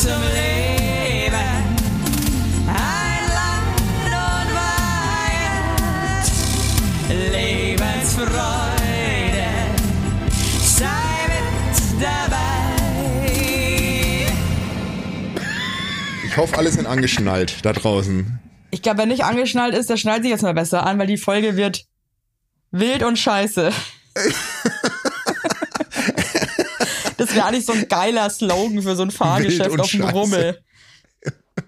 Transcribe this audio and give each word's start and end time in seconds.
zum 0.00 0.22
Leben. 0.32 1.34
Ein 2.66 3.24
Land 3.36 3.80
und 4.06 4.48
Weihend, 5.36 6.24
Lebensfreude, 7.32 8.30
sei 10.62 10.86
mit 11.28 11.76
dabei. 12.00 12.38
Ich 16.24 16.34
hoffe, 16.38 16.56
alle 16.56 16.70
sind 16.70 16.86
angeschnallt 16.86 17.62
da 17.62 17.74
draußen. 17.74 18.38
Ich 18.70 18.80
glaube, 18.80 18.98
wer 18.98 19.06
nicht 19.06 19.24
angeschnallt 19.24 19.74
ist, 19.74 19.90
der 19.90 19.98
schnallt 19.98 20.22
sich 20.22 20.30
jetzt 20.30 20.42
mal 20.42 20.54
besser 20.54 20.86
an, 20.86 20.98
weil 20.98 21.08
die 21.08 21.18
Folge 21.18 21.56
wird 21.56 21.84
wild 22.70 23.02
und 23.02 23.18
scheiße. 23.18 23.70
das 27.30 27.36
wäre 27.36 27.46
eigentlich 27.46 27.66
so 27.66 27.72
ein 27.72 27.88
geiler 27.88 28.28
Slogan 28.30 28.82
für 28.82 28.96
so 28.96 29.02
ein 29.02 29.10
Fahrgeschäft 29.10 29.78
auf 29.78 29.90
dem 29.90 30.02
scheiße. 30.02 30.12
Rummel. 30.12 30.58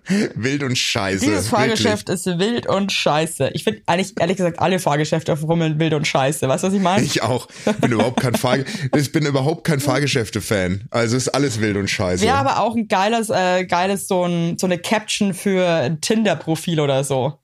Wild 0.35 0.63
und 0.63 0.77
scheiße. 0.77 1.25
Dieses 1.25 1.49
Fahrgeschäft 1.49 2.09
ist 2.09 2.27
wild 2.27 2.67
und 2.67 2.91
scheiße. 2.91 3.51
Ich 3.53 3.65
finde 3.65 3.83
eigentlich, 3.87 4.15
ehrlich 4.19 4.37
gesagt, 4.37 4.59
alle 4.59 4.79
Fahrgeschäfte 4.79 5.33
auf 5.33 5.41
dem 5.41 5.51
Rummel 5.51 5.79
wild 5.79 5.95
und 5.95 6.07
scheiße. 6.07 6.49
Weißt 6.49 6.65
du, 6.65 6.69
was 6.69 6.75
ich 6.75 6.81
meine? 6.81 7.05
Ich 7.05 7.23
auch. 7.23 7.47
Bin 7.81 7.93
überhaupt 7.93 8.21
kein 8.21 8.35
Fahr 8.35 8.59
ich 8.97 9.13
bin 9.13 9.27
überhaupt 9.27 9.65
kein 9.65 9.81
Fahrgeschäfte-Fan. 9.81 10.89
Also 10.91 11.17
ist 11.17 11.29
alles 11.29 11.61
wild 11.61 11.77
und 11.77 11.89
scheiße. 11.89 12.25
Wäre 12.25 12.37
aber 12.37 12.61
auch 12.61 12.75
ein 12.75 12.89
geiles, 12.89 13.31
äh, 13.31 13.65
geiles 13.67 14.09
so, 14.09 14.25
ein, 14.25 14.59
so 14.59 14.67
eine 14.67 14.79
Caption 14.79 15.35
für 15.35 15.67
ein 15.67 16.01
Tinder-Profil 16.01 16.81
oder 16.81 17.05
so. 17.05 17.39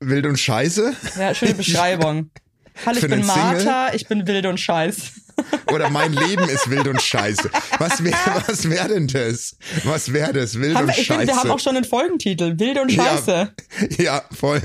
Wild 0.00 0.26
und 0.26 0.38
scheiße? 0.38 0.94
Ja, 1.18 1.34
schöne 1.34 1.54
Beschreibung. 1.54 2.30
Hallo, 2.86 2.96
ich 2.96 3.02
bin 3.02 3.22
Single? 3.22 3.26
Martha, 3.26 3.94
ich 3.94 4.08
bin 4.08 4.26
wild 4.26 4.46
und 4.46 4.58
scheiß. 4.58 5.12
Oder 5.72 5.90
mein 5.90 6.12
Leben 6.12 6.48
ist 6.48 6.70
wild 6.70 6.88
und 6.88 7.00
scheiße. 7.00 7.50
Was 7.78 8.02
wäre 8.04 8.16
was 8.46 8.68
wär 8.68 8.88
denn 8.88 9.06
das? 9.08 9.56
Was 9.84 10.12
wäre 10.12 10.32
das? 10.32 10.58
Wild 10.58 10.76
Haben 10.76 10.88
und 10.88 10.96
wir, 10.96 11.00
ich 11.00 11.06
finde, 11.06 11.26
scheiße. 11.26 11.32
wir 11.32 11.36
haben 11.40 11.50
auch 11.50 11.60
schon 11.60 11.76
einen 11.76 11.84
Folgentitel. 11.84 12.58
Wild 12.58 12.78
und 12.78 12.92
scheiße. 12.92 13.52
Ja, 13.98 14.04
ja, 14.04 14.22
voll. 14.32 14.60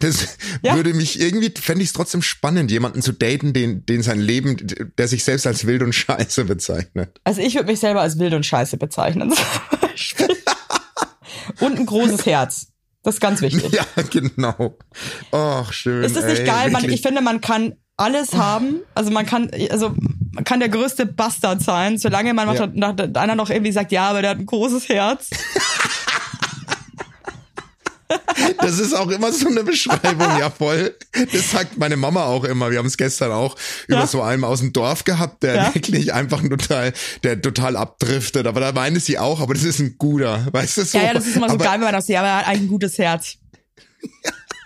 Das 0.00 0.36
Ja. 0.62 0.76
würde 0.76 0.94
mich 0.94 1.20
irgendwie, 1.20 1.52
fände 1.60 1.82
ich 1.82 1.88
es 1.88 1.92
trotzdem 1.92 2.22
spannend, 2.22 2.70
jemanden 2.70 3.02
zu 3.02 3.12
daten, 3.12 3.52
den, 3.52 3.84
den 3.86 4.02
sein 4.02 4.20
Leben, 4.20 4.56
der 4.98 5.08
sich 5.08 5.24
selbst 5.24 5.46
als 5.46 5.66
wild 5.66 5.82
und 5.82 5.92
scheiße 5.92 6.44
bezeichnet. 6.44 7.20
Also 7.24 7.40
ich 7.40 7.54
würde 7.54 7.70
mich 7.70 7.80
selber 7.80 8.00
als 8.00 8.18
wild 8.18 8.34
und 8.34 8.46
scheiße 8.46 8.76
bezeichnen. 8.76 9.32
und 11.60 11.78
ein 11.78 11.86
großes 11.86 12.26
Herz. 12.26 12.68
Das 13.02 13.16
ist 13.16 13.20
ganz 13.20 13.40
wichtig. 13.40 13.72
Ja, 13.72 13.84
genau. 14.10 14.78
Ach, 15.32 15.72
schön. 15.72 16.04
Ist 16.04 16.16
das 16.16 16.24
nicht 16.24 16.40
ey, 16.40 16.46
geil? 16.46 16.70
Man, 16.70 16.88
ich 16.88 17.02
finde, 17.02 17.20
man 17.20 17.40
kann 17.40 17.74
alles 18.02 18.32
haben. 18.34 18.80
Also 18.94 19.10
man 19.10 19.24
kann, 19.26 19.50
also 19.70 19.94
man 20.32 20.44
kann 20.44 20.60
der 20.60 20.68
größte 20.68 21.06
Bastard 21.06 21.62
sein, 21.62 21.98
solange 21.98 22.34
man 22.34 22.54
Ja. 22.54 22.66
nach, 22.74 22.96
einer 23.14 23.34
noch 23.34 23.50
irgendwie 23.50 23.72
sagt, 23.72 23.92
ja, 23.92 24.10
aber 24.10 24.22
der 24.22 24.30
hat 24.32 24.38
ein 24.38 24.46
großes 24.46 24.88
Herz. 24.88 25.30
Das 28.60 28.78
ist 28.78 28.92
auch 28.94 29.08
immer 29.08 29.32
so 29.32 29.48
eine 29.48 29.64
Beschreibung, 29.64 30.38
ja 30.38 30.50
voll. 30.50 30.94
Das 31.32 31.50
sagt 31.50 31.78
meine 31.78 31.96
Mama 31.96 32.24
auch 32.24 32.44
immer. 32.44 32.70
Wir 32.70 32.78
haben 32.78 32.86
es 32.86 32.96
gestern 32.98 33.32
auch 33.32 33.56
über 33.88 34.00
Ja. 34.00 34.06
so 34.06 34.20
einen 34.20 34.44
aus 34.44 34.60
dem 34.60 34.72
Dorf 34.72 35.04
gehabt, 35.04 35.42
der 35.42 35.54
Ja. 35.54 35.74
wirklich 35.74 36.12
einfach 36.12 36.42
total, 36.42 36.92
der 37.22 37.40
total 37.40 37.76
abdriftet. 37.76 38.46
Aber 38.46 38.60
da 38.60 38.72
meinte 38.72 39.00
sie 39.00 39.18
auch, 39.18 39.40
aber 39.40 39.54
das 39.54 39.64
ist 39.64 39.78
ein 39.80 39.96
guter, 39.96 40.46
weißt 40.52 40.76
du 40.78 40.84
so. 40.84 40.98
Ja, 40.98 41.04
ja, 41.04 41.14
das 41.14 41.26
ist 41.26 41.36
immer 41.36 41.48
so 41.48 41.54
aber 41.54 41.64
geil, 41.64 41.74
wenn 41.74 41.80
man 41.84 41.92
das 41.94 42.06
sieht, 42.06 42.16
aber 42.16 42.28
er 42.28 42.36
hat 42.38 42.48
eigentlich 42.48 42.62
ein 42.62 42.68
gutes 42.68 42.98
Herz. 42.98 43.36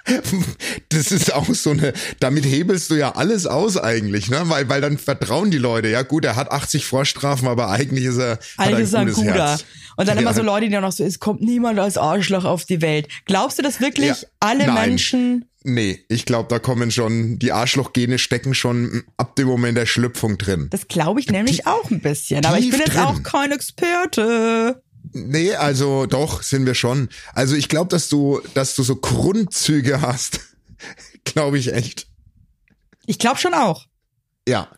Das 0.89 1.11
ist 1.13 1.33
auch 1.35 1.47
so 1.55 1.71
eine, 1.71 1.93
damit 2.21 2.45
hebelst 2.47 2.91
du 2.91 2.95
ja 2.95 3.15
alles 3.17 3.47
aus 3.47 3.77
eigentlich, 3.77 4.29
ne? 4.31 4.43
Weil, 4.45 4.69
weil 4.69 4.81
dann 4.81 4.99
vertrauen 4.99 5.51
die 5.51 5.59
Leute, 5.59 5.89
ja 5.89 6.03
gut, 6.03 6.25
er 6.25 6.37
hat 6.37 6.51
80 6.51 6.87
Vorstrafen, 6.87 7.49
aber 7.49 7.71
eigentlich 7.71 8.05
ist 8.05 8.19
er, 8.19 8.39
Eigentlich 8.57 8.85
ist 8.85 8.95
er 8.95 9.01
ein 9.01 9.13
guter. 9.13 9.35
Herz. 9.35 9.65
Und 9.97 10.09
dann 10.09 10.17
Ja. 10.17 10.23
immer 10.23 10.35
so 10.35 10.43
Leute, 10.43 10.67
die 10.67 10.73
dann 10.73 10.83
noch 10.83 10.93
so, 10.93 11.05
es 11.05 11.19
kommt 11.19 11.41
niemand 11.43 11.79
als 11.79 11.97
Arschloch 11.99 12.45
auf 12.45 12.65
die 12.65 12.81
Welt. 12.83 13.09
Glaubst 13.25 13.59
du 13.59 13.63
das 13.63 13.81
wirklich? 13.81 14.09
Ja. 14.09 14.17
Alle 14.41 14.67
Nein. 14.67 14.75
Menschen, 14.91 15.45
Nee, 15.69 16.05
ich 16.09 16.27
glaube, 16.27 16.49
da 16.49 16.61
kommen 16.61 16.93
schon, 16.93 17.41
die 17.41 17.51
Arschlochgene 17.51 18.19
stecken 18.19 18.55
schon 18.55 19.03
ab 19.17 19.35
dem 19.35 19.49
Moment 19.49 19.77
der 19.77 19.87
Schlüpfung 19.87 20.39
drin. 20.39 20.69
das 20.71 20.87
glaube 20.87 21.19
ich 21.19 21.29
nämlich 21.29 21.67
auch 21.67 21.91
ein 21.91 21.99
bisschen. 22.01 22.45
Aber 22.47 22.57
ich 22.61 22.71
bin 22.71 22.79
jetzt 22.79 22.91
drin. 22.95 23.01
auch 23.03 23.21
kein 23.25 23.51
Experte. 23.51 24.81
Nee, 25.17 25.55
also 25.55 26.07
doch, 26.07 26.43
sind 26.43 26.67
wir 26.67 26.75
schon. 26.75 27.09
Also 27.33 27.57
ich 27.57 27.69
glaube, 27.69 27.89
dass 27.89 28.09
du, 28.09 28.41
dass 28.55 28.75
du 28.75 28.83
so 28.83 28.97
Grundzüge 28.97 30.01
hast. 30.01 30.41
glaube 31.25 31.59
ich 31.59 31.73
echt. 31.73 32.07
Ich 33.07 33.19
glaube 33.19 33.39
schon 33.39 33.55
auch. 33.55 33.87
Ja, 34.49 34.69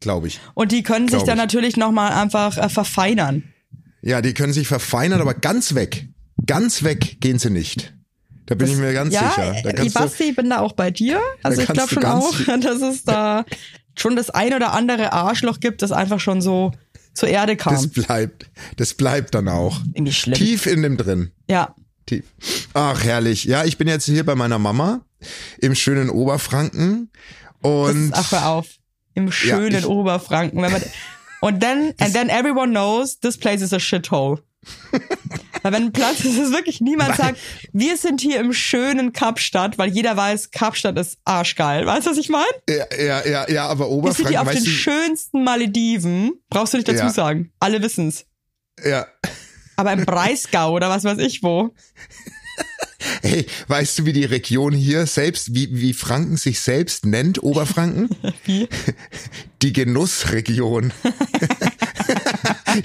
glaube 0.00 0.28
ich. 0.28 0.40
Und 0.54 0.72
die 0.72 0.82
können 0.82 1.08
sich 1.08 1.18
Glaub 1.18 1.26
dann 1.26 1.38
ich. 1.38 1.42
natürlich 1.42 1.76
nochmal 1.76 2.12
einfach 2.12 2.56
äh, 2.58 2.68
verfeinern. 2.68 3.44
Ja, 4.02 4.20
die 4.20 4.34
können 4.34 4.52
sich 4.52 4.66
verfeinern, 4.66 5.20
aber 5.20 5.34
ganz 5.34 5.74
weg. 5.74 6.08
Ganz 6.46 6.82
weg 6.82 7.20
gehen 7.20 7.38
sie 7.38 7.50
nicht. 7.50 7.94
Da 8.46 8.56
bin 8.56 8.68
ich 8.68 8.76
mir 8.76 8.92
ganz 8.92 9.14
ja, 9.14 9.30
sicher. 9.30 9.56
Da 9.62 9.70
äh, 9.70 9.88
Basti, 9.88 10.24
ich 10.24 10.36
bin 10.36 10.50
da 10.50 10.58
auch 10.58 10.72
bei 10.72 10.90
dir. 10.90 11.20
Also 11.42 11.62
ich 11.62 11.68
glaube 11.68 11.94
schon 11.94 12.04
auch, 12.04 12.36
dass 12.60 12.82
es 12.82 13.04
da 13.04 13.44
schon 13.96 14.16
das 14.16 14.30
ein 14.30 14.52
oder 14.54 14.72
andere 14.72 15.12
Arschloch 15.12 15.60
gibt, 15.60 15.82
das 15.82 15.92
einfach 15.92 16.18
schon 16.18 16.42
so 16.42 16.72
zur 17.14 17.28
Erde 17.28 17.56
kam. 17.56 17.74
das 17.74 17.88
bleibt. 17.88 18.50
Das 18.76 18.94
bleibt 18.94 19.34
dann 19.34 19.48
auch. 19.48 19.80
Irgendwie 19.94 20.12
schlimm. 20.12 20.34
Tief 20.34 20.66
in 20.66 20.82
dem 20.82 20.96
drin. 20.96 21.30
Ja. 21.48 21.74
Tief. 22.06 22.24
Ach, 22.74 23.02
herrlich. 23.04 23.44
Ja, 23.44 23.64
ich 23.64 23.78
bin 23.78 23.86
jetzt 23.88 24.06
hier 24.06 24.24
bei 24.24 24.34
meiner 24.34 24.58
Mama 24.58 25.02
im 25.60 25.74
schönen 25.74 26.10
Oberfranken. 26.10 27.10
Das 27.62 27.70
Und 27.70 28.04
ist, 28.06 28.14
ach, 28.14 28.32
hör 28.32 28.46
auf. 28.48 28.66
Im 29.14 29.30
schönen 29.30 29.78
ich- 29.80 29.86
Oberfranken. 29.86 30.60
Wenn 30.62 30.72
man, 30.72 30.82
und 31.42 31.60
then, 31.60 31.92
and 31.98 32.12
then 32.14 32.28
everyone 32.28 32.70
knows 32.70 33.20
this 33.20 33.36
place 33.36 33.60
is 33.62 33.72
a 33.72 33.78
shithole. 33.78 34.40
weil 35.62 35.72
wenn 35.72 35.84
ein 35.84 35.92
Platz 35.92 36.20
ist, 36.20 36.38
ist 36.38 36.52
wirklich 36.52 36.80
niemand 36.80 37.16
sagt, 37.16 37.38
wir 37.72 37.96
sind 37.96 38.20
hier 38.20 38.40
im 38.40 38.52
schönen 38.52 39.12
Kapstadt, 39.12 39.78
weil 39.78 39.90
jeder 39.90 40.16
weiß, 40.16 40.50
Kapstadt 40.50 40.98
ist 40.98 41.18
arschgeil. 41.24 41.86
Weißt 41.86 42.06
du, 42.06 42.10
was 42.10 42.18
ich 42.18 42.28
meine? 42.28 42.46
ja, 42.68 42.84
ja, 42.98 43.26
ja, 43.26 43.50
ja, 43.50 43.66
aber 43.66 43.86
Wir 43.90 44.12
sind 44.12 44.28
hier 44.28 44.40
Oberfranken, 44.40 44.48
auf 44.48 44.50
den 44.52 44.64
du, 44.64 44.70
schönsten 44.70 45.44
Malediven. 45.44 46.32
Brauchst 46.50 46.72
du 46.74 46.78
nicht 46.78 46.88
dazu 46.88 47.04
Ja. 47.04 47.10
sagen. 47.10 47.52
Alle 47.60 47.82
wissen's. 47.82 48.24
ja, 48.84 49.06
Aber 49.76 49.92
im 49.92 50.04
Breisgau 50.04 50.72
oder 50.74 50.88
was 50.90 51.04
weiß 51.04 51.18
ich 51.18 51.42
wo. 51.42 51.70
Hey, 53.22 53.46
weißt 53.66 53.98
du, 53.98 54.06
wie 54.06 54.12
die 54.12 54.24
Region 54.24 54.72
hier 54.72 55.06
selbst, 55.06 55.54
wie, 55.54 55.68
wie 55.72 55.92
Franken 55.92 56.36
sich 56.36 56.60
selbst 56.60 57.04
nennt, 57.04 57.42
Oberfranken? 57.42 58.08
Wie? 58.44 58.68
Die 59.60 59.72
Genussregion. 59.72 60.92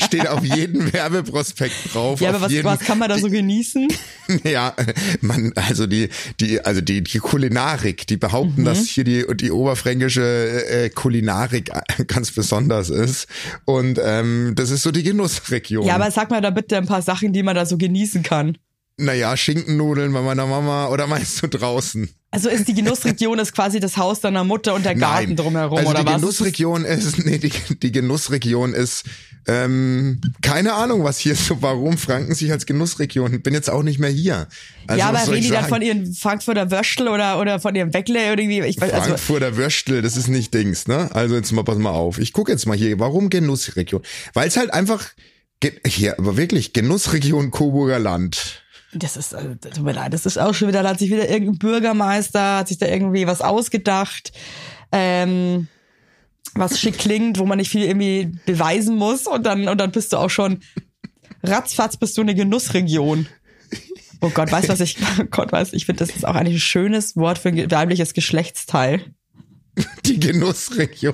Steht 0.04 0.28
auf 0.28 0.44
jedem 0.44 0.92
Werbeprospekt 0.94 1.94
drauf. 1.94 2.20
Ja, 2.22 2.30
aber 2.30 2.42
was, 2.42 2.52
jedem, 2.52 2.66
was 2.66 2.80
kann 2.80 2.98
man 3.00 3.10
da 3.10 3.18
so 3.18 3.30
genießen? 3.30 3.88
Ja, 4.44 4.76
man, 5.22 5.54
also 5.56 5.88
die, 5.88 6.10
die, 6.42 6.60
also 6.60 6.82
die, 6.82 7.02
die 7.02 7.20
Kulinarik, 7.20 8.06
die 8.08 8.18
behaupten, 8.18 8.62
Mhm. 8.62 8.66
dass 8.66 8.86
hier 8.86 9.06
die, 9.06 9.26
die 9.36 9.52
oberfränkische 9.52 10.66
äh, 10.70 10.90
Kulinarik 10.90 11.72
ganz 12.08 12.32
besonders 12.32 12.90
ist. 12.90 13.28
Und 13.64 14.00
ähm, 14.04 14.52
das 14.56 14.70
ist 14.70 14.84
so 14.84 14.92
die 14.92 15.04
Genussregion. 15.04 15.86
Ja, 15.86 15.96
aber 15.96 16.12
sag 16.12 16.30
mal 16.30 16.42
da 16.42 16.50
bitte 16.50 16.76
ein 16.78 16.86
paar 16.88 17.02
Sachen, 17.02 17.32
die 17.32 17.42
man 17.42 17.56
da 17.56 17.66
so 17.66 17.78
genießen 17.78 18.22
kann. 18.24 18.58
Naja, 18.98 19.38
Schinkennudeln 19.38 20.12
bei 20.12 20.22
meiner 20.22 20.48
Mama 20.48 20.88
oder 20.88 21.08
meinst 21.08 21.42
du 21.42 21.48
draußen? 21.48 22.10
Also 22.32 22.50
ist 22.50 22.68
die 22.68 22.74
Genussregion 22.74 23.40
ist 23.40 23.54
quasi 23.54 23.80
das 23.80 23.96
Haus 23.96 24.20
deiner 24.20 24.44
Mutter 24.44 24.74
und 24.74 24.86
der 24.86 24.96
Garten 24.96 25.36
drumherum 25.36 25.78
also 25.78 25.90
oder 25.92 26.00
die 26.02 26.06
was? 26.08 26.22
Genussregion 26.22 26.84
ist, 26.84 27.18
nee, 27.26 27.38
die, 27.38 27.52
die 27.82 27.92
Genussregion 27.92 28.74
ist, 28.74 29.06
ähm, 29.48 30.20
keine 30.42 30.74
Ahnung, 30.74 31.06
was 31.06 31.20
hier 31.20 31.36
so, 31.36 31.62
warum 31.62 31.98
Franken 31.98 32.36
sich 32.36 32.52
als 32.52 32.66
Genussregion, 32.66 33.42
bin 33.42 33.54
jetzt 33.54 33.70
auch 33.70 33.82
nicht 33.82 33.98
mehr 33.98 34.10
hier. 34.10 34.48
Also, 34.88 35.00
ja, 35.00 35.08
aber 35.08 35.32
reden 35.32 35.44
die 35.44 35.50
dann 35.50 35.70
von 35.70 35.82
ihren 35.82 36.14
Frankfurter 36.14 36.70
Würstel 36.70 37.08
oder, 37.08 37.40
oder 37.40 37.60
von 37.62 37.74
ihrem 37.76 37.94
Weckle 37.94 38.26
irgendwie? 38.26 38.62
Ich 38.62 38.82
weiß, 38.82 38.92
also, 38.92 39.06
Frankfurter 39.06 39.56
Würstel, 39.56 40.02
das 40.02 40.18
ist 40.18 40.28
nicht 40.28 40.54
Dings, 40.54 40.88
ne? 40.88 41.10
Also 41.14 41.36
jetzt 41.36 41.52
mal, 41.54 41.64
pass 41.64 41.78
mal 41.78 41.92
auf. 41.92 42.20
Ich 42.20 42.34
gucke 42.34 42.52
jetzt 42.52 42.66
mal 42.66 42.76
hier, 42.76 43.00
warum 43.00 43.30
Genussregion? 43.30 44.02
Weil 44.34 44.50
es 44.50 44.58
halt 44.58 44.74
einfach, 44.74 45.06
hier, 45.86 46.20
aber 46.20 46.36
wirklich, 46.36 46.74
Genussregion 46.74 47.52
Coburger 47.52 48.00
Land. 48.00 48.64
Das 49.00 49.18
ist, 49.18 49.34
also, 49.34 49.56
tut 49.56 49.84
mir 49.84 49.94
leid, 49.94 50.14
das 50.14 50.26
ist 50.26 50.38
auch 50.38 50.54
schon 50.54 50.68
wieder, 50.68 50.84
da 50.84 50.90
hat 50.90 51.00
sich 51.00 51.10
wieder 51.10 51.30
irgendein 51.30 51.58
Bürgermeister, 51.58 52.58
hat 52.58 52.68
sich 52.68 52.78
da 52.78 52.88
irgendwie 52.88 53.28
was 53.28 53.42
ausgedacht, 53.42 54.32
ähm, 54.92 55.68
was 56.54 56.80
schick 56.80 56.98
klingt, 56.98 57.40
wo 57.40 57.46
man 57.46 57.58
nicht 57.58 57.70
viel 57.70 57.84
irgendwie 57.84 58.32
beweisen 58.46 58.96
muss 58.96 59.28
und 59.28 59.46
dann, 59.46 59.68
und 59.68 59.78
dann 59.78 59.92
bist 59.92 60.14
du 60.14 60.18
auch 60.18 60.30
schon, 60.30 60.60
ratzfatz 61.44 61.98
bist 61.98 62.18
du 62.18 62.22
eine 62.22 62.36
Genussregion. 62.36 63.28
Oh 64.22 64.30
Gott, 64.30 64.52
weißt 64.52 64.70
du, 64.70 64.74
was 64.74 64.80
ich, 64.80 64.98
oh 65.20 65.26
Gott, 65.30 65.52
weiß, 65.52 65.74
ich 65.74 65.86
finde, 65.86 66.00
das 66.00 66.16
ist 66.16 66.26
auch 66.26 66.36
eigentlich 66.36 66.56
ein 66.56 66.60
schönes 66.60 67.16
Wort 67.16 67.38
für 67.38 67.50
ein 67.50 67.72
weibliches 67.72 68.14
Geschlechtsteil. 68.14 69.14
Die 70.06 70.20
Genussregion. 70.20 71.14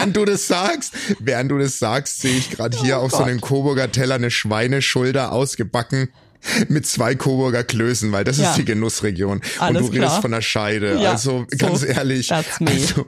Während 0.00 0.16
du 0.16 0.24
das 0.24 0.46
sagst, 0.46 0.92
während 1.18 1.50
du 1.50 1.58
das 1.58 1.78
sagst, 1.78 2.20
sehe 2.20 2.36
ich 2.36 2.50
gerade 2.50 2.78
hier 2.80 2.98
Oh 2.98 3.02
auf 3.04 3.12
so 3.12 3.22
einem 3.22 3.40
Coburger 3.40 3.90
Teller 3.92 4.16
eine 4.16 4.30
Schweineschulter 4.30 5.32
ausgebacken. 5.32 6.08
mit 6.68 6.86
zwei 6.86 7.14
Coburger 7.14 7.64
Klößen, 7.64 8.10
weil 8.12 8.24
das 8.24 8.38
Ja. 8.38 8.48
ist 8.50 8.56
die 8.56 8.64
Genussregion. 8.64 9.42
Alles 9.58 9.82
und 9.82 9.88
du 9.88 9.92
redest 9.92 10.08
klar. 10.12 10.22
von 10.22 10.30
der 10.30 10.40
Scheide. 10.40 10.98
Ja, 10.98 11.10
also 11.10 11.44
so, 11.50 11.56
ganz 11.58 11.82
ehrlich. 11.82 12.28
that's 12.28 12.60
me. 12.60 12.70
Also, 12.70 13.06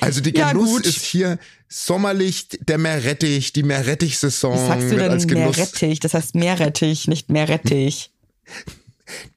also 0.00 0.20
die 0.20 0.36
Ja, 0.36 0.50
Genuss 0.50 0.70
gut. 0.70 0.86
ist 0.86 1.02
hier 1.02 1.38
sommerlich 1.68 2.48
der 2.66 2.78
Meerrettich, 2.78 3.52
die 3.52 3.62
Meerrettich-Saison. 3.62 4.54
Wie 4.54 4.66
sagst 4.66 4.90
du 4.90 4.96
denn 4.96 5.08
als 5.08 5.28
Genuss, 5.28 5.56
Meerrettich? 5.56 6.00
Das 6.00 6.14
heißt 6.14 6.34
Meerrettich, 6.34 7.06
nicht 7.06 7.30
Meerrettich. 7.30 8.10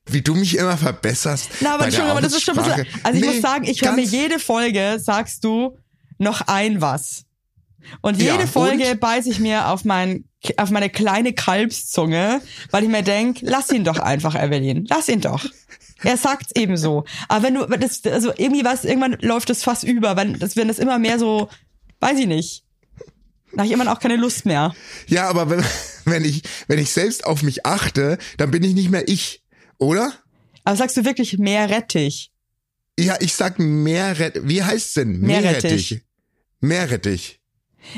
Wie 0.10 0.22
du 0.24 0.34
mich 0.34 0.58
immer 0.58 0.76
verbesserst. 0.78 1.50
Na, 1.60 1.76
aber 1.76 1.84
Entschuldigung, 1.86 2.12
aber 2.18 2.22
das 2.22 2.34
ist 2.34 2.44
schon 2.44 2.58
ein 2.58 2.64
bisschen. 2.66 2.88
Also 3.04 3.20
ich 3.20 3.26
Nee, 3.26 3.34
muss 3.34 3.42
sagen, 3.44 3.66
ich 3.66 3.82
höre 3.84 3.92
mir 3.92 4.04
jede 4.04 4.40
Folge, 4.40 4.98
sagst 5.00 5.44
du, 5.44 5.78
noch 6.18 6.42
ein 6.48 6.82
was. 6.82 7.26
Und 8.02 8.22
Ja, 8.22 8.34
jede 8.34 8.48
Folge 8.48 8.92
und? 8.92 9.00
beiße 9.00 9.30
ich 9.30 9.40
mir 9.40 9.70
auf, 9.70 9.86
mein, 9.86 10.26
auf 10.58 10.70
meine 10.72 10.90
kleine 10.90 11.34
Kalbszunge, 11.34 12.42
weil 12.72 12.84
ich 12.84 12.90
mir 12.90 13.04
denk, 13.04 13.40
lass 13.42 13.72
ihn 13.72 13.84
doch 13.84 14.00
einfach, 14.00 14.36
Evelyn. 14.36 14.86
Lass 14.90 15.08
ihn 15.08 15.22
doch. 15.22 15.46
Er 16.04 16.18
sagt's 16.18 16.52
eben 16.56 16.78
so. 16.78 17.06
Aber 17.28 17.44
wenn 17.44 17.56
du, 17.56 17.66
das, 17.66 18.04
also 18.06 18.32
irgendwie 18.38 18.64
was, 18.64 18.86
irgendwann 18.86 19.18
läuft 19.22 19.50
das 19.50 19.64
fast 19.64 19.84
über, 19.84 20.16
wenn 20.16 20.38
das, 20.38 20.56
wenn 20.56 20.68
das 20.68 20.80
immer 20.80 21.00
mehr 21.00 21.18
so, 21.18 21.50
weiß 22.00 22.20
ich 22.20 22.28
nicht. 22.28 22.64
Da 23.52 23.60
habe 23.60 23.66
ich 23.66 23.72
irgendwann 23.72 23.96
auch 23.96 24.00
keine 24.00 24.18
Lust 24.18 24.46
mehr. 24.46 24.76
Ja, 25.08 25.28
aber 25.30 25.50
wenn, 25.50 25.64
wenn 26.06 26.26
ich, 26.26 26.44
wenn 26.68 26.80
ich 26.80 26.92
selbst 26.92 27.26
auf 27.26 27.42
mich 27.42 27.66
achte, 27.66 28.18
dann 28.38 28.52
bin 28.52 28.64
ich 28.64 28.76
nicht 28.76 28.92
mehr 28.92 29.08
ich, 29.08 29.44
oder? 29.78 30.14
Aber 30.64 30.76
sagst 30.76 30.98
du 30.98 31.06
wirklich 31.06 31.38
Meerrettich? 31.38 32.32
Ja, 33.00 33.16
ich 33.20 33.34
sag 33.34 33.58
Meerrettich. 33.58 34.44
Wie 34.46 34.64
heißt's 34.64 34.96
denn? 34.96 35.20
Meerrettich. 35.22 36.02
Meerrettich. 36.60 37.40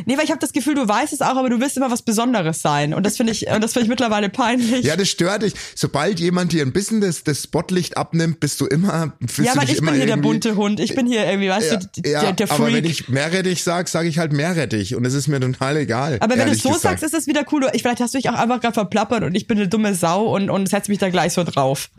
Nee, 0.05 0.17
weil 0.17 0.25
ich 0.25 0.29
habe 0.29 0.39
das 0.39 0.51
Gefühl, 0.53 0.75
du 0.75 0.87
weißt 0.87 1.13
es 1.13 1.21
auch, 1.21 1.35
aber 1.35 1.49
du 1.49 1.59
willst 1.59 1.75
immer 1.75 1.89
was 1.89 2.03
Besonderes 2.03 2.61
sein. 2.61 2.93
Und 2.93 3.05
das 3.07 3.17
finde 3.17 3.31
ich, 3.33 3.47
und 3.47 3.63
das 3.63 3.73
finde 3.73 3.85
ich 3.85 3.89
mittlerweile 3.89 4.29
peinlich. 4.29 4.85
Ja, 4.85 4.95
das 4.95 5.09
stört 5.09 5.41
dich. 5.41 5.53
Sobald 5.73 6.19
jemand 6.19 6.51
dir 6.51 6.63
ein 6.63 6.73
bisschen 6.73 7.01
das, 7.01 7.23
das 7.23 7.43
Spotlicht 7.43 7.97
abnimmt, 7.97 8.39
bist 8.39 8.61
du 8.61 8.67
immer, 8.67 9.13
fühlst 9.25 9.51
Ja, 9.51 9.59
weil 9.59 9.67
ich 9.69 9.81
bin 9.81 9.95
hier 9.95 10.05
der 10.05 10.17
bunte 10.17 10.55
Hund. 10.57 10.79
Ich 10.79 10.93
bin 10.93 11.07
hier 11.07 11.25
irgendwie, 11.25 11.49
weißt 11.49 11.71
Ja, 11.71 11.77
du, 11.77 12.09
ja 12.09 12.21
der, 12.21 12.33
der 12.33 12.51
aber 12.51 12.67
wenn 12.67 12.83
Freak. 12.83 12.85
ich 12.85 13.09
Meerrettich 13.09 13.63
sag, 13.63 13.87
sage 13.87 14.09
ich 14.09 14.19
halt 14.19 14.31
Meerrettich 14.31 14.93
und 14.95 15.05
es 15.05 15.15
ist 15.15 15.27
mir 15.27 15.39
total 15.39 15.77
egal. 15.77 16.17
aber 16.19 16.37
wenn 16.37 16.45
du 16.45 16.51
es 16.51 16.61
so 16.61 16.69
gesagt. 16.69 16.99
sagst, 16.99 17.03
ist 17.05 17.13
es 17.15 17.25
wieder 17.25 17.43
cool. 17.51 17.67
Ich, 17.73 17.81
vielleicht 17.81 18.01
hast 18.01 18.13
du 18.13 18.19
dich 18.19 18.29
auch 18.29 18.35
einfach 18.35 18.59
gerade 18.61 18.75
verplappert 18.75 19.23
und 19.23 19.33
ich 19.33 19.47
bin 19.47 19.57
eine 19.57 19.69
dumme 19.69 19.95
Sau 19.95 20.35
und, 20.35 20.51
und 20.51 20.69
setz 20.69 20.87
mich 20.87 20.99
da 20.99 21.09
gleich 21.09 21.33
so 21.33 21.43
drauf. 21.43 21.89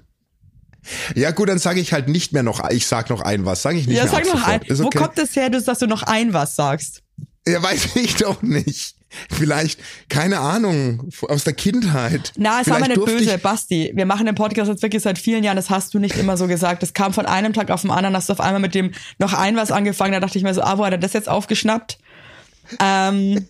Ja 1.15 1.31
gut, 1.31 1.49
dann 1.49 1.59
sage 1.59 1.81
ich 1.81 1.93
halt 1.93 2.09
nicht 2.09 2.32
mehr 2.32 2.43
noch, 2.43 2.69
ich 2.71 2.87
sag 2.87 3.11
noch 3.11 3.21
ein 3.21 3.44
was, 3.44 3.62
sage 3.62 3.79
ich 3.79 3.87
nicht 3.87 3.97
ja, 3.97 4.05
mehr 4.05 4.12
sag 4.12 4.27
noch 4.27 4.47
ein. 4.47 4.61
Wo 4.69 4.87
okay. 4.87 4.99
kommt 4.99 5.19
es 5.19 5.37
her, 5.37 5.50
dass 5.50 5.79
du 5.79 5.87
noch 5.87 6.03
ein 6.03 6.32
was 6.32 6.56
sagst? 6.56 7.03
Ja, 7.47 7.62
weiß 7.62 7.91
ich 7.97 8.17
doch 8.17 8.43
nicht. 8.43 8.97
Vielleicht, 9.29 9.81
keine 10.09 10.38
Ahnung, 10.38 11.11
aus 11.23 11.43
der 11.43 11.53
Kindheit. 11.53 12.32
Na, 12.37 12.61
es 12.61 12.69
war 12.69 12.77
Vielleicht 12.77 12.81
mal 12.81 12.88
nicht 12.88 12.97
durfte 12.97 13.17
böse, 13.17 13.38
Basti. 13.38 13.91
Wir 13.94 14.06
machen 14.06 14.27
den 14.27 14.37
Podcast 14.37 14.71
jetzt 14.71 14.82
wirklich 14.82 15.03
seit 15.03 15.19
vielen 15.19 15.43
Jahren. 15.43 15.56
Das 15.56 15.69
hast 15.69 15.93
du 15.94 15.99
nicht 15.99 16.17
immer 16.17 16.37
so 16.37 16.47
gesagt. 16.47 16.82
Das 16.82 16.94
kam 16.94 17.12
von 17.12 17.27
einem 17.27 17.53
Tag 17.53 17.73
auf 17.73 17.82
den 17.82 17.91
anderen. 17.91 18.15
Hast 18.15 18.29
du 18.29 18.35
auf 18.35 18.41
einmal 18.41 18.61
mit 18.61 18.75
dem 18.77 18.93
noch 19.19 19.32
ein 19.32 19.56
was 19.56 19.73
angefangen. 19.73 20.12
Da 20.12 20.21
dachte 20.21 20.38
ich 20.38 20.44
mir 20.44 20.55
so, 20.55 20.62
ah, 20.62 20.79
wo 20.79 20.85
hat 20.85 20.93
er 20.93 20.99
das 20.99 21.12
jetzt 21.12 21.29
aufgeschnappt? 21.29 21.99
Ähm, 22.79 23.49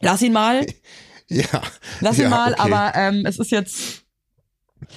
lass 0.00 0.22
ihn 0.22 0.32
mal. 0.32 0.66
ja. 1.28 1.62
Lass 2.00 2.16
ihn 2.18 2.24
ja, 2.24 2.30
mal, 2.30 2.54
okay. 2.54 2.62
aber 2.62 2.92
ähm, 2.96 3.24
es 3.26 3.38
ist 3.38 3.52
jetzt. 3.52 3.99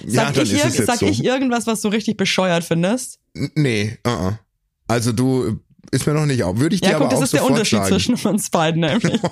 Ja, 0.00 0.24
Sag, 0.26 0.34
dann 0.34 0.44
ich, 0.44 0.52
jetzt 0.52 0.76
sag 0.86 0.98
so. 0.98 1.06
ich 1.06 1.24
irgendwas, 1.24 1.66
was 1.66 1.80
du 1.80 1.88
richtig 1.88 2.16
bescheuert 2.16 2.64
findest? 2.64 3.18
Nee, 3.54 3.98
uh 4.06 4.10
-uh. 4.10 4.38
also 4.88 5.12
du, 5.12 5.60
ist 5.90 6.06
mir 6.06 6.14
noch 6.14 6.26
nicht 6.26 6.42
auf. 6.42 6.58
Würde 6.58 6.74
ich 6.74 6.80
dir 6.80 6.90
Ja, 6.90 6.96
aber 6.96 7.06
guck, 7.06 7.10
das 7.12 7.20
auch 7.20 7.24
ist 7.24 7.32
der 7.34 7.44
Unterschied 7.44 7.78
sagen. 7.78 7.88
zwischen 7.88 8.14
uns 8.26 8.50
beiden 8.50 8.80
nämlich. 8.80 9.20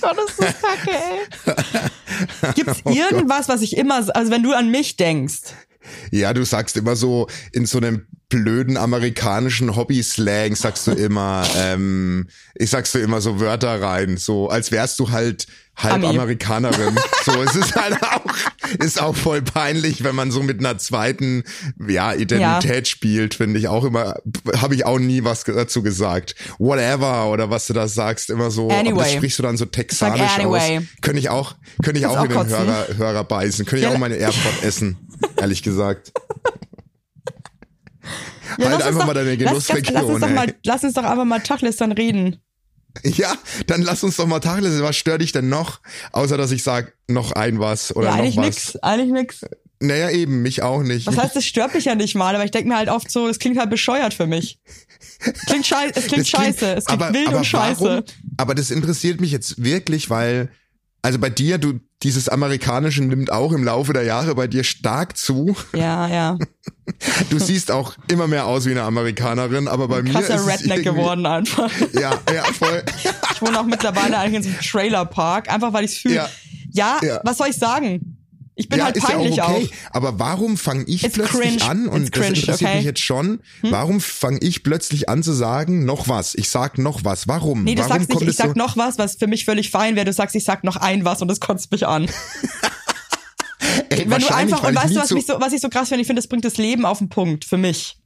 Gott, 0.00 0.16
ist 0.28 0.40
das 0.40 0.54
kacke, 0.60 0.90
ey. 0.90 2.52
Gibt's 2.54 2.80
Oh 2.84 2.90
irgendwas, 2.90 3.48
was 3.48 3.62
ich 3.62 3.76
immer, 3.76 4.04
also 4.16 4.32
wenn 4.32 4.42
du 4.42 4.52
an 4.52 4.70
mich 4.70 4.96
denkst, 4.96 5.40
Ja, 6.10 6.32
du 6.34 6.44
sagst 6.44 6.76
immer 6.76 6.96
so 6.96 7.28
in 7.52 7.66
so 7.66 7.78
einem 7.78 8.06
blöden 8.32 8.78
amerikanischen 8.78 9.76
Hobby-Slang 9.76 10.56
sagst 10.56 10.86
du 10.86 10.92
immer, 10.92 11.44
ähm, 11.58 12.28
ich 12.54 12.70
sagst 12.70 12.94
du 12.94 12.98
immer 12.98 13.20
so 13.20 13.40
Wörter 13.40 13.80
rein, 13.82 14.16
so 14.16 14.48
als 14.48 14.72
wärst 14.72 14.98
du 15.00 15.10
halt 15.10 15.46
halb 15.76 15.94
Ami. 15.94 16.06
Amerikanerin. 16.06 16.98
so, 17.24 17.42
es 17.42 17.54
ist 17.54 17.76
halt 17.76 18.02
auch, 18.02 18.24
ist 18.78 19.00
auch 19.02 19.14
voll 19.14 19.42
peinlich, 19.42 20.02
wenn 20.02 20.14
man 20.14 20.30
so 20.30 20.42
mit 20.42 20.60
einer 20.60 20.78
zweiten, 20.78 21.44
ja, 21.86 22.14
Identität 22.14 22.88
spielt, 22.88 23.34
finde 23.34 23.58
ich 23.58 23.68
auch 23.68 23.84
immer, 23.84 24.16
habe 24.56 24.74
ich 24.74 24.86
auch 24.86 24.98
nie 24.98 25.24
was 25.24 25.44
dazu 25.44 25.82
gesagt. 25.82 26.34
Whatever 26.58 27.30
oder 27.30 27.50
was 27.50 27.66
du 27.66 27.74
da 27.74 27.86
sagst, 27.86 28.30
immer 28.30 28.50
so, 28.50 28.70
aber 28.70 28.82
das 28.82 28.92
Anyway. 28.92 29.16
sprichst 29.16 29.38
du 29.38 29.42
dann 29.42 29.58
so 29.58 29.66
texanisch 29.66 30.38
anyway. 30.38 30.78
aus. 30.78 30.84
Könnte 31.02 31.20
ich 31.20 31.28
auch, 31.28 31.54
könnte 31.82 32.00
ich 32.00 32.06
auch 32.06 32.16
auch 32.16 32.24
in 32.24 32.30
den. 32.30 32.48
Hörer, 32.48 32.86
Hörer 32.96 33.24
beißen, 33.24 33.66
könnte 33.66 33.84
ich 33.84 33.90
Ja, 33.90 33.94
auch 33.94 33.98
meine 33.98 34.14
AirPod 34.16 34.62
essen, 34.62 34.96
ehrlich 35.36 35.62
gesagt. 35.62 36.12
Ja, 38.58 38.70
halt 38.70 38.70
lass 38.70 38.72
uns 38.74 38.82
einfach 38.86 39.00
doch- 39.00 39.06
mal 39.06 39.14
deine 39.14 39.34
lass, 39.36 39.52
lass, 39.52 39.68
lass, 39.68 39.78
uns 39.78 39.86
Genussregion. 39.88 40.20
doch 40.20 40.30
mal, 40.30 40.54
lass 40.64 40.84
uns 40.84 40.94
doch 40.94 41.04
einfach 41.04 41.24
mal 41.24 41.40
Tachlis 41.40 41.76
dann 41.76 41.92
reden. 41.92 42.36
Ja, 43.04 43.34
dann 43.66 43.80
lass 43.82 44.02
uns 44.04 44.16
doch 44.16 44.26
mal 44.26 44.40
Tacheles. 44.40 44.82
Was 44.82 44.96
stört 44.96 45.22
dich 45.22 45.32
denn 45.32 45.48
noch? 45.48 45.80
Außer, 46.12 46.36
dass 46.36 46.50
ich 46.52 46.62
sag, 46.62 46.94
noch 47.08 47.32
ein 47.32 47.58
was 47.58 47.94
oder 47.96 48.08
ja, 48.08 48.12
noch 48.12 48.18
eigentlich 48.22 48.36
was. 48.36 48.44
nix, 48.46 48.76
eigentlich 48.82 49.12
nix. 49.12 49.40
Naja, 49.80 50.10
eben, 50.10 50.42
mich 50.42 50.62
auch 50.62 50.82
nicht. 50.82 51.06
Was 51.06 51.16
heißt, 51.16 51.34
das 51.34 51.44
stört 51.46 51.74
mich 51.74 51.86
ja 51.86 51.94
nicht 51.94 52.14
mal, 52.14 52.34
aber 52.34 52.44
ich 52.44 52.50
denke 52.50 52.68
mir 52.68 52.76
halt 52.76 52.88
oft 52.90 53.10
so, 53.10 53.26
das 53.28 53.38
klingt 53.38 53.58
halt 53.58 53.70
bescheuert 53.70 54.12
für 54.14 54.26
mich. 54.26 54.60
Klingt 55.46 55.66
scheiße, 55.66 55.92
es 55.96 56.06
klingt 56.06 56.22
Das 56.32 56.32
klingt- 56.32 56.58
scheiße, 56.58 56.74
es 56.74 56.84
klingt 56.84 57.02
aber, 57.02 57.14
wild 57.14 57.28
aber 57.28 57.38
und 57.38 57.44
scheiße. 57.46 57.80
Warum, 57.84 58.04
aber 58.36 58.54
das 58.54 58.70
interessiert 58.70 59.20
mich 59.20 59.32
jetzt 59.32 59.62
wirklich, 59.64 60.10
weil, 60.10 60.50
also 61.02 61.18
bei 61.18 61.30
dir, 61.30 61.58
du, 61.58 61.80
dieses 62.02 62.28
Amerikanische 62.28 63.02
nimmt 63.02 63.30
auch 63.32 63.52
im 63.52 63.64
Laufe 63.64 63.92
der 63.92 64.04
Jahre 64.04 64.34
bei 64.36 64.46
dir 64.46 64.62
stark 64.62 65.16
zu. 65.16 65.56
Ja, 65.74 66.06
ja. 66.06 66.38
Du 67.30 67.38
siehst 67.38 67.70
auch 67.70 67.94
immer 68.08 68.26
mehr 68.26 68.46
aus 68.46 68.66
wie 68.66 68.72
eine 68.72 68.82
Amerikanerin, 68.82 69.68
aber 69.68 69.88
bei 69.88 70.02
mir 70.02 70.18
ist 70.18 70.30
es 70.30 70.46
Redneck 70.46 70.82
geworden 70.84 71.26
einfach. 71.26 71.70
Ja, 71.92 72.18
ja, 72.32 72.42
voll. 72.44 72.82
Ich 73.32 73.40
wohne 73.40 73.58
auch 73.58 73.64
mittlerweile 73.64 74.18
eigentlich 74.18 74.34
in 74.34 74.42
so 74.42 74.48
einem 74.50 74.60
Trailerpark, 74.60 75.48
einfach 75.50 75.72
weil 75.72 75.84
ich 75.84 75.92
es 75.92 75.98
fühle. 75.98 76.14
Ja. 76.16 76.28
Ja. 76.70 76.98
Ja. 77.02 77.20
was 77.22 77.38
soll 77.38 77.48
ich 77.48 77.56
sagen? 77.56 78.11
Ich 78.54 78.68
bin 78.68 78.78
ja, 78.78 78.86
halt 78.86 78.96
ist 78.96 79.04
peinlich 79.06 79.36
ja 79.36 79.44
auch 79.44 79.56
okay. 79.56 79.70
auch. 79.90 79.94
Aber 79.94 80.18
warum 80.18 80.58
fange 80.58 80.84
ich 80.84 81.04
It's 81.04 81.14
plötzlich 81.14 81.58
cringe. 81.58 81.70
an 81.70 81.88
und 81.88 82.02
It's 82.02 82.10
das 82.10 82.20
cringe, 82.20 82.38
interessiert 82.38 82.62
okay. 82.62 82.70
Hm? 82.70 82.76
mich 82.76 82.84
jetzt 82.84 83.00
schon? 83.00 83.40
Warum 83.62 84.00
fange 84.00 84.38
ich 84.42 84.62
plötzlich 84.62 85.08
an 85.08 85.22
zu 85.22 85.32
sagen 85.32 85.84
noch 85.86 86.08
was? 86.08 86.34
Ich 86.34 86.50
sag 86.50 86.76
noch 86.76 87.02
was. 87.02 87.28
Warum? 87.28 87.64
Nee, 87.64 87.74
du 87.74 87.82
warum 87.82 87.92
sagst 87.94 88.08
nicht, 88.10 88.20
ich 88.20 88.36
so? 88.36 88.42
sag 88.42 88.56
noch 88.56 88.76
was, 88.76 88.98
was 88.98 89.16
für 89.16 89.26
mich 89.26 89.46
völlig 89.46 89.70
fein 89.70 89.96
wäre. 89.96 90.04
Du 90.04 90.12
sagst, 90.12 90.36
ich 90.36 90.44
sag 90.44 90.64
noch 90.64 90.76
ein 90.76 91.04
was 91.04 91.22
und 91.22 91.28
das 91.28 91.40
kotzt 91.40 91.72
mich 91.72 91.86
an. 91.86 92.10
Ey, 93.88 94.10
Wenn 94.10 94.20
du 94.20 94.34
einfach, 94.34 94.62
und 94.64 94.74
weißt 94.74 94.96
du, 94.96 95.00
was, 95.00 95.08
so, 95.08 95.40
was 95.40 95.52
ich 95.52 95.60
so 95.60 95.68
krass 95.68 95.88
finde? 95.88 96.02
Ich 96.02 96.06
finde, 96.06 96.20
das 96.20 96.28
bringt 96.28 96.44
das 96.44 96.56
Leben 96.58 96.84
auf 96.84 96.98
den 96.98 97.08
Punkt 97.08 97.44
für 97.44 97.56
mich. 97.56 97.96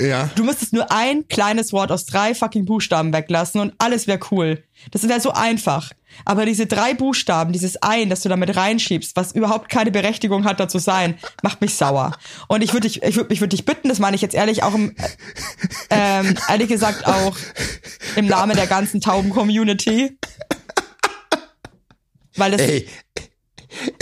Ja. 0.00 0.30
Du 0.34 0.44
müsstest 0.44 0.72
nur 0.72 0.90
ein 0.92 1.26
kleines 1.28 1.72
Wort 1.72 1.90
aus 1.90 2.06
drei 2.06 2.34
fucking 2.34 2.64
Buchstaben 2.64 3.12
weglassen 3.12 3.60
und 3.60 3.74
alles 3.78 4.06
wäre 4.06 4.20
cool. 4.30 4.62
Das 4.90 5.08
wäre 5.08 5.20
so 5.20 5.32
einfach. 5.32 5.92
Aber 6.24 6.46
diese 6.46 6.66
drei 6.66 6.94
Buchstaben, 6.94 7.52
dieses 7.52 7.76
ein, 7.82 8.08
das 8.08 8.22
du 8.22 8.28
damit 8.28 8.56
reinschiebst, 8.56 9.14
was 9.16 9.32
überhaupt 9.32 9.68
keine 9.68 9.90
Berechtigung 9.90 10.44
hat, 10.44 10.58
da 10.58 10.68
zu 10.68 10.78
sein, 10.78 11.18
macht 11.42 11.60
mich 11.60 11.74
sauer. 11.74 12.16
Und 12.48 12.62
ich 12.62 12.72
würde 12.72 12.88
dich, 12.88 13.02
ich 13.02 13.16
würde, 13.16 13.32
ich 13.32 13.40
würde 13.40 13.54
dich 13.56 13.64
bitten, 13.66 13.88
das 13.88 13.98
meine 13.98 14.16
ich 14.16 14.22
jetzt 14.22 14.34
ehrlich 14.34 14.62
auch 14.62 14.74
im, 14.74 14.96
ähm, 15.90 16.34
ehrlich 16.48 16.68
gesagt 16.68 17.06
auch 17.06 17.36
im 18.16 18.26
Namen 18.26 18.56
der 18.56 18.66
ganzen 18.66 19.00
Tauben-Community. 19.00 20.18
Weil 22.36 22.52
das, 22.52 22.60
Ey, 22.60 22.88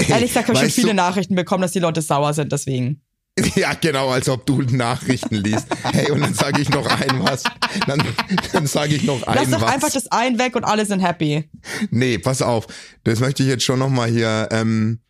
ehrlich 0.08 0.28
gesagt, 0.28 0.48
habe 0.48 0.54
ich 0.58 0.60
schon 0.60 0.70
viele 0.70 0.88
du- 0.88 0.94
Nachrichten 0.94 1.34
bekommen, 1.34 1.62
dass 1.62 1.72
die 1.72 1.78
Leute 1.80 2.02
sauer 2.02 2.34
sind, 2.34 2.52
deswegen. 2.52 3.02
Ja, 3.54 3.74
genau, 3.74 4.08
als 4.10 4.28
ob 4.28 4.46
du 4.46 4.62
Nachrichten 4.62 5.34
liest. 5.36 5.66
Hey, 5.82 6.10
und 6.10 6.20
dann 6.20 6.34
sage 6.34 6.60
ich 6.62 6.68
noch 6.70 6.86
ein 6.86 7.22
was. 7.22 7.42
Dann, 7.86 8.02
dann 8.52 8.66
sage 8.66 8.94
ich 8.94 9.04
noch 9.04 9.22
ein 9.26 9.34
Lass 9.34 9.50
doch 9.50 9.60
was. 9.60 9.72
einfach 9.72 9.90
das 9.90 10.10
ein 10.10 10.38
weg 10.38 10.56
und 10.56 10.64
alle 10.64 10.86
sind 10.86 11.00
happy. 11.00 11.48
Nee, 11.90 12.18
pass 12.18 12.42
auf. 12.42 12.66
Das 13.04 13.20
möchte 13.20 13.42
ich 13.42 13.48
jetzt 13.48 13.64
schon 13.64 13.78
nochmal 13.78 14.08
hier. 14.10 14.48
Ähm, 14.50 15.00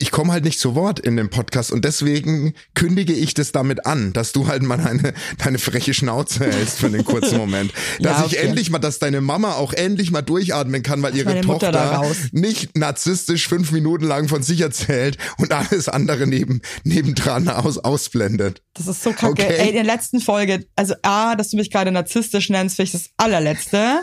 ich 0.00 0.10
komme 0.10 0.32
halt 0.32 0.44
nicht 0.44 0.58
zu 0.58 0.74
Wort 0.74 0.98
in 1.00 1.16
dem 1.16 1.30
Podcast 1.30 1.72
und 1.72 1.84
deswegen 1.84 2.54
kündige 2.74 3.12
ich 3.12 3.34
das 3.34 3.52
damit 3.52 3.86
an, 3.86 4.12
dass 4.12 4.32
du 4.32 4.48
halt 4.48 4.62
mal 4.62 4.76
deine, 4.78 5.14
deine 5.38 5.58
freche 5.58 5.94
Schnauze 5.94 6.46
hältst 6.46 6.78
für 6.78 6.90
den 6.90 7.04
kurzen 7.04 7.38
Moment. 7.38 7.72
Dass 8.00 8.18
Ja, 8.20 8.26
ich 8.26 8.38
okay. 8.38 8.46
endlich 8.46 8.70
mal, 8.70 8.78
dass 8.78 8.98
deine 8.98 9.20
Mama 9.20 9.52
auch 9.52 9.72
endlich 9.72 10.10
mal 10.10 10.22
durchatmen 10.22 10.82
kann, 10.82 11.02
weil 11.02 11.16
ihre 11.16 11.40
Tochter 11.40 12.04
nicht 12.32 12.76
narzisstisch 12.76 13.48
fünf 13.48 13.72
Minuten 13.72 14.04
lang 14.04 14.28
von 14.28 14.42
sich 14.42 14.60
erzählt 14.60 15.18
und 15.38 15.52
alles 15.52 15.88
andere 15.88 16.26
neben, 16.26 16.62
nebendran 16.84 17.48
aus, 17.48 17.78
ausblendet. 17.78 18.62
Das 18.74 18.86
ist 18.86 19.02
so 19.02 19.12
kacke. 19.12 19.30
Okay. 19.44 19.54
Ey, 19.58 19.68
in 19.68 19.74
der 19.74 19.84
letzten 19.84 20.20
Folge, 20.20 20.66
also 20.76 20.94
A, 21.02 21.34
dass 21.36 21.50
du 21.50 21.56
mich 21.56 21.70
gerade 21.70 21.90
narzisstisch 21.90 22.50
nennst, 22.50 22.76
finde 22.76 22.86
ich 22.86 22.92
das 22.92 23.10
allerletzte. 23.16 24.00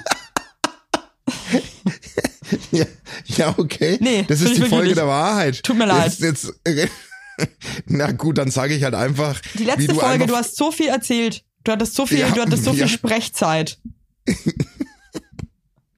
Ja, 2.72 2.86
ja 3.26 3.54
okay. 3.58 3.98
Nee, 4.02 4.26
das 4.28 4.42
ist 4.42 4.58
die 4.58 4.62
Folge 4.62 4.88
nicht. 4.88 4.98
der 4.98 5.08
Wahrheit. 5.08 5.64
Tut 5.64 5.78
mir 5.78 5.86
leid. 5.86 6.18
Jetzt, 6.20 6.54
jetzt, 6.68 6.92
na 7.88 8.12
gut, 8.12 8.38
dann 8.38 8.52
sage 8.52 8.76
ich 8.76 8.84
halt 8.84 8.96
einfach. 8.96 9.42
Die 9.58 9.64
letzte 9.64 9.88
du 9.88 9.96
Folge, 10.00 10.26
du 10.28 10.36
hast 10.36 10.56
so 10.56 10.72
viel 10.72 10.88
erzählt. 10.88 11.44
Du 11.64 11.72
hattest 11.72 11.96
so 11.96 12.06
viel, 12.06 12.20
Ja, 12.20 12.30
du 12.30 12.42
hattest 12.42 12.64
so 12.66 12.72
ja. 12.72 12.78
viel 12.78 12.88
Sprechzeit. 12.90 13.80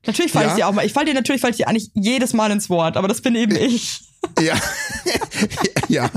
Natürlich 0.06 0.32
falle 0.32 0.46
Ja. 0.46 0.52
ich 0.52 0.58
dir 0.58 0.68
auch 0.68 0.74
mal. 0.74 0.86
Ich 0.86 0.94
falle 0.94 1.08
dir 1.08 1.16
natürlich 1.16 1.42
falle 1.42 1.52
ich 1.52 1.58
dir 1.58 1.68
eigentlich 1.68 1.90
jedes 1.96 2.34
Mal 2.34 2.52
ins 2.52 2.70
Wort, 2.70 2.96
aber 2.96 3.08
das 3.08 3.22
bin 3.22 3.34
eben 3.36 3.56
ich. 3.56 4.02
Ja, 4.40 4.54
ja, 5.96 6.10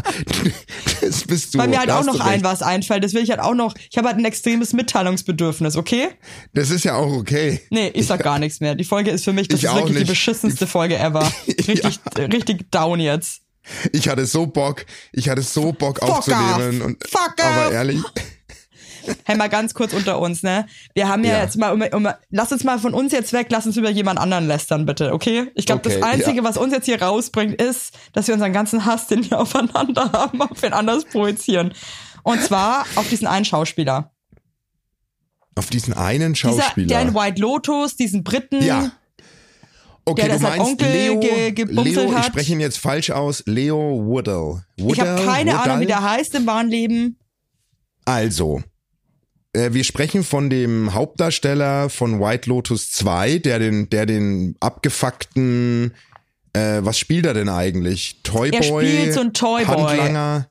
das 1.01 1.23
bist 1.25 1.55
du. 1.55 1.59
Weil 1.59 1.69
mir 1.69 1.79
halt 1.79 1.91
auch 1.91 2.05
noch 2.05 2.21
ein 2.21 2.43
was 2.45 2.63
einfällt. 2.63 3.03
Das 3.05 3.15
will 3.15 3.23
ich 3.23 3.31
halt 3.31 3.41
auch 3.41 3.55
noch. 3.55 3.75
Ich 3.91 3.97
habe 3.97 4.09
halt 4.09 4.19
ein 4.19 4.25
extremes 4.25 4.73
Mitteilungsbedürfnis, 4.73 5.77
okay? 5.77 6.09
Das 6.55 6.71
ist 6.71 6.85
ja 6.85 6.95
auch 6.97 7.13
okay. 7.13 7.61
Nee, 7.71 7.89
ich 7.95 8.07
sag 8.07 8.23
gar 8.23 8.39
nichts 8.39 8.61
mehr. 8.61 8.75
Die 8.75 8.85
Folge 8.85 9.11
ist 9.11 9.25
für 9.25 9.33
mich, 9.33 9.49
das 9.49 9.61
Ich 9.61 9.65
ist 9.67 9.75
wirklich 9.75 9.93
die 9.95 9.99
nicht. 10.01 10.09
beschissenste 10.11 10.67
Folge 10.67 10.99
ever. 10.99 11.31
Richtig, 11.69 12.01
richtig 12.19 12.71
down 12.71 13.01
jetzt. 13.01 13.41
Ich 13.93 14.09
hatte 14.09 14.25
so 14.27 14.47
Bock, 14.47 14.87
ich 15.13 15.29
hatte 15.29 15.43
so 15.43 15.73
Bock 15.73 15.99
Fuck 15.99 16.09
aufzunehmen 16.11 16.81
off. 16.81 16.87
und 16.87 17.09
Fuck 17.09 17.35
aber 17.45 17.67
off. 17.69 17.73
ehrlich, 17.73 18.01
Hey, 19.25 19.37
mal 19.37 19.49
ganz 19.49 19.75
kurz 19.75 19.93
unter 19.93 20.21
uns, 20.21 20.43
ne? 20.43 20.67
Wir 20.95 21.09
haben 21.09 21.25
ja, 21.25 21.33
Ja. 21.35 21.43
jetzt 21.43 21.57
mal, 21.57 21.73
um, 21.73 21.83
um, 21.83 22.09
lass 22.31 22.53
uns 22.53 22.65
mal 22.65 22.79
von 22.79 22.95
uns 22.95 23.13
jetzt 23.13 23.33
weg, 23.33 23.49
lass 23.51 23.67
uns 23.67 23.77
über 23.77 23.91
jemand 23.91 24.19
anderen 24.19 24.47
lästern, 24.47 24.87
bitte, 24.87 25.13
okay? 25.13 25.51
Ich 25.55 25.67
glaube, 25.67 25.83
Okay, 25.87 25.99
das 26.01 26.09
Einzige, 26.09 26.39
ja. 26.39 26.45
was 26.45 26.57
uns 26.57 26.73
jetzt 26.73 26.87
hier 26.87 27.01
rausbringt, 27.03 27.61
ist, 27.61 27.93
dass 28.13 28.27
wir 28.27 28.35
unseren 28.35 28.53
ganzen 28.53 28.85
Hass, 28.85 29.07
den 29.07 29.29
wir 29.31 29.39
aufeinander 29.41 30.13
haben, 30.13 30.41
auf 30.43 30.63
wen 30.63 30.73
anders 30.73 31.05
projizieren. 31.05 31.73
Und 32.23 32.43
zwar 32.43 32.85
auf 32.97 33.09
diesen 33.09 33.27
einen 33.27 33.45
Schauspieler. 33.45 34.13
auf 35.55 35.71
diesen 35.71 35.93
einen 35.95 36.35
Dieser, 36.35 36.51
Schauspieler. 36.63 36.87
der 36.89 37.03
in 37.03 37.15
White 37.15 37.41
Lotus, 37.41 37.97
diesen 37.97 38.23
Briten. 38.25 38.63
ja. 38.63 38.93
Okay, 40.05 40.27
der 40.27 40.37
du 40.39 40.43
meinst 40.43 40.61
Onkel 40.67 40.91
Leo, 40.91 41.21
ge- 41.21 41.65
Leo, 41.69 42.19
ich 42.19 42.25
spreche 42.25 42.53
ihn 42.55 42.61
jetzt 42.61 42.79
falsch 42.79 43.11
aus, 43.11 43.43
Leo 43.45 43.77
Woodall. 44.07 44.65
Woodall 44.79 44.93
Ich 44.95 45.01
habe 45.01 45.25
keine 45.27 45.51
Woodall? 45.53 45.69
Ahnung, 45.69 45.81
wie 45.81 45.87
der 45.87 46.03
heißt 46.03 46.35
im 46.35 46.47
wahren 46.47 46.69
Leben. 46.69 47.19
Also, 48.07 48.63
wir 49.73 49.85
sprechen 49.85 50.25
von 50.25 50.51
dem 50.51 50.95
Hauptdarsteller 50.95 51.89
von 51.91 52.21
White 52.21 52.49
Lotus 52.49 52.91
2, 52.93 53.39
der 53.39 53.59
den, 53.59 53.91
der 53.91 54.07
den 54.07 54.57
abgefuckten, 54.61 55.95
äh, 56.53 56.81
was 56.83 56.99
spielt 56.99 57.27
er 57.27 57.35
denn 57.35 57.49
eigentlich? 57.49 58.21
Toyboy? 58.23 58.57
Er 58.57 58.63
spielt 58.63 59.15
so 59.15 59.21
einen 59.21 59.33
Toyboy. 59.33 59.67
Handlanger. 59.67 60.49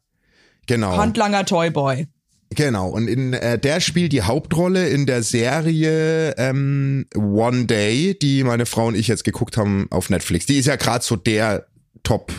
Genau. 0.68 0.98
Handlanger 0.98 1.46
Toyboy. 1.46 2.08
Genau, 2.50 2.90
und 2.90 3.08
in, 3.08 3.34
äh, 3.34 3.60
der 3.60 3.82
spielt 3.82 4.14
die 4.14 4.22
Hauptrolle 4.22 4.88
in 4.88 5.06
der 5.06 5.22
Serie 5.22 6.34
ähm, 6.38 7.06
One 7.16 7.66
Day, 7.66 8.18
die 8.18 8.44
meine 8.44 8.66
Frau 8.66 8.88
und 8.88 8.96
ich 8.96 9.08
jetzt 9.08 9.26
geguckt 9.26 9.58
haben 9.58 9.88
auf 9.90 10.10
Netflix. 10.10 10.46
Die 10.46 10.58
ist 10.58 10.66
ja 10.66 10.78
gerade 10.78 11.04
so 11.04 11.18
der 11.18 11.68
Top, 12.04 12.32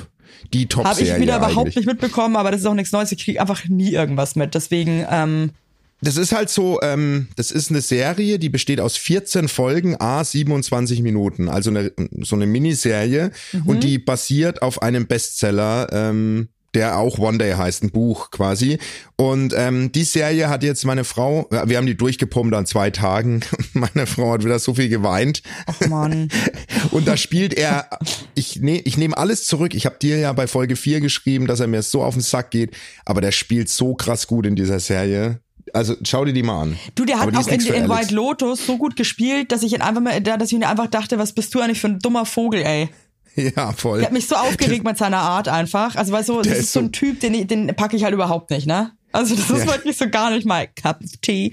die 0.55 0.63
Habe 0.63 0.69
Top-Serie 0.69 1.17
ich 1.17 1.21
wieder 1.21 1.37
überhaupt 1.37 1.59
eigentlich. 1.59 1.77
nicht 1.77 1.87
mitbekommen, 1.87 2.37
aber 2.37 2.51
das 2.51 2.61
ist 2.61 2.67
auch 2.67 2.75
nichts 2.75 2.93
Neues. 2.93 3.13
Ich 3.13 3.23
kriege 3.23 3.41
einfach 3.41 3.69
nie 3.69 3.93
irgendwas 3.93 4.35
mit. 4.35 4.55
Deswegen, 4.55 5.05
ähm, 5.11 5.51
Das 6.01 6.17
ist 6.17 6.33
halt 6.33 6.49
so, 6.49 6.81
ähm, 6.83 7.29
das 7.37 7.51
ist 7.51 7.71
eine 7.71 7.81
Serie, 7.81 8.39
die 8.39 8.49
besteht 8.49 8.81
aus 8.81 8.97
14 8.97 9.49
Folgen, 9.49 9.97
a 10.01 10.23
27 10.23 11.03
Minuten, 11.03 11.49
also 11.49 11.71
eine, 11.71 11.93
so 12.23 12.37
eine 12.37 12.47
Miniserie 12.47 13.33
Mhm. 13.53 13.63
und 13.67 13.83
die 13.85 13.99
basiert 13.99 14.63
auf 14.63 14.81
einem 14.83 15.07
Bestseller, 15.07 15.89
ähm, 15.93 16.49
der 16.75 16.99
auch 16.99 17.19
One 17.19 17.39
Day 17.39 17.53
heißt, 17.55 17.83
ein 17.83 17.91
Buch 17.91 18.31
quasi. 18.31 18.79
Und 19.17 19.55
ähm, 19.57 19.91
die 19.91 20.05
Serie 20.05 20.49
hat 20.51 20.63
jetzt 20.63 20.85
meine 20.85 21.03
Frau, 21.05 21.49
ja, 21.51 21.69
wir 21.69 21.79
haben 21.79 21.87
die 21.87 21.97
durchgepumpt 21.97 22.55
an 22.55 22.67
zwei 22.67 22.91
Tagen. 22.91 23.41
Meine 23.73 24.07
Frau 24.07 24.33
hat 24.35 24.45
wieder 24.45 24.59
so 24.59 24.75
viel 24.75 24.91
geweint. 24.91 25.43
ach 25.67 25.81
man. 25.89 26.29
Und 26.91 27.09
da 27.09 27.17
spielt 27.17 27.55
er, 27.55 27.89
ich, 28.35 28.61
ne, 28.61 28.81
ich 28.85 28.99
nehme 28.99 29.17
alles 29.17 29.47
zurück. 29.47 29.75
Ich 29.75 29.87
habe 29.87 29.97
dir 30.01 30.19
ja 30.19 30.33
bei 30.35 30.47
Folge 30.47 30.77
4 30.77 31.01
geschrieben, 31.01 31.47
dass 31.47 31.61
er 31.61 31.67
mir 31.69 31.83
so 31.83 32.03
auf 32.05 32.15
den 32.15 32.23
Sack 32.23 32.51
geht, 32.51 32.77
aber 33.07 33.23
der 33.23 33.33
spielt 33.33 33.71
so 33.71 33.95
krass 33.95 34.27
gut 34.27 34.45
in 34.47 34.55
dieser 34.55 34.79
Serie. 34.79 35.41
Also 35.75 35.95
schau 36.05 36.25
dir 36.25 36.33
die 36.33 36.43
mal 36.43 36.63
an. 36.63 36.79
Du, 36.95 37.05
der 37.05 37.19
hat 37.21 37.35
auch 37.37 37.47
in, 37.49 37.61
in. 37.61 37.89
White 37.89 38.15
Lotus 38.15 38.67
so 38.67 38.77
gut 38.79 38.97
gespielt, 38.97 39.53
dass 39.53 39.63
ich 39.63 39.73
ihn 39.75 39.83
einfach 39.83 40.01
mal, 40.01 40.21
dass 40.21 40.49
ich 40.49 40.53
ihn 40.55 40.65
einfach 40.65 40.89
dachte, 40.89 41.19
was 41.19 41.33
bist 41.33 41.55
du 41.55 41.61
eigentlich 41.61 41.81
für 41.81 41.89
ein 41.89 41.99
dummer 41.99 42.27
Vogel, 42.27 42.63
ey. 42.63 42.89
Ja, 43.37 43.73
voll. 43.73 43.99
Der 43.99 44.07
hat 44.07 44.13
mich 44.13 44.27
so 44.27 44.35
aufgeregt 44.35 44.85
mit 44.85 44.99
seiner 44.99 45.19
Art 45.19 45.47
einfach. 45.49 45.95
Also 45.97 46.13
weißt 46.13 46.29
du, 46.29 46.39
das 46.43 46.49
ist, 46.55 46.59
ist 46.59 46.73
so 46.73 46.81
ein 46.81 46.91
Typ, 46.93 47.21
den, 47.21 47.47
den 47.47 47.69
packe 47.77 47.97
ich 47.97 48.03
halt 48.03 48.13
überhaupt 48.15 48.51
nicht, 48.51 48.67
ne? 48.67 48.93
Also 49.13 49.37
das 49.37 49.49
ist 49.49 49.65
Ja. 49.65 49.73
wirklich 49.73 49.97
so 49.97 50.09
gar 50.09 50.31
nicht 50.31 50.45
mal 50.47 50.67
Cup 50.67 51.01
of 51.03 51.11
Tea. 51.23 51.53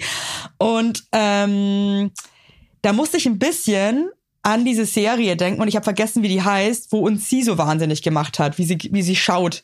Und 0.58 1.04
ähm, 1.12 2.12
da 2.82 2.92
musste 2.94 3.18
ich 3.18 3.26
ein 3.28 3.40
bisschen 3.40 4.10
an 4.42 4.66
diese 4.66 4.86
Serie 4.86 5.36
denken 5.38 5.62
und 5.62 5.68
ich 5.68 5.76
habe 5.76 5.84
vergessen, 5.84 6.22
wie 6.24 6.28
die 6.28 6.42
heißt, 6.42 6.92
wo 6.92 7.00
uns 7.00 7.30
sie 7.30 7.44
so 7.44 7.58
wahnsinnig 7.58 8.02
gemacht 8.04 8.38
hat, 8.40 8.58
wie 8.58 8.66
sie, 8.66 8.78
wie 8.92 9.02
sie 9.02 9.16
schaut. 9.16 9.64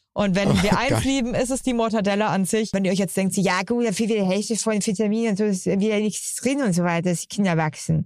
Und 0.13 0.35
wenn 0.35 0.49
Oh, 0.49 0.63
wir 0.63 0.77
eins 0.77 0.89
geil. 0.89 1.01
lieben, 1.03 1.33
ist 1.35 1.51
es 1.51 1.61
die 1.61 1.73
Mortadella 1.73 2.27
an 2.27 2.43
sich. 2.45 2.73
Wenn 2.73 2.83
ihr 2.83 2.91
euch 2.91 2.99
jetzt 2.99 3.15
denkt, 3.15 3.37
ja 3.37 3.61
gut, 3.63 3.85
da 3.85 3.91
fehlt 3.93 4.09
wieder 4.09 4.25
Hälfte 4.25 4.57
von 4.57 4.85
Vitaminen 4.85 5.31
und 5.31 5.37
so, 5.37 5.45
ist 5.45 5.65
wieder 5.65 5.97
nichts 5.99 6.35
drin 6.35 6.61
und 6.61 6.73
so 6.73 6.83
weiter, 6.83 7.09
dass 7.09 7.21
die 7.21 7.27
Kinder 7.27 7.55
wachsen. 7.55 8.05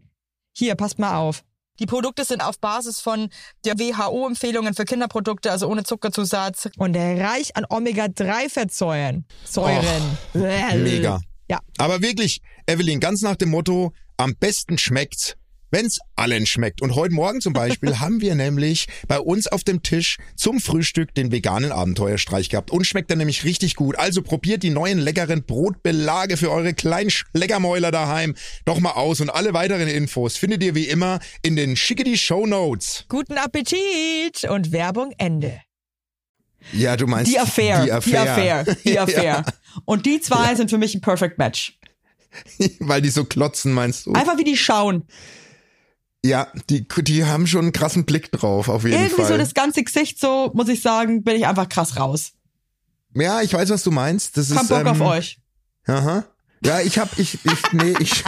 Hier, 0.55 0.75
passt 0.75 1.00
mal 1.00 1.17
auf. 1.17 1.43
Die 1.79 1.88
Produkte 1.88 2.24
sind 2.24 2.41
auf 2.41 2.59
Basis 2.59 3.01
von 3.01 3.29
der 3.65 3.77
WHO-Empfehlungen 3.77 4.74
für 4.75 4.85
Kinderprodukte, 4.85 5.51
also 5.51 5.67
ohne 5.67 5.83
Zuckerzusatz 5.83 6.69
und 6.77 6.95
reich 6.95 7.55
an 7.57 7.65
Omega-3-Fettsäuren. 7.69 9.25
Säuren. 9.43 10.17
Mega. 10.33 11.19
Ja. 11.50 11.59
Aber 11.77 12.01
wirklich, 12.01 12.41
Evelyn, 12.65 13.00
ganz 13.00 13.21
nach 13.24 13.35
dem 13.35 13.50
Motto, 13.50 13.91
am 14.17 14.35
besten 14.35 14.77
schmeckt's, 14.77 15.35
wenn's 15.75 16.00
allen 16.15 16.46
schmeckt. 16.46 16.82
Und 16.82 16.96
heute 16.96 17.13
Morgen 17.13 17.41
zum 17.41 17.51
Beispiel 17.51 18.00
haben 18.00 18.22
wir 18.22 18.34
nämlich 18.36 18.88
bei 19.10 19.20
uns 19.20 19.46
auf 19.48 19.65
dem 19.65 19.84
Tisch 19.84 20.17
zum 20.38 20.62
Frühstück 20.62 21.13
den 21.13 21.34
veganen 21.34 21.74
Abenteuerstreich 21.74 22.48
gehabt. 22.48 22.72
Und 22.72 22.88
schmeckt 22.88 23.10
er 23.10 23.17
nämlich 23.17 23.44
richtig 23.44 23.75
gut. 23.75 24.00
Also 24.00 24.22
probiert 24.22 24.63
die 24.63 24.70
neuen 24.70 25.00
leckeren 25.00 25.44
Brotbelage 25.44 26.38
für 26.38 26.50
eure 26.50 26.74
kleinen 26.74 27.10
Schleckermäuler 27.10 27.91
daheim 27.91 28.36
doch 28.63 28.79
mal 28.79 28.91
aus. 28.91 29.20
Und 29.20 29.29
alle 29.29 29.53
weiteren 29.53 29.89
Infos 29.89 30.38
findet 30.38 30.63
ihr 30.63 30.75
wie 30.75 30.86
immer 30.86 31.20
in 31.41 31.58
den 31.58 31.75
Schickety 31.75 32.17
Show 32.17 32.46
Notes. 32.46 33.03
Guten 33.10 33.38
Appetit 33.38 34.46
und 34.50 34.72
Werbung 34.72 35.12
Ende. 35.17 35.60
Ja, 36.72 36.96
du 36.96 37.05
meinst 37.05 37.29
Die 37.29 37.38
Affair. 37.38 37.84
Die 37.84 37.91
Affair. 37.91 38.24
Die 38.24 38.29
Affair. 38.29 38.75
Die 38.86 39.00
Affair. 39.17 39.46
Und 39.84 40.05
die 40.05 40.22
zwei 40.22 40.55
sind 40.55 40.70
für 40.70 40.77
mich 40.77 40.96
ein 40.96 41.01
Perfect 41.01 41.38
Match. 41.38 41.77
Ja, 42.60 42.67
weil 42.79 43.01
die 43.01 43.10
so 43.10 43.25
klotzen, 43.25 43.74
meinst 43.74 44.05
du? 44.05 44.13
Einfach 44.13 44.38
wie 44.38 44.46
die 44.46 44.55
schauen. 44.55 45.03
Ja, 46.25 46.48
die, 46.70 46.88
die 47.01 47.25
haben 47.25 47.46
schon 47.48 47.62
einen 47.65 47.72
krassen 47.74 48.05
Blick 48.05 48.32
drauf, 48.32 48.67
auf 48.70 48.84
jeden 48.84 48.96
Irgendwie 48.96 49.15
Fall. 49.22 49.27
so 49.27 49.38
das 49.38 49.53
ganze 49.53 49.84
Gesicht, 49.84 50.20
so 50.20 50.51
muss 50.53 50.67
ich 50.70 50.82
sagen, 50.82 51.24
bin 51.24 51.36
ich 51.36 51.46
einfach 51.46 51.70
krass 51.70 51.98
raus. 51.98 52.32
Ja, 53.13 53.41
ich 53.41 53.53
weiß, 53.53 53.70
was 53.70 53.84
du 53.84 53.91
meinst. 53.91 54.36
Das 54.38 54.50
Kein 54.50 54.63
ist, 54.63 54.70
Bock 54.70 54.79
ähm, 54.82 54.88
auf 54.88 55.01
euch. 55.01 55.38
Aha. 55.88 56.25
Ja, 56.65 56.82
ich 56.82 56.98
hab, 56.98 57.17
ich, 57.20 57.38
ich, 57.46 57.74
nee, 57.74 57.94
ich, 58.00 58.24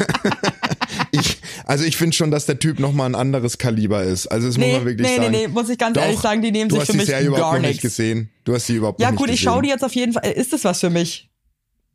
ich, 1.12 1.42
also 1.66 1.84
ich 1.86 1.98
finde 1.98 2.16
schon, 2.16 2.30
dass 2.30 2.46
der 2.46 2.60
Typ 2.60 2.80
nochmal 2.80 3.10
ein 3.10 3.16
anderes 3.16 3.58
Kaliber 3.58 4.04
ist. 4.04 4.28
Also 4.28 4.48
das 4.48 4.58
muss 4.58 4.66
Nee, 4.68 4.74
man 4.74 4.86
wirklich 4.86 5.08
nee, 5.08 5.18
nee, 5.18 5.24
sagen. 5.26 5.32
nee, 5.32 5.48
muss 5.48 5.70
ich 5.70 5.78
ganz 5.78 5.96
Doch, 5.96 6.04
ehrlich 6.04 6.20
sagen, 6.20 6.42
die 6.42 6.52
nehmen 6.52 6.70
du 6.70 6.76
sich 6.76 6.82
hast 6.82 6.88
für 6.88 6.92
die 6.94 6.98
mich 7.00 7.08
Serie 7.08 7.28
überhaupt 7.28 7.42
gar 7.44 7.54
noch 7.54 7.60
nicht 7.62 7.70
nichts. 7.70 7.82
gesehen. 7.82 8.30
Du 8.44 8.54
hast 8.54 8.68
sie 8.68 8.76
überhaupt 8.76 9.00
Ja 9.02 9.08
noch 9.08 9.12
nicht 9.14 9.20
gut, 9.20 9.30
ich 9.30 9.36
gesehen. 9.38 9.46
schaue 9.54 9.62
die 9.64 9.70
jetzt 9.70 9.84
auf 9.84 9.96
jeden 9.96 10.14
Fall. 10.14 10.30
Ist 10.32 10.54
das 10.54 10.64
was 10.66 10.80
für 10.82 10.90
mich? 10.92 11.30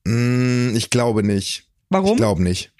Mm, 0.04 0.74
ich 0.74 0.90
glaube 0.90 1.22
nicht. 1.22 1.68
Warum? 1.90 2.10
Ich 2.12 2.16
glaube 2.16 2.42
nicht. 2.42 2.72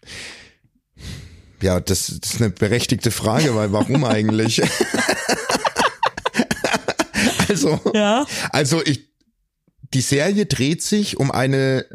Ja, 1.62 1.80
das, 1.80 2.18
das 2.20 2.34
ist 2.34 2.40
eine 2.40 2.50
berechtigte 2.50 3.10
Frage, 3.10 3.54
weil 3.54 3.72
warum 3.72 4.04
eigentlich? 4.04 4.62
also, 7.48 7.80
Ja. 7.94 8.26
Also 8.50 8.82
ich, 8.84 9.08
die 9.94 10.00
Serie 10.00 10.46
dreht 10.46 10.82
sich 10.82 11.18
um 11.18 11.30
eine, 11.30 11.86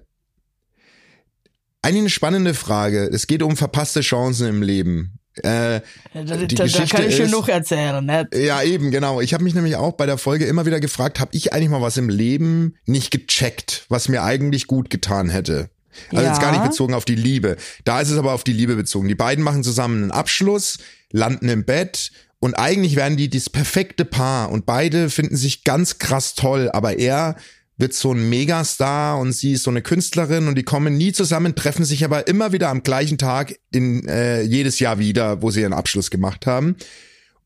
eigentlich 1.81 2.01
eine 2.01 2.09
spannende 2.09 2.53
Frage. 2.53 3.09
Es 3.11 3.27
geht 3.27 3.43
um 3.43 3.57
verpasste 3.57 4.01
Chancen 4.01 4.47
im 4.47 4.61
Leben. 4.61 5.19
Äh, 5.43 5.81
die 6.13 6.55
Geschichte 6.55 7.03
ist, 7.03 7.47
erzählen, 7.47 8.03
ne? 8.03 8.27
ja 8.33 8.63
eben, 8.63 8.89
genau. 8.89 9.21
Ich 9.21 9.33
habe 9.33 9.43
mich 9.43 9.53
nämlich 9.53 9.75
auch 9.75 9.93
bei 9.93 10.05
der 10.05 10.17
Folge 10.17 10.45
immer 10.45 10.65
wieder 10.65 10.79
gefragt, 10.79 11.19
habe 11.19 11.31
ich 11.33 11.53
eigentlich 11.53 11.69
mal 11.69 11.81
was 11.81 11.97
im 11.97 12.09
Leben 12.09 12.75
nicht 12.85 13.11
gecheckt, 13.11 13.85
was 13.89 14.09
mir 14.09 14.23
eigentlich 14.23 14.65
gut 14.65 14.89
getan 14.89 15.29
hätte? 15.29 15.69
Also 16.11 16.25
jetzt 16.25 16.41
gar 16.41 16.53
Ja. 16.53 16.59
nicht 16.59 16.69
bezogen 16.71 16.93
auf 16.93 17.05
die 17.05 17.15
Liebe. 17.15 17.57
Da 17.85 18.01
ist 18.01 18.09
es 18.09 18.17
aber 18.17 18.33
auf 18.33 18.43
die 18.43 18.53
Liebe 18.53 18.75
bezogen. 18.75 19.07
Die 19.07 19.15
beiden 19.15 19.43
machen 19.43 19.63
zusammen 19.63 20.03
einen 20.03 20.11
Abschluss, 20.11 20.77
landen 21.11 21.49
im 21.49 21.65
Bett 21.65 22.11
und 22.39 22.53
eigentlich 22.55 22.95
werden 22.95 23.17
die 23.17 23.29
das 23.29 23.49
perfekte 23.49 24.05
Paar 24.05 24.51
und 24.51 24.65
beide 24.65 25.09
finden 25.09 25.35
sich 25.35 25.63
ganz 25.63 25.97
krass 25.99 26.35
toll, 26.35 26.69
aber 26.71 26.99
er 26.99 27.35
wird 27.79 27.93
so 27.93 28.11
ein 28.11 28.27
Megastar 28.29 29.19
und 29.19 29.33
sie 29.33 29.51
ist 29.53 29.63
so 29.63 29.69
eine 29.69 29.83
Künstlerin 29.83 30.47
und 30.47 30.55
die 30.55 30.63
kommen 30.63 30.97
nie 30.97 31.11
zusammen, 31.13 31.53
treffen 31.53 31.85
sich 31.85 32.03
aber 32.03 32.27
immer 32.27 32.51
wieder 32.51 32.69
am 32.69 32.81
gleichen 32.81 33.19
Tag 33.19 33.55
in 33.71 34.07
äh, 34.07 34.41
jedes 34.41 34.79
Jahr 34.79 34.97
wieder, 34.97 35.43
wo 35.43 35.51
sie 35.51 35.61
ihren 35.61 35.73
Abschluss 35.73 36.09
gemacht 36.09 36.47
haben. 36.47 36.75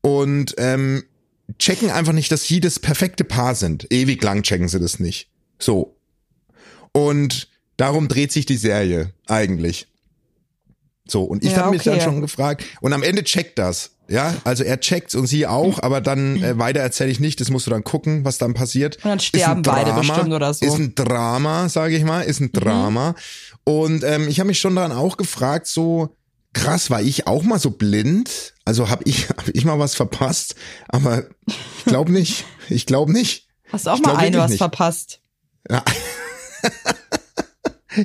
Und 0.00 0.54
ähm, 0.56 1.04
checken 1.58 1.90
einfach 1.90 2.14
nicht, 2.14 2.32
dass 2.32 2.44
sie 2.44 2.60
das 2.60 2.78
perfekte 2.78 3.24
Paar 3.24 3.54
sind. 3.54 3.92
Ewig 3.92 4.22
lang 4.22 4.42
checken 4.42 4.68
sie 4.68 4.80
das 4.80 4.98
nicht. 4.98 5.28
So. 5.58 5.96
Und 6.92 7.48
darum 7.82 8.08
dreht 8.08 8.30
sich 8.32 8.46
die 8.46 8.56
Serie 8.56 9.12
eigentlich. 9.26 9.88
So, 11.06 11.24
und 11.24 11.44
ich 11.44 11.50
Ja, 11.52 11.58
habe 11.58 11.70
mich 11.72 11.82
dann 11.82 11.94
okay. 11.96 12.04
schon 12.04 12.20
gefragt, 12.20 12.64
und 12.80 12.92
am 12.92 13.02
Ende 13.02 13.24
checkt 13.24 13.58
das. 13.58 13.90
Ja, 14.08 14.34
also 14.44 14.62
er 14.62 14.78
checkt's 14.78 15.14
und 15.14 15.26
sie 15.26 15.46
auch, 15.46 15.82
aber 15.82 16.00
dann 16.00 16.42
äh, 16.42 16.58
weiter 16.58 16.80
erzähle 16.80 17.10
ich 17.10 17.18
nicht, 17.18 17.40
das 17.40 17.50
musst 17.50 17.66
du 17.66 17.70
dann 17.70 17.82
gucken, 17.82 18.24
was 18.24 18.38
dann 18.38 18.52
passiert. 18.54 18.96
Und 18.96 19.04
dann 19.06 19.20
sterben 19.20 19.60
ein 19.60 19.62
beide 19.62 19.90
Drama, 19.90 20.00
bestimmt 20.00 20.32
oder 20.34 20.54
so. 20.54 20.64
Mhm. 20.66 20.72
Ist 20.72 20.78
ein 20.78 20.94
Drama, 20.94 21.68
sage 21.68 21.96
ich 21.96 22.04
mal, 22.04 22.20
ist 22.20 22.40
ein 22.40 22.52
Drama. 22.52 23.14
Und 23.64 24.04
ähm, 24.04 24.28
ich 24.28 24.38
habe 24.38 24.48
mich 24.48 24.60
schon 24.60 24.76
dann 24.76 24.92
auch 24.92 25.16
gefragt, 25.16 25.66
so 25.66 26.14
krass, 26.52 26.90
war 26.90 27.00
ich 27.02 27.26
auch 27.26 27.42
mal 27.42 27.58
so 27.58 27.70
blind? 27.70 28.54
Also 28.64 28.90
habe 28.90 29.02
ich, 29.06 29.28
hab 29.30 29.48
ich 29.48 29.64
mal 29.64 29.78
was 29.78 29.94
verpasst? 29.94 30.54
Aber 30.88 31.24
ich 31.46 31.84
glaube 31.86 32.12
nicht. 32.12 32.44
Ich 32.68 32.86
glaube 32.86 33.12
nicht. 33.12 33.48
Hast 33.72 33.86
du 33.86 33.90
auch 33.90 33.96
Ich 33.96 34.02
mal 34.02 34.16
eine 34.16 34.38
was 34.38 34.50
nicht. 34.50 34.58
verpasst? 34.58 35.20
Ja. 35.70 35.82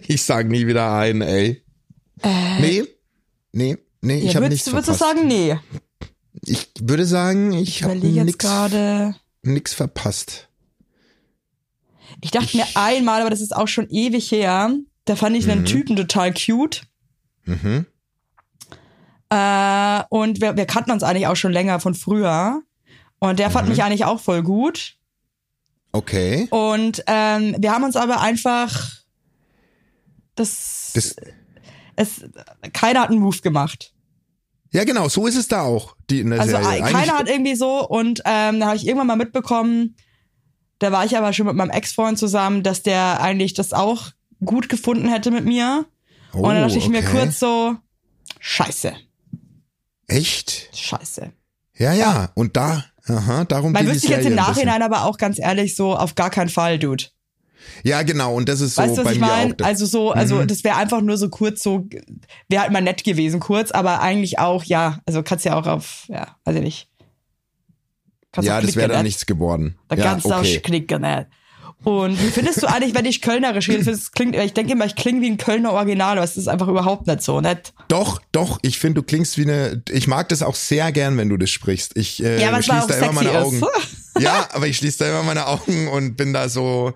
Ich 0.07 0.23
sag 0.23 0.47
nie 0.47 0.67
wieder 0.67 0.91
ein, 0.97 1.21
ey. 1.21 1.63
nee, 2.23 2.83
nee, 3.51 3.77
nee, 4.01 4.17
ich 4.19 4.23
Äh. 4.23 4.27
Ja, 4.29 4.35
habe 4.35 4.49
nichts 4.49 4.67
würdest, 4.67 4.73
würdest 4.73 4.87
du 4.89 4.93
verpasst. 4.93 4.99
sagen, 4.99 5.27
nee? 5.27 5.57
Ich 6.45 6.69
würde 6.81 7.05
sagen, 7.05 7.53
ich 7.53 7.69
Ich 7.69 7.83
habe 7.83 7.95
nix, 7.95 8.37
gerade. 8.37 9.15
nix 9.43 9.73
verpasst. 9.73 10.49
Ich 12.21 12.31
dachte 12.31 12.55
mir 12.57 12.65
einmal, 12.75 13.21
aber 13.21 13.29
das 13.29 13.41
ist 13.41 13.55
auch 13.55 13.67
schon 13.67 13.89
ewig 13.89 14.31
her, 14.31 14.71
da 15.05 15.15
fand 15.15 15.35
ich 15.35 15.49
einen 15.49 15.65
Typen 15.65 15.95
total 15.95 16.33
cute. 16.33 16.83
Mhm. 17.45 17.85
Äh, 19.29 20.03
und 20.09 20.41
wir, 20.41 20.55
wir 20.55 20.65
kannten 20.65 20.91
uns 20.91 21.03
eigentlich 21.03 21.27
auch 21.27 21.35
schon 21.35 21.51
länger 21.51 21.79
von 21.79 21.93
früher. 21.95 22.61
Und 23.19 23.39
der 23.39 23.49
Mhm. 23.49 23.53
fand 23.53 23.69
mich 23.69 23.83
eigentlich 23.83 24.05
auch 24.05 24.19
voll 24.19 24.41
gut. 24.43 24.95
Okay. 25.91 26.47
Und 26.51 27.03
ähm, 27.07 27.55
wir 27.59 27.71
haben 27.71 27.83
uns 27.83 27.95
aber 27.95 28.21
einfach 28.21 28.96
das, 30.37 30.91
Das, 30.93 31.15
es 31.95 32.21
keiner 32.73 33.01
hat 33.01 33.09
einen 33.09 33.19
Move 33.19 33.39
gemacht. 33.41 33.93
ja, 34.71 34.83
genau, 34.83 35.09
so 35.09 35.27
ist 35.27 35.35
es 35.35 35.47
da 35.47 35.61
auch, 35.63 35.95
die 36.09 36.19
in 36.21 36.29
der 36.29 36.39
Also 36.39 36.51
Serie. 36.51 36.65
äh, 36.67 36.69
Eigentlich- 36.81 36.91
keiner 36.93 37.17
hat 37.17 37.29
irgendwie 37.29 37.55
so 37.55 37.87
und 37.87 38.21
ähm, 38.25 38.59
da 38.59 38.67
habe 38.67 38.75
ich 38.77 38.85
irgendwann 38.87 39.07
mal 39.07 39.15
mitbekommen, 39.17 39.95
da 40.79 40.91
war 40.91 41.05
ich 41.05 41.17
aber 41.17 41.33
schon 41.33 41.47
mit 41.47 41.55
meinem 41.55 41.71
Ex-Freund 41.71 42.17
zusammen, 42.19 42.61
dass 42.63 42.83
der 42.83 43.19
eigentlich 43.21 43.53
das 43.55 43.73
auch 43.73 44.11
gut 44.45 44.69
gefunden 44.69 45.09
hätte 45.09 45.31
mit 45.31 45.45
mir. 45.45 45.85
oh, 46.33 46.37
und 46.47 46.53
dann 46.53 46.61
dachte 46.63 46.77
ich 46.77 46.87
mir 46.89 46.99
okay. 46.99 47.11
kurz 47.11 47.39
so, 47.39 47.75
scheiße, 48.39 48.93
Echt? 50.07 50.69
scheiße. 50.73 51.31
Ja, 51.77 51.93
ja, 51.93 52.31
und 52.35 52.57
da, 52.57 52.85
aha, 53.07 53.45
darum 53.45 53.71
Man 53.71 53.85
wüsste 53.87 54.05
ich 54.07 54.11
jetzt 54.11 54.25
im. 54.25 54.35
Nachhinein 54.35 54.81
aber 54.81 55.03
auch 55.05 55.17
ganz 55.17 55.37
ehrlich 55.39 55.75
so, 55.75 55.95
auf 55.95 56.15
gar 56.15 56.29
keinen 56.29 56.49
Fall, 56.49 56.79
Dude. 56.79 57.05
Ja, 57.83 58.01
genau, 58.03 58.33
und 58.35 58.47
das 58.49 58.61
ist 58.61 58.75
so 58.75 58.81
weißt 58.81 59.03
bei 59.03 59.13
mir 59.13 59.19
meine? 59.19 59.55
auch. 59.59 59.65
Also 59.65 59.85
so, 59.85 60.11
also 60.11 60.35
Mhm. 60.35 60.47
das 60.47 60.63
wäre 60.63 60.75
einfach 60.77 61.01
nur 61.01 61.17
so 61.17 61.29
kurz 61.29 61.61
so, 61.63 61.87
wäre 62.49 62.61
halt 62.63 62.71
mal 62.71 62.81
nett 62.81 63.03
gewesen, 63.03 63.39
kurz, 63.39 63.71
aber 63.71 64.01
eigentlich 64.01 64.39
auch, 64.39 64.63
ja, 64.63 64.99
also 65.05 65.23
kannst 65.23 65.45
ja 65.45 65.55
auch 65.55 65.67
auf, 65.67 66.05
ja, 66.07 66.35
weiß 66.45 66.55
ich 66.57 66.61
nicht. 66.63 66.87
Kannst 68.31 68.47
ja, 68.47 68.61
das 68.61 68.75
wäre 68.75 68.89
dann 68.89 68.97
ne? 68.99 69.03
nichts 69.03 69.25
geworden. 69.25 69.77
Da 69.87 69.95
ja, 69.95 70.03
kannst 70.03 70.25
du 70.25 70.33
okay. 70.33 70.57
auch 70.57 70.63
klicken, 70.63 71.01
ne? 71.01 71.27
Und 71.83 72.19
wie 72.21 72.31
findest 72.31 72.61
du 72.63 72.67
eigentlich, 72.67 72.95
wenn 72.95 73.05
ich 73.05 73.21
Kölnerisch 73.21 73.69
rede? 73.69 73.83
Das 73.83 74.11
klingt, 74.11 74.35
ich 74.35 74.53
denke 74.53 74.73
immer, 74.73 74.85
ich 74.85 74.95
klinge 74.95 75.21
wie 75.21 75.29
ein 75.29 75.37
Kölner 75.37 75.71
Original, 75.73 76.17
aber 76.17 76.23
es 76.23 76.35
ist 76.35 76.47
einfach 76.47 76.67
überhaupt 76.67 77.07
nicht 77.07 77.21
so, 77.21 77.39
nicht? 77.39 77.73
Doch, 77.87 78.19
doch, 78.31 78.57
ich 78.63 78.79
finde, 78.79 79.01
du 79.01 79.03
klingst 79.07 79.37
wie 79.37 79.43
eine, 79.43 79.83
ich 79.91 80.07
mag 80.07 80.27
das 80.29 80.41
auch 80.41 80.55
sehr 80.55 80.91
gern, 80.91 81.17
wenn 81.17 81.29
du 81.29 81.37
das 81.37 81.49
sprichst. 81.51 81.95
Ich 81.95 82.21
äh, 82.23 82.41
Ja, 82.41 82.61
schließe 82.61 82.87
da 82.87 82.97
immer 82.97 83.11
meine 83.13 83.29
sexy 83.29 83.37
Augen. 83.43 83.57
ist. 83.57 83.97
Ja, 84.19 84.49
aber 84.53 84.67
ich 84.67 84.77
schließe 84.77 84.97
da 84.97 85.09
immer 85.11 85.21
meine 85.21 85.45
Augen 85.45 85.87
und 85.89 86.17
bin 86.17 86.33
da 86.33 86.49
so, 86.49 86.93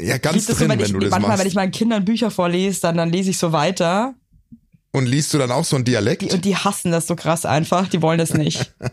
ja, 0.00 0.18
ganz 0.18 0.46
das 0.46 0.56
so, 0.56 0.60
drin, 0.60 0.70
wenn 0.70 0.78
wenn, 0.78 0.86
ich, 0.86 0.92
du 0.92 0.98
das 0.98 1.10
manchmal, 1.10 1.30
machst. 1.30 1.40
wenn 1.40 1.48
ich 1.48 1.54
meinen 1.54 1.72
Kindern 1.72 2.04
Bücher 2.04 2.30
vorlese, 2.30 2.80
dann, 2.82 2.96
dann 2.96 3.10
lese 3.10 3.30
ich 3.30 3.38
so 3.38 3.52
weiter. 3.52 4.14
und 4.92 5.06
liest 5.06 5.32
du 5.34 5.38
dann 5.38 5.50
auch 5.50 5.64
so 5.64 5.76
einen 5.76 5.84
Dialekt? 5.84 6.22
Die, 6.22 6.30
und 6.30 6.44
die 6.44 6.56
hassen 6.56 6.90
das 6.90 7.06
so 7.06 7.16
krass 7.16 7.46
einfach. 7.46 7.88
Die 7.88 8.02
wollen 8.02 8.18
das 8.18 8.34
nicht. 8.34 8.74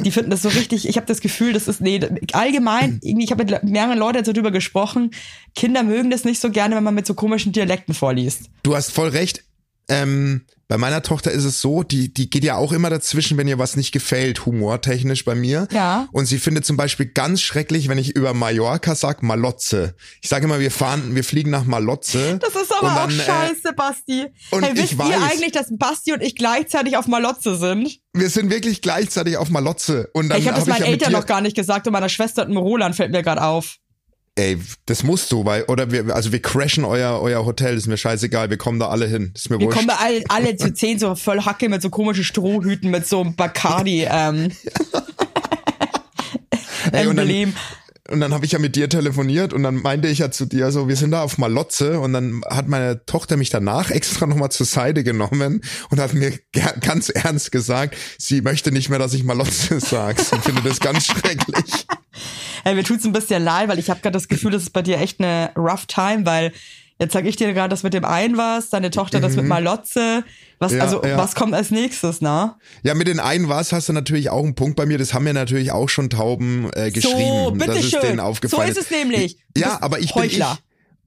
Die 0.00 0.12
finden 0.12 0.30
das 0.30 0.42
so 0.42 0.48
richtig. 0.48 0.88
Ich 0.88 0.96
habe 0.96 1.06
das 1.08 1.20
Gefühl, 1.20 1.52
das 1.52 1.66
ist 1.66 1.80
nee, 1.80 2.00
allgemein. 2.32 3.00
Irgendwie, 3.02 3.24
ich 3.24 3.32
habe 3.32 3.44
mit 3.44 3.64
mehreren 3.64 3.98
Leuten 3.98 4.22
darüber 4.22 4.52
gesprochen. 4.52 5.10
Kinder 5.56 5.82
mögen 5.82 6.08
das 6.10 6.24
nicht 6.24 6.40
so 6.40 6.50
gerne, 6.52 6.76
wenn 6.76 6.84
man 6.84 6.94
mit 6.94 7.04
so 7.04 7.14
komischen 7.14 7.50
Dialekten 7.50 7.94
vorliest. 7.94 8.42
Du 8.62 8.76
hast 8.76 8.92
voll 8.92 9.08
recht. 9.08 9.42
Ähm, 9.88 10.42
bei 10.70 10.76
meiner 10.76 11.00
Tochter 11.02 11.30
ist 11.32 11.44
es 11.44 11.62
so, 11.62 11.82
die, 11.82 12.12
die 12.12 12.28
geht 12.28 12.44
ja 12.44 12.56
auch 12.56 12.72
immer 12.72 12.90
dazwischen, 12.90 13.38
wenn 13.38 13.48
ihr 13.48 13.58
was 13.58 13.74
nicht 13.74 13.90
gefällt, 13.90 14.44
humortechnisch 14.44 15.24
bei 15.24 15.34
mir. 15.34 15.66
Ja. 15.72 16.08
Und 16.12 16.26
sie 16.26 16.36
findet 16.36 16.66
zum 16.66 16.76
Beispiel 16.76 17.06
ganz 17.06 17.40
schrecklich, 17.40 17.88
wenn 17.88 17.96
ich 17.96 18.14
über 18.14 18.34
Mallorca 18.34 18.94
sag, 18.94 19.22
Malotze. 19.22 19.94
Ich 20.20 20.28
sage 20.28 20.44
immer, 20.44 20.60
wir 20.60 20.70
fahren, 20.70 21.14
wir 21.14 21.24
fliegen 21.24 21.50
nach 21.50 21.64
Malotze. 21.64 22.38
Das 22.38 22.54
ist 22.54 22.70
aber 22.70 22.88
Und 22.88 22.92
auch 22.92 22.96
dann, 23.08 23.18
äh, 23.18 23.22
scheiße, 23.22 23.72
Basti. 23.74 24.26
und 24.50 24.62
hey, 24.62 24.72
ich 24.74 24.82
wisst 24.82 24.92
ihr 24.92 24.98
weiß- 24.98 25.30
eigentlich, 25.32 25.52
dass 25.52 25.68
Basti 25.70 26.12
und 26.12 26.22
ich 26.22 26.36
gleichzeitig 26.36 26.98
auf 26.98 27.06
Malotze 27.06 27.56
sind? 27.56 27.98
Wir 28.12 28.28
sind 28.28 28.50
wirklich 28.50 28.82
gleichzeitig 28.82 29.38
auf 29.38 29.48
Malotze. 29.48 30.10
Und 30.12 30.28
dann 30.28 30.36
Hey, 30.36 30.42
ich 30.42 30.48
habe 30.48 30.60
das 30.60 30.68
hab 30.68 30.80
meinen 30.80 30.92
Eltern 30.92 31.12
noch 31.12 31.24
gar 31.24 31.40
nicht 31.40 31.56
gesagt 31.56 31.86
und 31.86 31.94
meiner 31.94 32.10
Schwester 32.10 32.46
und 32.46 32.58
Roland 32.58 32.94
fällt 32.94 33.12
mir 33.12 33.22
gerade 33.22 33.42
auf. 33.42 33.78
Ey, 34.38 34.56
das 34.86 35.02
musst 35.02 35.32
du, 35.32 35.44
weil, 35.44 35.64
oder 35.64 35.90
wir, 35.90 36.14
also 36.14 36.30
wir 36.30 36.40
crashen 36.40 36.84
euer, 36.84 37.20
euer 37.20 37.44
Hotel, 37.44 37.76
ist 37.76 37.88
mir 37.88 37.96
scheißegal, 37.96 38.50
wir 38.50 38.56
kommen 38.56 38.78
da 38.78 38.86
alle 38.88 39.08
hin. 39.08 39.32
Ist 39.34 39.50
mir 39.50 39.58
Wir 39.58 39.66
wurscht. 39.66 39.76
kommen 39.76 39.88
da 39.88 39.96
alle, 39.96 40.22
alle 40.28 40.56
zu 40.56 40.72
zehn 40.72 40.96
so 41.00 41.16
voll 41.16 41.40
Hacke 41.44 41.68
mit 41.68 41.82
so 41.82 41.90
komischen 41.90 42.22
Strohhüten 42.22 42.88
mit 42.92 43.04
so 43.04 43.20
einem 43.22 43.34
Bacardi 43.34 44.04
ähm, 44.08 44.52
Ey, 46.92 47.08
und 47.08 47.16
dann-. 47.16 47.54
Und 48.10 48.20
dann 48.20 48.32
habe 48.32 48.46
ich 48.46 48.52
ja 48.52 48.58
mit 48.58 48.74
dir 48.74 48.88
telefoniert 48.88 49.52
und 49.52 49.62
dann 49.64 49.74
meinte 49.82 50.08
ich 50.08 50.20
ja 50.20 50.30
zu 50.30 50.46
dir 50.46 50.70
so, 50.70 50.88
wir 50.88 50.96
sind 50.96 51.10
da 51.10 51.20
auf 51.22 51.36
Malotze 51.36 52.00
und 52.00 52.14
dann 52.14 52.40
hat 52.48 52.66
meine 52.66 53.04
Tochter 53.04 53.36
mich 53.36 53.50
danach 53.50 53.90
extra 53.90 54.26
nochmal 54.26 54.50
zur 54.50 54.64
Seite 54.64 55.04
genommen 55.04 55.60
und 55.90 56.00
hat 56.00 56.14
mir 56.14 56.32
ga- 56.54 56.72
ganz 56.80 57.10
ernst 57.10 57.52
gesagt, 57.52 57.94
sie 58.16 58.40
möchte 58.40 58.72
nicht 58.72 58.88
mehr, 58.88 58.98
dass 58.98 59.12
ich 59.12 59.24
Malotze 59.24 59.78
sage. 59.80 60.22
Sie 60.22 60.38
findet 60.38 60.64
das 60.64 60.80
ganz 60.80 61.04
schrecklich. 61.04 61.86
Hey, 62.64 62.74
mir 62.74 62.84
tut's 62.84 63.04
ein 63.04 63.12
bisschen 63.12 63.42
leid, 63.44 63.68
weil 63.68 63.78
ich 63.78 63.90
habe 63.90 64.00
gerade 64.00 64.14
das 64.14 64.28
Gefühl, 64.28 64.50
das 64.52 64.62
ist 64.62 64.70
bei 64.70 64.82
dir 64.82 64.98
echt 64.98 65.20
eine 65.20 65.50
rough 65.56 65.86
time, 65.86 66.24
weil 66.26 66.52
jetzt 67.00 67.12
sag 67.12 67.24
ich 67.26 67.36
dir 67.36 67.52
gerade 67.52 67.68
das 67.68 67.82
mit 67.82 67.94
dem 67.94 68.04
einen 68.04 68.36
was, 68.36 68.70
deine 68.70 68.90
Tochter 68.90 69.20
das 69.20 69.36
mit 69.36 69.44
Malotze. 69.46 70.24
Was, 70.58 70.72
Mhm. 70.72 70.78
Ja, 70.78 70.84
also, 70.84 71.04
ja. 71.04 71.16
was 71.16 71.34
kommt 71.36 71.54
als 71.54 71.70
nächstes, 71.70 72.20
ne? 72.20 72.54
Ja, 72.82 72.94
mit 72.94 73.06
den 73.06 73.20
einen 73.20 73.48
was 73.48 73.72
hast 73.72 73.88
du 73.88 73.92
natürlich 73.92 74.30
auch 74.30 74.42
einen 74.42 74.56
Punkt 74.56 74.74
bei 74.76 74.86
mir. 74.86 74.98
Das 74.98 75.14
haben 75.14 75.24
mir 75.24 75.32
natürlich 75.32 75.70
auch 75.70 75.88
schon 75.88 76.10
Tauben 76.10 76.68
äh, 76.74 76.90
geschrieben. 76.90 77.16
so, 77.16 77.50
dass 77.50 77.68
es 77.68 77.74
bitteschön. 77.74 78.00
denen 78.02 78.16
So 78.18 78.22
aufgefallen 78.24 78.68
ist 78.70 78.78
es 78.78 78.90
nämlich. 78.90 79.38
Du 79.54 79.60
Ja, 79.60 79.78
aber 79.80 80.00
ich 80.00 80.14
Heuchler. 80.16 80.46
bin 80.46 80.58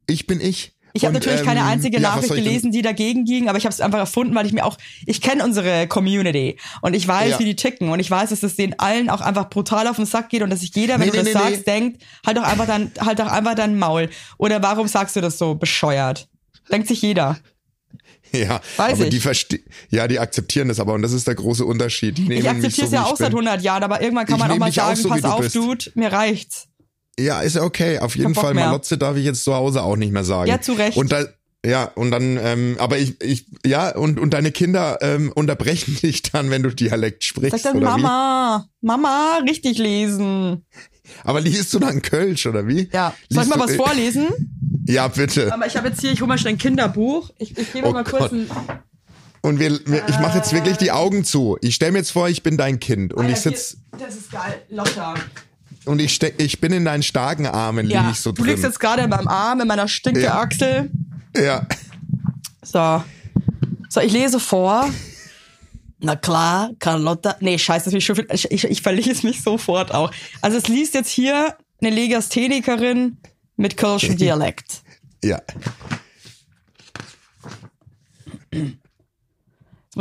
ich. 0.08 0.14
Ich 0.22 0.28
bin 0.28 0.40
ich. 0.42 0.74
Ich 0.94 1.06
habe 1.06 1.14
natürlich 1.14 1.44
keine 1.44 1.62
ähm, 1.62 1.68
einzige 1.68 1.98
ja, 1.98 2.10
Nachricht 2.10 2.34
gelesen, 2.34 2.72
die 2.72 2.82
dagegen 2.82 3.24
ging, 3.26 3.48
aber 3.50 3.58
ich 3.58 3.66
habe 3.66 3.74
es 3.74 3.82
einfach 3.82 4.00
erfunden, 4.00 4.36
weil 4.36 4.46
ich 4.46 4.54
mir 4.54 4.66
auch, 4.66 4.78
ich 5.06 5.22
kenne 5.22 5.44
unsere 5.44 5.88
Community 5.88 6.58
und 6.82 6.94
ich 6.94 7.08
weiß, 7.08 7.32
Ja. 7.32 7.40
wie 7.40 7.46
die 7.46 7.56
ticken 7.56 7.90
und 7.90 8.00
ich 8.00 8.10
weiß, 8.12 8.30
dass 8.32 8.44
es 8.44 8.56
denen 8.56 8.74
allen 8.80 9.10
auch 9.10 9.22
einfach 9.22 9.50
brutal 9.50 9.88
auf 9.88 9.96
den 9.96 10.06
Sack 10.06 10.30
geht 10.30 10.42
und 10.42 10.50
dass 10.50 10.62
sich 10.62 10.76
jeder, 10.76 10.96
wenn 11.00 11.08
Nee, 11.10 11.12
du 11.18 11.24
nee, 11.24 11.32
das 11.34 11.44
nee, 11.44 11.50
sagst, 11.52 11.68
denkt, 11.68 12.04
halt 12.26 12.38
doch 12.38 12.44
einfach 12.44 12.68
dein, 12.68 12.92
halt 13.00 13.20
doch 13.20 13.28
einfach 13.28 13.56
dein 13.56 13.78
Maul. 13.80 14.10
Oder 14.38 14.62
warum 14.62 14.88
sagst 14.88 15.16
du 15.16 15.22
das 15.22 15.38
so 15.38 15.56
bescheuert? 15.56 16.28
Denkt 16.72 16.88
sich 16.88 17.02
jeder. 17.02 17.38
Ja, 18.34 18.62
Weiß 18.78 18.94
aber 18.94 19.04
ich. 19.06 19.10
die 19.10 19.20
verste 19.20 19.60
ja, 19.90 20.08
die 20.08 20.18
akzeptieren 20.20 20.70
das 20.70 20.80
aber 20.80 20.94
und 20.94 21.02
das 21.02 21.12
ist 21.12 21.28
der 21.28 21.36
große 21.36 21.66
Unterschied. 21.66 22.18
Die 22.18 22.32
Ich 22.34 22.50
akzeptiere 22.50 22.86
es 22.86 22.92
so, 22.92 22.96
ja 22.96 23.04
auch 23.04 23.18
seit 23.18 23.32
bin. 23.32 23.40
100 23.46 23.62
Jahren, 23.62 23.84
aber 23.84 24.02
irgendwann 24.02 24.26
kann 24.26 24.40
man 24.40 24.52
auch 24.52 24.58
mal 24.58 24.70
dich 24.70 24.80
auch 24.82 24.96
sagen, 24.96 25.02
so, 25.02 25.10
pass 25.10 25.24
auf, 25.26 25.42
bist. 25.42 25.56
Dude, 25.56 25.86
mir 25.96 26.12
reicht's. 26.14 26.68
Ja, 27.24 27.42
ist 27.42 27.56
ja 27.56 27.64
okay. 27.64 28.00
Auf 28.00 28.16
jeden 28.16 28.36
Fall, 28.36 28.54
mehr. 28.54 28.66
Malotze 28.68 28.98
darf 28.98 29.16
ich 29.18 29.26
jetzt 29.26 29.44
zu 29.44 29.54
Hause 29.56 29.84
auch 29.84 29.96
nicht 29.96 30.12
mehr 30.12 30.24
sagen. 30.24 30.50
Ja, 30.50 30.60
zu 30.62 30.74
Recht. 30.74 30.98
Und 30.98 31.12
da, 31.12 31.26
ja, 31.66 31.86
und 31.96 32.12
dann, 32.12 32.38
ähm, 32.42 32.76
aber 32.80 32.98
ich, 32.98 33.22
ich, 33.22 33.46
ja, 33.66 33.96
und, 33.96 34.20
und 34.20 34.32
deine 34.34 34.52
Kinder 34.52 34.98
ähm, 35.02 35.32
unterbrechen 35.34 35.96
dich 36.02 36.24
dann, 36.24 36.50
wenn 36.50 36.64
du 36.64 36.70
Dialekt 36.70 37.24
sprichst. 37.24 37.64
Sag 37.64 37.74
dann 37.74 37.84
Mama, 37.84 38.66
Mama, 38.82 39.40
richtig 39.48 39.78
lesen. 39.78 40.66
Wie? 41.04 41.10
Aber 41.24 41.42
liest 41.42 41.74
du 41.74 41.80
dann 41.80 42.02
Kölsch, 42.02 42.46
oder 42.46 42.68
wie? 42.68 42.90
Ja. 42.94 43.14
Soll 43.30 43.44
ich 43.44 43.50
mal 43.50 43.60
was 43.60 43.76
vorlesen? 43.76 44.28
Ja, 44.88 45.08
bitte. 45.08 45.54
Aber 45.54 45.68
ich 45.68 45.78
habe 45.78 45.90
jetzt 45.90 46.02
hier, 46.02 46.12
ich 46.12 46.20
hole 46.22 46.28
mal 46.28 46.40
schnell 46.40 46.54
ein 46.54 46.58
Kinderbuch. 46.58 47.30
Ich, 47.38 47.56
ich 47.56 47.72
gebe 47.72 47.88
Oh 47.88 47.92
mal 47.92 48.04
kurz 48.04 48.24
Gott. 48.24 48.32
ein. 48.34 48.50
Und 49.44 49.60
wir, 49.60 49.80
wir 49.86 50.04
ich 50.10 50.20
mache 50.20 50.40
jetzt 50.40 50.54
wirklich 50.54 50.78
die 50.78 50.92
Augen 50.92 51.24
zu. 51.24 51.58
Ich 51.62 51.76
stell 51.76 51.92
mir 51.92 52.00
jetzt 52.00 52.12
vor, 52.12 52.30
ich 52.30 52.42
bin 52.42 52.58
dein 52.58 52.80
Kind 52.80 53.14
und 53.14 53.26
Alter, 53.26 53.34
ich 53.34 53.40
sitz 53.42 53.78
hier- 53.96 54.06
Das 54.08 54.16
ist 54.16 54.32
geil, 54.32 54.60
Lotta. 54.70 55.14
Und 55.86 56.00
ich 56.00 56.14
steck, 56.14 56.36
ich 56.42 56.60
bin 56.62 56.72
in 56.74 56.86
deinen 56.86 57.04
starken 57.04 57.46
Armen, 57.48 57.90
Ja, 57.90 58.10
ich 58.12 58.20
so 58.20 58.32
du 58.32 58.44
liegst 58.44 58.64
drin. 58.64 58.70
jetzt 58.72 58.80
gerade 58.80 59.02
in 59.04 59.10
meinem 59.10 59.28
Arm, 59.28 59.62
in 59.62 59.68
meiner 59.68 59.88
stinke 59.88 60.22
Ja. 60.22 60.40
Achsel. 60.40 60.90
Ja. 61.36 61.66
So. 62.64 63.04
So, 63.90 64.00
ich 64.02 64.12
lese 64.14 64.40
vor. 64.40 64.90
Na 66.00 66.16
klar, 66.16 66.72
Carlotta. 66.80 67.36
Nee, 67.42 67.58
scheiße, 67.58 67.86
das 67.86 67.94
ich 67.94 68.06
schon 68.06 68.16
viel, 68.16 68.28
ich, 68.32 68.50
ich, 68.52 68.64
ich 68.64 68.82
verlese 68.82 69.26
mich 69.28 69.42
sofort 69.44 69.94
auch. 69.94 70.12
Also 70.42 70.58
es 70.58 70.68
liest 70.68 70.94
jetzt 70.94 71.10
hier 71.10 71.56
eine 71.82 71.90
Legasthenikerin 71.92 73.18
mit 73.58 73.78
kölschem 73.78 74.18
Dialekt. 74.18 74.82
Ja. 75.24 75.40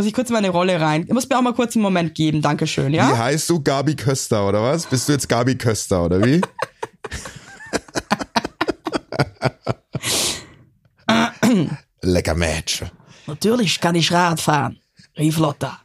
Muss 0.01 0.07
ich 0.07 0.15
kurz 0.15 0.31
in 0.31 0.33
meine 0.33 0.49
Rolle 0.49 0.81
rein. 0.81 1.07
Ihr 1.07 1.13
müsst 1.13 1.29
mir 1.29 1.37
auch 1.37 1.43
mal 1.43 1.53
kurz 1.53 1.77
einen 1.77 1.83
Moment 1.83 2.15
geben. 2.15 2.41
Dankeschön, 2.41 2.91
Wie 2.91 2.97
ja? 2.97 3.19
heißt 3.19 3.51
du? 3.51 3.63
Gabi 3.63 3.95
Köster, 3.95 4.49
oder 4.49 4.63
was? 4.63 4.87
Bist 4.87 5.07
du 5.07 5.13
jetzt 5.13 5.29
Gabi 5.29 5.59
Köster, 5.59 6.07
oder 6.07 6.25
wie? 6.25 6.41
Lecker 12.01 12.35
Match. 12.35 12.83
Natürlich 13.27 13.79
kann 13.79 13.95
ich 13.95 14.11
Rad 14.11 14.41
fahren, 14.41 14.81
rief 15.19 15.37
Lotta. 15.37 15.79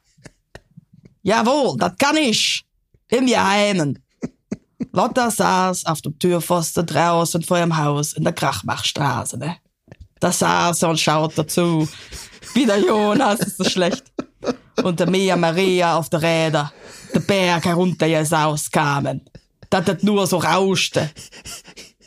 Jawohl, 1.21 1.75
das 1.78 1.97
kann 1.97 2.15
ich. 2.15 2.63
Im 3.10 3.25
Geheimen. 3.25 3.99
Lotta 4.93 5.30
saß 5.30 5.88
auf 5.88 5.99
dem 5.99 6.17
Türpfosten 6.17 6.86
draußen 6.86 7.43
vor 7.43 7.58
ihrem 7.58 7.75
Haus 7.75 8.13
in 8.13 8.23
der 8.23 8.32
Krachmachstraße, 8.32 9.38
ne? 9.38 9.58
Da 10.21 10.32
saß 10.32 10.84
er 10.84 10.89
und 10.89 11.01
schaute 11.01 11.45
zu, 11.45 11.89
wie 12.53 12.65
der 12.65 12.79
Jonas, 12.79 13.39
ist 13.39 13.60
das 13.60 13.71
schlecht, 13.71 14.03
und 14.84 14.99
der 14.99 15.10
Mia 15.10 15.36
Maria 15.36 15.97
auf 15.97 16.10
der 16.10 16.21
Räder, 16.21 16.71
der 17.13 17.19
Berg 17.21 17.65
herunter 17.65 18.05
Jesus 18.05 18.69
kamen, 18.71 19.21
dass 19.69 19.86
das 19.86 20.03
nur 20.03 20.27
so 20.27 20.38
rauschte. 20.38 21.10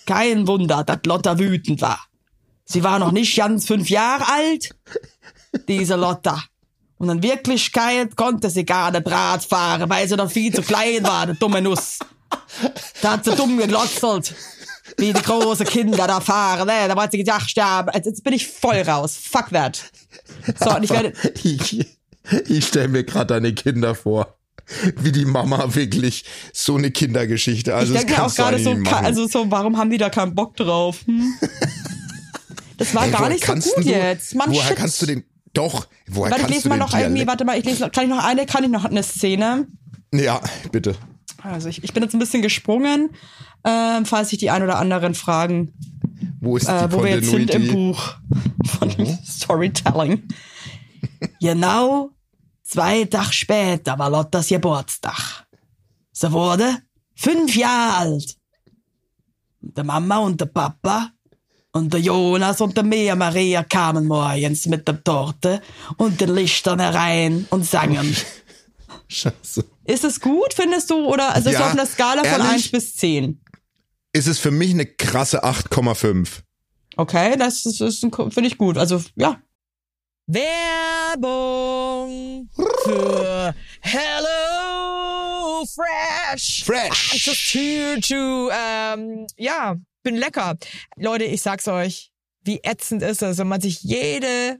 Kein 0.06 0.46
Wunder, 0.46 0.84
dass 0.84 1.00
Lotta 1.04 1.38
wütend 1.38 1.82
war. 1.82 2.00
Sie 2.64 2.84
war 2.84 2.98
noch 2.98 3.12
nicht 3.12 3.36
ganz 3.36 3.66
fünf 3.66 3.88
Jahre 3.90 4.24
alt, 4.30 4.70
diese 5.68 5.96
Lotta. 5.96 6.42
Und 6.98 7.08
in 7.08 7.22
Wirklichkeit 7.22 8.16
konnte 8.16 8.50
sie 8.50 8.64
gar 8.64 8.90
nicht 8.90 9.08
Rad 9.10 9.44
fahren, 9.44 9.88
weil 9.88 10.08
sie 10.08 10.16
noch 10.16 10.30
viel 10.30 10.52
zu 10.52 10.62
klein 10.62 11.02
war, 11.04 11.26
die 11.26 11.38
dumme 11.38 11.62
Nuss. 11.62 11.98
Da 13.00 13.12
hat 13.12 13.24
sie 13.24 13.34
dumm 13.34 13.56
geglotzelt. 13.56 14.34
Wie 14.98 15.12
die 15.12 15.22
großen 15.22 15.64
Kinder 15.64 16.06
da 16.06 16.20
fahren, 16.20 16.66
ne? 16.66 16.88
Da 16.88 17.00
hat 17.00 17.12
sie 17.12 17.18
gedacht, 17.18 17.52
ja, 17.56 17.86
jetzt 17.94 18.06
jetzt 18.06 18.24
bin 18.24 18.32
ich 18.32 18.46
voll 18.46 18.80
raus. 18.80 19.16
Fuck 19.16 19.50
that. 19.50 19.82
So, 20.58 20.74
und 20.74 20.82
ich 20.82 20.90
werde, 20.90 21.12
Ich, 21.42 21.86
ich 22.48 22.66
stelle 22.66 22.88
mir 22.88 23.04
gerade 23.04 23.34
deine 23.34 23.54
Kinder 23.54 23.94
vor. 23.94 24.34
Wie 24.96 25.12
die 25.12 25.24
Mama 25.24 25.74
wirklich 25.74 26.24
so 26.52 26.76
eine 26.76 26.90
Kindergeschichte. 26.90 27.74
Also 27.74 27.94
ich 27.94 28.00
denke 28.00 28.22
auch 28.22 28.34
gerade 28.34 28.58
so, 28.58 28.76
also 29.02 29.26
so, 29.26 29.50
warum 29.50 29.78
haben 29.78 29.88
die 29.88 29.96
da 29.96 30.10
keinen 30.10 30.34
Bock 30.34 30.56
drauf? 30.56 30.98
Hm? 31.06 31.32
Das 32.76 32.94
war 32.94 33.06
Ey, 33.06 33.10
gar 33.10 33.28
nicht 33.28 33.46
so 33.46 33.52
gut 33.52 33.84
du, 33.84 33.88
jetzt. 33.88 34.34
Mann, 34.34 34.50
woher 34.50 34.68
shit. 34.68 34.76
kannst 34.76 35.00
du 35.00 35.06
den? 35.06 35.24
Doch. 35.54 35.88
Woher 36.06 36.30
Warte, 36.30 36.36
ich 36.36 36.40
kannst 36.42 36.50
lese 36.50 36.62
du 36.64 36.68
mal 36.68 36.74
den 36.76 36.80
noch 36.80 36.98
irgendwie, 36.98 37.26
warte 37.26 37.44
mal, 37.44 37.58
ich 37.58 37.64
lese 37.64 37.82
noch, 37.82 37.92
kann 37.92 38.04
ich 38.04 38.10
noch 38.10 38.22
eine, 38.22 38.46
kann 38.46 38.62
ich 38.62 38.70
noch 38.70 38.84
eine 38.84 39.02
Szene? 39.02 39.66
Ja, 40.12 40.40
bitte. 40.70 40.94
Also 41.42 41.68
ich, 41.68 41.84
ich 41.84 41.92
bin 41.92 42.02
jetzt 42.02 42.14
ein 42.14 42.18
bisschen 42.18 42.42
gesprungen, 42.42 43.10
ähm, 43.64 44.06
falls 44.06 44.30
sich 44.30 44.38
die 44.38 44.50
ein 44.50 44.62
oder 44.62 44.78
anderen 44.78 45.14
fragen, 45.14 45.72
Wo 46.40 46.56
ist 46.56 46.68
äh, 46.68 46.88
die 46.88 46.94
wo 46.94 47.04
wir 47.04 47.10
jetzt 47.10 47.30
sind 47.30 47.50
im? 47.50 47.68
Buch 47.72 48.16
von 48.64 48.88
dem 48.88 49.18
Storytelling. 49.24 50.26
Genau 51.40 52.10
zwei 52.68 53.04
Tage 53.04 53.32
später 53.32 53.98
war 53.98 54.10
Lottas 54.10 54.48
Geburtstag. 54.48 55.46
Sie 56.12 56.32
wurde 56.32 56.78
fünf 57.14 57.56
Jahre 57.56 57.96
alt. 57.98 58.36
Der 59.60 59.84
Mama 59.84 60.18
und 60.18 60.40
der 60.40 60.46
Papa 60.46 61.10
und 61.72 61.92
der 61.92 62.00
Jonas 62.00 62.60
und 62.60 62.76
der 62.76 62.84
Mia 62.84 63.14
Maria 63.16 63.62
kamen 63.64 64.06
morgens 64.06 64.66
mit 64.66 64.86
der 64.86 65.02
Torte 65.02 65.62
und 65.96 66.20
den 66.20 66.34
Lichtern 66.34 66.80
herein 66.80 67.46
und 67.50 67.64
sangen. 67.64 68.16
Scheiße. 69.08 69.64
Ist 69.88 70.04
es 70.04 70.20
gut, 70.20 70.52
findest 70.54 70.90
du? 70.90 71.06
Oder 71.06 71.34
also 71.34 71.48
Ja, 71.48 71.58
so 71.58 71.64
auf 71.64 71.72
einer 71.72 71.86
Skala 71.86 72.22
von 72.22 72.40
ehrlich? 72.42 72.64
1 72.64 72.70
bis 72.72 72.94
10? 72.96 73.40
Ist 74.12 74.26
es 74.26 74.38
für 74.38 74.50
mich 74.50 74.72
eine 74.72 74.84
krasse 74.84 75.42
8,5. 75.44 76.42
Okay, 76.96 77.36
das 77.38 77.64
ist, 77.64 77.80
ist 77.80 78.00
finde 78.00 78.46
ich 78.46 78.58
gut. 78.58 78.76
Also, 78.76 79.02
ja. 79.16 79.40
Werbung 81.06 81.70
für 82.84 83.54
Hello 83.80 85.64
Fresh. 85.74 86.64
Fresh. 86.64 87.12
I'm 87.14 87.24
just 87.24 87.54
here 87.54 87.98
to, 88.00 88.50
ähm, 88.52 89.26
ja, 89.38 89.76
bin 90.02 90.16
lecker. 90.16 90.58
Leute, 90.96 91.24
ich 91.24 91.40
sag's 91.40 91.66
euch, 91.66 92.12
wie 92.44 92.60
ätzend 92.62 93.02
ist 93.02 93.22
es, 93.22 93.38
wenn 93.38 93.48
man 93.48 93.62
sich 93.62 93.82
jede 93.82 94.58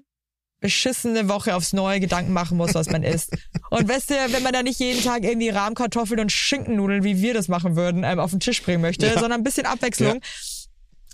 beschissene 0.60 1.28
Woche 1.28 1.54
aufs 1.54 1.72
neue 1.72 2.00
Gedanken 2.00 2.32
machen 2.32 2.56
muss, 2.56 2.74
was 2.74 2.90
man 2.90 3.02
isst. 3.02 3.32
Und 3.70 3.88
weißt 3.88 4.10
du, 4.10 4.14
wenn 4.30 4.42
man 4.42 4.52
da 4.52 4.62
nicht 4.62 4.80
jeden 4.80 5.02
Tag 5.02 5.22
irgendwie 5.24 5.50
Rahmkartoffeln 5.50 6.20
und 6.20 6.32
Schinkennudeln, 6.32 7.04
wie 7.04 7.20
wir 7.22 7.34
das 7.34 7.48
machen 7.48 7.76
würden, 7.76 8.02
ähm, 8.04 8.18
auf 8.18 8.30
den 8.30 8.40
Tisch 8.40 8.62
bringen 8.62 8.80
möchte, 8.82 9.06
Ja. 9.06 9.12
sondern 9.14 9.32
ein 9.40 9.44
bisschen 9.44 9.66
Abwechslung. 9.66 10.20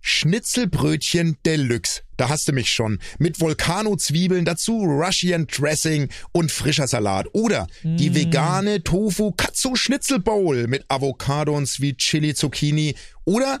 Schnitzelbrötchen 0.00 1.36
Deluxe. 1.44 2.02
Da 2.16 2.28
hast 2.28 2.48
du 2.48 2.52
mich 2.52 2.70
schon. 2.70 2.98
Mit 3.18 3.40
Volcano-Zwiebeln, 3.40 4.44
dazu 4.44 4.82
Russian 4.82 5.46
Dressing 5.46 6.08
und 6.32 6.50
frischer 6.50 6.86
Salat. 6.86 7.28
Oder 7.32 7.66
die 7.82 8.14
vegane 8.14 8.82
Tofu 8.82 9.32
Katsu 9.32 9.76
Schnitzel 9.76 10.18
Bowl 10.18 10.66
mit 10.66 10.84
Avocado 10.88 11.56
und 11.56 11.66
Sweet 11.66 11.98
Chili 11.98 12.34
Zucchini. 12.34 12.94
Oder 13.24 13.60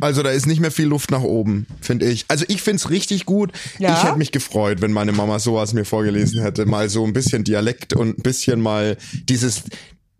Also 0.00 0.22
da 0.22 0.30
ist 0.30 0.46
nicht 0.46 0.60
mehr 0.60 0.70
viel 0.70 0.86
Luft 0.86 1.10
nach 1.10 1.22
oben, 1.22 1.66
finde 1.80 2.06
ich. 2.06 2.24
Also 2.28 2.44
ich 2.48 2.62
find's 2.62 2.90
richtig 2.90 3.26
gut. 3.26 3.52
Ja? 3.78 3.94
Ich 3.94 4.04
hätte 4.04 4.18
mich 4.18 4.32
gefreut, 4.32 4.80
wenn 4.80 4.92
meine 4.92 5.12
Mama 5.12 5.38
sowas 5.38 5.74
mir 5.74 5.84
vorgelesen 5.84 6.40
hätte. 6.40 6.66
Mal 6.66 6.88
so 6.88 7.04
ein 7.04 7.12
bisschen 7.12 7.44
Dialekt 7.44 7.92
und 7.94 8.18
ein 8.18 8.22
bisschen 8.22 8.60
mal 8.60 8.96
dieses... 9.28 9.64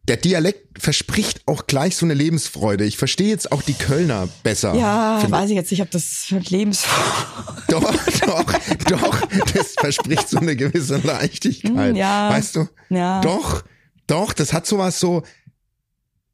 Der 0.09 0.17
Dialekt 0.17 0.83
verspricht 0.83 1.43
auch 1.47 1.69
gleich 1.69 1.95
so 1.95 2.05
eine 2.05 2.15
Lebensfreude. 2.15 2.85
Ich 2.85 2.97
verstehe 2.97 3.29
jetzt 3.29 3.53
auch 3.53 3.63
die 3.63 3.75
Kölner 3.75 4.29
besser. 4.43 4.75
Ja, 4.75 5.19
finde 5.21 5.37
weiß 5.37 5.51
ich 5.51 5.55
jetzt 5.55 5.71
nicht, 5.71 5.81
ob 5.81 5.93
das 5.93 6.25
für 6.27 6.39
Lebens... 6.39 6.85
Doch, 7.69 7.95
doch, 8.27 8.45
doch. 8.89 9.21
Das 9.55 9.75
verspricht 9.79 10.29
so 10.29 10.39
eine 10.39 10.57
gewisse 10.57 10.99
Leichtigkeit. 10.99 11.95
Mm, 11.95 11.97
ja. 11.97 12.31
Weißt 12.31 12.57
du? 12.57 12.69
Ja. 12.91 13.21
Doch, 13.21 13.63
doch. 14.09 14.33
Das 14.33 14.53
hat 14.53 14.67
sowas 14.67 14.99
so 14.99 15.23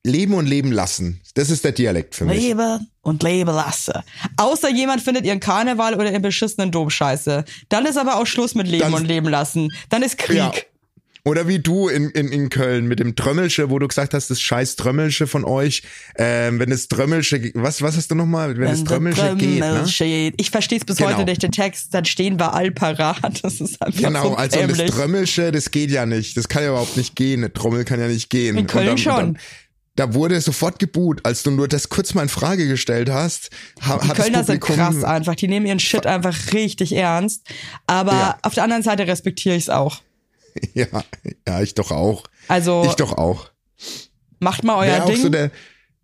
Leben 0.03 0.35
und 0.35 0.47
Leben 0.47 0.73
lassen. 0.73 1.21
Das 1.35 1.51
ist 1.51 1.65
der 1.65 1.73
Dialekt 1.73 2.15
für 2.15 2.25
mich. 2.25 2.41
Lebe 2.41 2.81
und 3.09 3.23
lebe 3.23 3.51
lasse. 3.53 4.03
Außer 4.37 4.71
jemand 4.71 5.03
findet 5.03 5.25
ihren 5.25 5.41
Karneval 5.41 5.95
oder 5.95 6.11
ihren 6.11 6.23
beschissenen 6.23 6.71
Dom 6.71 6.91
scheiße. 6.91 7.45
Dann 7.69 7.87
ist 7.87 7.97
aber 7.99 8.17
auch 8.17 8.27
Schluss 8.27 8.55
mit 8.55 8.69
Leben 8.69 8.83
Dann- 8.85 8.95
und 8.95 9.07
Leben 9.07 9.29
lassen. 9.29 9.71
Dann 9.89 10.03
ist 10.03 10.19
Krieg. 10.19 10.37
Ja. 10.37 10.53
Oder 11.25 11.47
wie 11.47 11.59
du 11.59 11.89
in, 11.89 12.09
in, 12.11 12.29
in 12.29 12.49
Köln 12.49 12.87
mit 12.87 13.01
dem 13.01 13.15
Trömmelsche, 13.15 13.69
wo 13.69 13.79
du 13.79 13.87
gesagt 13.87 14.15
hast, 14.15 14.31
das 14.31 14.41
scheiß 14.41 14.77
Trömmelsche 14.77 15.27
von 15.27 15.45
euch. 15.45 15.83
Ähm, 16.17 16.59
wenn 16.59 16.71
das 16.71 16.89
Trömmelsche, 16.89 17.51
was, 17.55 17.83
was 17.83 17.99
hast 17.99 18.11
du 18.11 18.15
nochmal? 18.15 18.57
Wenn, 18.57 18.69
Wenn 18.69 18.85
Trömmelsche 18.87 19.23
der 19.23 19.35
geht, 19.35 19.61
ne? 19.61 19.69
Trömmelsche. 19.73 20.33
Ich 20.39 20.51
verstehe 20.51 20.79
es 20.79 20.87
bis 20.87 20.97
Genau. 20.97 21.11
heute 21.11 21.25
nicht, 21.27 21.43
den 21.43 21.53
Text. 21.53 21.93
Dann 21.93 22.07
stehen 22.07 22.39
wir 22.39 22.55
all 22.55 22.71
parat. 22.71 23.19
Das 23.43 23.61
ist 23.61 23.83
einfach 23.83 24.01
Genau, 24.01 24.31
so 24.31 24.35
also 24.37 24.67
das. 24.67 24.91
Trömmelsche, 24.91 25.53
das 25.53 25.71
geht 25.71 25.91
ja 25.91 26.07
nicht. 26.07 26.35
Das 26.37 26.49
kann 26.49 26.63
ja 26.63 26.71
überhaupt 26.71 26.97
nicht 26.97 27.15
gehen. 27.15 27.41
Eine 27.41 27.53
Trommel 27.53 27.85
kann 27.85 28.01
ja 28.01 28.09
nicht 28.09 28.31
gehen. 28.31 28.57
In 28.57 28.67
Köln 28.67 28.87
dann, 28.87 28.99
schon. 28.99 29.17
Dann, 29.17 29.39
da 29.99 30.15
wurde 30.15 30.41
sofort 30.41 30.79
geboot, 30.79 31.21
als 31.25 31.43
du 31.43 31.51
nur 31.51 31.67
das 31.67 31.89
kurz 31.89 32.15
mal 32.15 32.23
in 32.23 32.29
Frage 32.29 32.69
gestellt 32.69 33.11
hast. 33.11 33.51
Ha, 33.83 33.99
Die 34.03 34.09
Kölner 34.11 34.45
sind 34.45 34.61
krass 34.61 35.03
einfach. 35.03 35.35
Die 35.35 35.49
nehmen 35.49 35.67
ihren 35.67 35.81
Shit 35.81 36.07
einfach 36.07 36.53
richtig 36.53 36.93
ernst. 36.95 37.43
Aber 37.87 38.13
Ja. 38.13 38.39
auf 38.43 38.55
der 38.55 38.63
anderen 38.63 38.85
Seite 38.85 39.07
respektiere 39.09 39.57
ich 39.57 39.65
es 39.65 39.71
auch. 39.71 40.01
Ja, 40.75 40.87
ja, 41.47 41.61
ich 41.63 41.75
doch 41.75 41.91
auch. 41.91 42.25
Also 42.49 42.85
Ich 42.87 42.95
doch 42.95 43.13
auch. 43.19 43.51
macht 44.41 44.65
mal 44.65 44.77
euer 44.89 45.03
auch 45.05 45.07
Ding. 45.11 45.21
so 45.23 45.29
der 45.29 45.51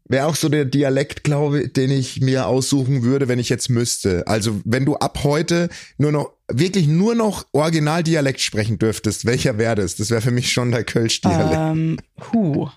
wäre 0.06 0.26
auch 0.26 0.36
so 0.36 0.48
der 0.48 0.64
Dialekt, 0.64 1.24
glaube 1.24 1.62
ich, 1.62 1.72
den 1.72 1.90
ich 1.90 2.20
mir 2.20 2.46
aussuchen 2.46 3.02
würde, 3.04 3.26
wenn 3.28 3.38
ich 3.38 3.48
jetzt 3.48 3.70
müsste. 3.70 4.26
Also, 4.26 4.60
wenn 4.64 4.84
du 4.84 4.96
ab 4.96 5.20
heute 5.24 5.70
nur 5.98 6.12
noch 6.12 6.30
wirklich 6.46 6.86
nur 6.86 7.14
noch 7.14 7.46
Originaldialekt 7.52 8.40
sprechen 8.42 8.78
dürftest, 8.78 9.24
welcher 9.24 9.56
wäre 9.56 9.76
das? 9.76 9.96
Das 9.96 10.10
wäre 10.10 10.20
für 10.20 10.30
mich 10.30 10.52
schon 10.52 10.70
der 10.72 10.84
Kölsch-Dialekt. 10.84 11.54
ähm, 11.56 11.96
huh. 12.32 12.68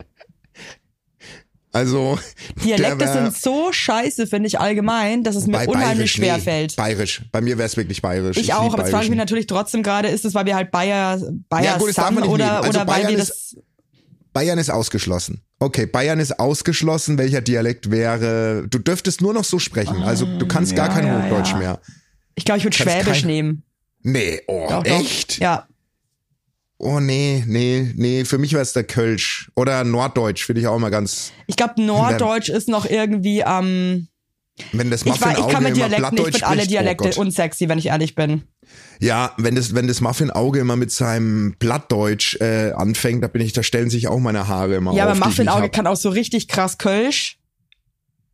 Also, 1.78 2.20
Dialekte 2.63 3.08
sind 3.08 3.36
so 3.36 3.72
scheiße, 3.72 4.28
finde 4.28 4.48
ich 4.48 4.60
allgemein, 4.60 5.24
dass 5.24 5.36
es 5.36 5.48
mir 5.48 5.54
bei 5.54 5.68
unheimlich 5.68 5.88
Bayerisch, 5.96 6.12
schwer 6.13 6.38
nee, 6.38 6.44
fällt. 6.44 6.76
Bayerisch. 6.76 7.22
Bei 7.32 7.42
mir 7.42 7.58
wäre 7.58 7.68
es 7.68 7.78
wirklich 7.78 8.02
bayerisch. 8.02 8.38
Ich, 8.38 8.54
auch, 8.54 8.63
lieb 8.63 8.74
aber 8.74 8.84
jetzt 8.84 8.92
frage 8.92 9.04
ich 9.06 9.10
mich 9.10 9.20
natürlich 9.20 9.48
trotzdem 9.48 9.84
gerade, 9.84 10.08
ist 10.10 10.26
es, 10.26 10.34
weil 10.34 10.46
wir 10.46 10.56
halt 10.56 10.72
Bayer, 10.72 11.20
Bayer 11.50 11.63
Ja, 11.63 11.78
gut, 11.78 11.90
das 11.90 11.96
darf 11.96 12.06
Sun 12.08 12.16
man 12.16 12.24
nicht 12.24 12.34
oder. 12.34 12.58
Also 12.58 12.70
oder 12.70 12.80
weil 12.80 12.86
Bayern 12.86 13.10
wir 13.12 13.18
ist- 13.20 13.30
das. 13.30 13.63
Bayern 14.34 14.60
ist 14.60 14.70
ausgeschlossen. 14.70 15.42
Okay, 15.60 15.88
Bayern 15.88 16.20
ist 16.20 16.40
ausgeschlossen. 16.40 17.18
Welcher 17.18 17.42
Dialekt 17.42 17.90
wäre? 17.90 18.68
Du 18.70 18.78
dürftest 18.78 19.22
nur 19.22 19.34
noch 19.34 19.44
so 19.44 19.58
sprechen. 19.58 20.04
Also 20.04 20.26
du 20.38 20.48
kannst 20.48 20.76
gar 20.76 20.90
ja, 20.90 20.94
kein 20.94 21.08
ja, 21.08 21.24
Hochdeutsch 21.24 21.52
ja. 21.54 21.58
mehr. 21.58 21.80
Ich 22.36 22.46
glaube, 22.46 22.60
ich 22.60 22.63
würde 22.63 22.78
Schwäbisch 22.78 23.22
kein- 23.22 23.28
nehmen. 23.28 23.63
Nee, 24.04 24.42
oh, 24.48 24.68
Doch, 24.70 24.84
doch. 24.84 25.00
echt? 25.00 25.40
Ja. 25.40 25.68
Oh 26.80 27.00
nee, 27.00 27.44
nee, 27.48 27.92
nee, 27.96 28.24
für 28.24 28.38
mich 28.38 28.54
wäre 28.54 28.62
es 28.62 28.74
der 28.74 28.84
Kölsch. 28.84 29.50
Oder 29.56 29.84
Norddeutsch, 29.84 30.46
finde 30.46 30.62
ich 30.62 30.68
auch 30.68 30.76
immer 30.76 30.92
ganz. 30.92 31.32
Ich 31.48 31.56
glaube, 31.56 31.82
Norddeutsch 31.82 32.50
ist 32.50 32.70
noch 32.70 32.86
irgendwie 32.86 33.44
am. 33.44 34.08
Wenn 34.72 34.90
das 34.90 35.02
ich, 35.02 35.08
war, 35.08 35.16
ich 35.16 35.22
Muffin-Auge 35.22 35.54
kann 35.54 35.63
mit 35.63 35.78
Dialekten, 35.78 36.18
ich 36.18 36.24
finde 36.24 36.48
alle 36.48 36.56
spricht, 36.62 36.72
Dialekte 36.72 37.12
oh 37.16 37.22
unsexy, 37.22 37.70
wenn 37.70 37.78
ich 37.78 37.88
ehrlich 37.88 38.16
bin. 38.16 38.44
Ja, 39.00 39.34
wenn 39.38 39.54
das, 39.56 39.76
wenn 39.76 39.88
das 39.88 40.02
Muffin-Auge 40.02 40.60
immer 40.60 40.76
mit 40.76 40.92
seinem 40.92 41.56
Plattdeutsch 41.60 42.38
äh, 42.42 42.72
anfängt, 42.72 43.24
da 43.24 43.28
bin 43.28 43.44
ich, 43.44 43.54
da 43.54 43.62
stellen 43.62 43.92
sich 43.92 44.08
auch 44.08 44.20
meine 44.20 44.48
Haare 44.48 44.76
immer 44.76 44.94
Ja, 44.94 45.04
auf. 45.04 45.10
aber 45.12 45.13
ich 45.13 45.20
nicht 45.20 45.28
Muffin-Auge 45.28 45.63
hab. 45.63 45.74
kann 45.74 45.88
auch 45.88 45.96
so 45.96 46.10
richtig 46.10 46.48
krass 46.48 46.80
Kölsch. 46.80 47.40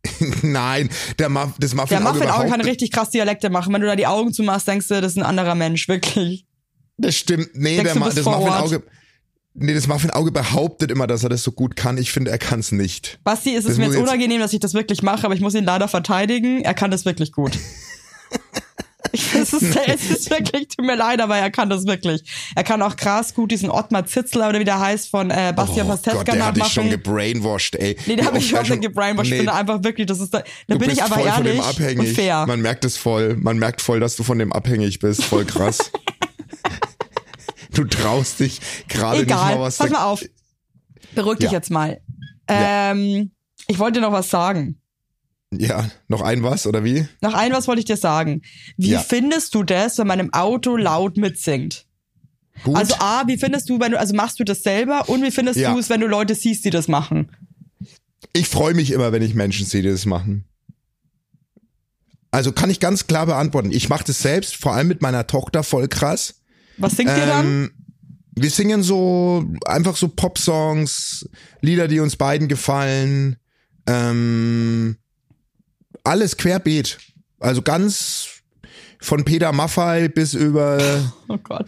Nein, 0.42 0.88
der 1.18 1.28
Muff, 1.28 1.52
das 1.58 1.70
Der 1.70 1.76
Muffin-Auge 1.80 2.04
Muffin-Auge 2.18 2.48
kann 2.48 2.60
richtig 2.62 2.90
krass 2.90 3.10
Dialekte 3.10 3.50
machen. 3.50 3.72
Wenn 3.72 3.80
du 3.82 3.86
da 3.86 3.96
die 3.96 4.06
Augen 4.06 4.32
zumachst, 4.32 4.66
denkst 4.66 4.88
du, 4.88 5.00
das 5.00 5.12
ist 5.12 5.18
ein 5.18 5.24
anderer 5.24 5.54
Mensch, 5.54 5.88
wirklich. 5.88 6.46
Das 6.96 7.16
stimmt. 7.16 7.50
Nee, 7.54 7.76
Denkst 7.76 7.92
der 7.92 8.00
Ma 8.00 8.08
das 8.10 8.26
Ort? 8.26 8.38
Muffin-Auge. 8.40 8.82
Nee, 9.56 9.74
das 9.74 9.86
Muffin-Auge 9.86 10.32
behauptet 10.32 10.90
immer, 10.90 11.06
dass 11.06 11.22
er 11.22 11.28
das 11.28 11.42
so 11.44 11.52
gut 11.52 11.76
kann. 11.76 11.96
Ich 11.98 12.10
finde, 12.10 12.30
er 12.30 12.38
kann 12.38 12.60
es 12.60 12.72
nicht. 12.72 13.20
Basti, 13.22 13.50
ist 13.50 13.64
es 13.64 13.70
Das 13.70 13.78
mir 13.78 13.86
jetzt 13.86 13.96
unangenehm, 13.96 14.40
dass 14.40 14.52
ich 14.52 14.60
das 14.60 14.74
wirklich 14.74 15.02
mache, 15.02 15.24
aber 15.24 15.34
ich 15.34 15.40
muss 15.40 15.54
ihn 15.54 15.64
leider 15.64 15.86
verteidigen. 15.88 16.62
Er 16.62 16.74
kann 16.74 16.90
das 16.90 17.04
wirklich 17.04 17.32
gut. 17.32 17.52
Ich, 19.12 19.32
es, 19.32 19.52
ist, 19.52 19.76
es 19.86 20.10
ist 20.10 20.30
wirklich, 20.30 20.66
tut 20.68 20.84
mir 20.84 20.96
leid, 20.96 21.20
aber 21.20 21.36
er 21.36 21.48
kann 21.48 21.70
das 21.70 21.86
wirklich. 21.86 22.24
Er 22.56 22.64
kann 22.64 22.82
auch 22.82 22.96
krass 22.96 23.32
gut 23.32 23.52
diesen 23.52 23.70
Ottmar 23.70 24.06
Zitzler 24.06 24.48
oder 24.48 24.58
wie 24.58 24.64
der 24.64 24.80
heißt 24.80 25.08
von 25.08 25.30
äh, 25.30 25.52
Bastian 25.54 25.86
oh 25.86 25.90
Pastewka 25.90 26.18
Gott, 26.24 26.34
der 26.34 26.46
hat 26.46 26.56
dich 26.56 26.64
schon 26.64 26.86
nachmachen. 26.86 27.02
gebrainwashed, 27.04 27.76
ey. 27.76 27.96
Nee, 28.06 28.16
der 28.16 28.24
habe 28.26 28.38
ich 28.38 28.44
oft 28.46 28.50
er 28.54 28.58
überhaupt 28.60 28.66
schon- 28.66 28.80
gebrainwashed. 28.80 29.30
Nee, 29.30 29.36
Ich 29.36 29.40
finde 29.42 29.54
einfach 29.54 29.84
wirklich, 29.84 30.08
das 30.08 30.18
ist 30.18 30.34
da, 30.34 30.42
da 30.66 30.76
bin 30.76 30.90
ich 30.90 31.00
aber 31.00 31.14
voll 31.14 31.30
von 31.30 31.46
ehrlich 31.46 31.60
dem 31.60 31.60
abhängig. 31.60 31.98
und 32.00 32.06
fair. 32.08 32.44
Man 32.46 32.60
merkt 32.60 32.84
es 32.84 32.96
voll. 32.96 33.36
Man 33.36 33.56
merkt 33.58 33.82
voll, 33.82 34.00
dass 34.00 34.16
du 34.16 34.24
von 34.24 34.38
dem 34.40 34.52
abhängig 34.52 34.98
bist. 34.98 35.22
Voll 35.22 35.44
krass. 35.44 35.92
du 37.74 37.84
traust 37.84 38.40
dich 38.40 38.60
gerade 38.88 39.20
nicht 39.20 39.30
mal 39.30 39.58
was 39.60 39.78
pass 39.78 39.90
mal 39.90 40.04
auf. 40.04 40.24
Beruhig 41.14 41.38
dich 41.38 41.46
Ja. 41.50 41.52
jetzt 41.58 41.70
mal. 41.70 42.00
Ja. 42.48 42.92
Ähm, 42.92 43.30
ich 43.68 43.78
wollte 43.78 44.00
dir 44.00 44.06
noch 44.06 44.12
was 44.12 44.30
sagen. 44.30 44.80
Ja, 45.52 45.88
noch 46.08 46.20
ein 46.22 46.42
was 46.42 46.66
oder 46.66 46.82
wie? 46.84 47.06
Noch 47.20 47.34
ein 47.34 47.52
was 47.52 47.68
wollte 47.68 47.78
ich 47.80 47.84
dir 47.84 47.96
sagen. 47.96 48.42
Wie 48.76 48.90
Ja. 48.90 48.98
findest 49.00 49.54
du 49.54 49.62
das, 49.62 49.98
wenn 49.98 50.06
man 50.06 50.18
im 50.18 50.32
Auto 50.32 50.76
laut 50.76 51.16
mitsingt? 51.16 51.86
Gut. 52.64 52.76
Also 52.76 52.94
A, 52.98 53.24
wie 53.26 53.36
findest 53.36 53.68
du, 53.68 53.78
wenn 53.80 53.92
du, 53.92 53.98
also 54.00 54.14
machst 54.14 54.38
du 54.40 54.44
das 54.44 54.62
selber 54.62 55.08
und 55.08 55.22
wie 55.22 55.30
findest 55.30 55.58
Ja. 55.60 55.72
du 55.72 55.78
es, 55.78 55.90
wenn 55.90 56.00
du 56.00 56.06
Leute 56.06 56.34
siehst, 56.34 56.64
die 56.64 56.70
das 56.70 56.88
machen? 56.88 57.30
Ich 58.32 58.48
freue 58.48 58.74
mich 58.74 58.90
immer, 58.90 59.12
wenn 59.12 59.22
ich 59.22 59.34
Menschen 59.34 59.66
sehe, 59.66 59.82
die 59.82 59.90
das 59.90 60.06
machen. 60.06 60.44
Also 62.30 62.50
kann 62.52 62.70
ich 62.70 62.80
ganz 62.80 63.06
klar 63.06 63.26
beantworten. 63.26 63.70
Ich 63.70 63.88
mache 63.88 64.04
das 64.04 64.20
selbst, 64.20 64.56
vor 64.56 64.74
allem 64.74 64.88
mit 64.88 65.02
meiner 65.02 65.26
Tochter 65.26 65.62
voll 65.62 65.86
krass. 65.88 66.40
Was 66.78 66.96
singt 66.96 67.10
ihr 67.10 67.26
dann? 67.26 67.46
Ähm, 67.46 67.70
wir 68.36 68.50
singen 68.50 68.82
so 68.82 69.44
einfach 69.64 69.96
so 69.96 70.08
Pop-Songs, 70.08 71.28
Lieder, 71.60 71.88
die 71.88 72.00
uns 72.00 72.16
beiden 72.16 72.48
gefallen. 72.48 73.36
Ähm, 73.86 74.96
alles 76.02 76.36
querbeet. 76.36 76.98
Also 77.38 77.62
ganz 77.62 78.28
von 79.00 79.24
Peter 79.24 79.52
Maffay 79.52 80.08
bis 80.08 80.34
über 80.34 80.78
Oh 81.28 81.38
Gott. 81.38 81.66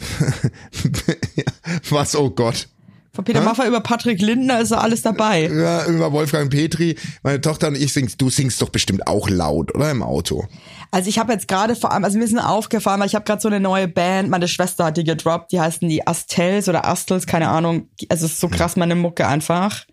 was, 1.90 2.16
oh 2.16 2.30
Gott. 2.30 2.68
Von 3.12 3.24
Peter 3.24 3.40
Hä? 3.40 3.44
Maffay 3.44 3.68
über 3.68 3.80
Patrick 3.80 4.20
Lindner 4.20 4.60
ist 4.60 4.72
alles 4.72 5.02
dabei. 5.02 5.46
Ja, 5.46 5.86
über 5.86 6.12
Wolfgang 6.12 6.50
Petri. 6.50 6.96
Meine 7.22 7.40
Tochter 7.40 7.68
und 7.68 7.76
ich 7.76 7.92
singst, 7.92 8.20
du 8.20 8.28
singst 8.28 8.60
doch 8.60 8.68
bestimmt 8.68 9.06
auch 9.06 9.30
laut, 9.30 9.74
oder 9.74 9.90
im 9.90 10.02
Auto? 10.02 10.46
Also 10.90 11.08
ich 11.08 11.18
habe 11.18 11.32
jetzt 11.32 11.48
gerade 11.48 11.76
vor 11.76 11.92
allem, 11.92 12.04
also 12.04 12.18
mir 12.18 12.24
ist 12.24 12.32
nur 12.32 12.48
aufgefallen, 12.48 13.00
weil 13.00 13.06
ich 13.06 13.14
habe 13.14 13.24
gerade 13.24 13.40
so 13.40 13.48
eine 13.48 13.60
neue 13.60 13.88
Band, 13.88 14.30
meine 14.30 14.48
Schwester 14.48 14.86
hat 14.86 14.96
die 14.96 15.04
gedroppt, 15.04 15.52
die 15.52 15.60
heißen 15.60 15.88
die 15.88 16.06
Astels 16.06 16.68
oder 16.68 16.86
Astels, 16.86 17.26
keine 17.26 17.48
Ahnung. 17.48 17.88
Also 18.08 18.26
es 18.26 18.32
ist 18.32 18.40
so 18.40 18.48
krass 18.48 18.76
meine 18.76 18.94
Mucke 18.94 19.26
einfach. 19.26 19.84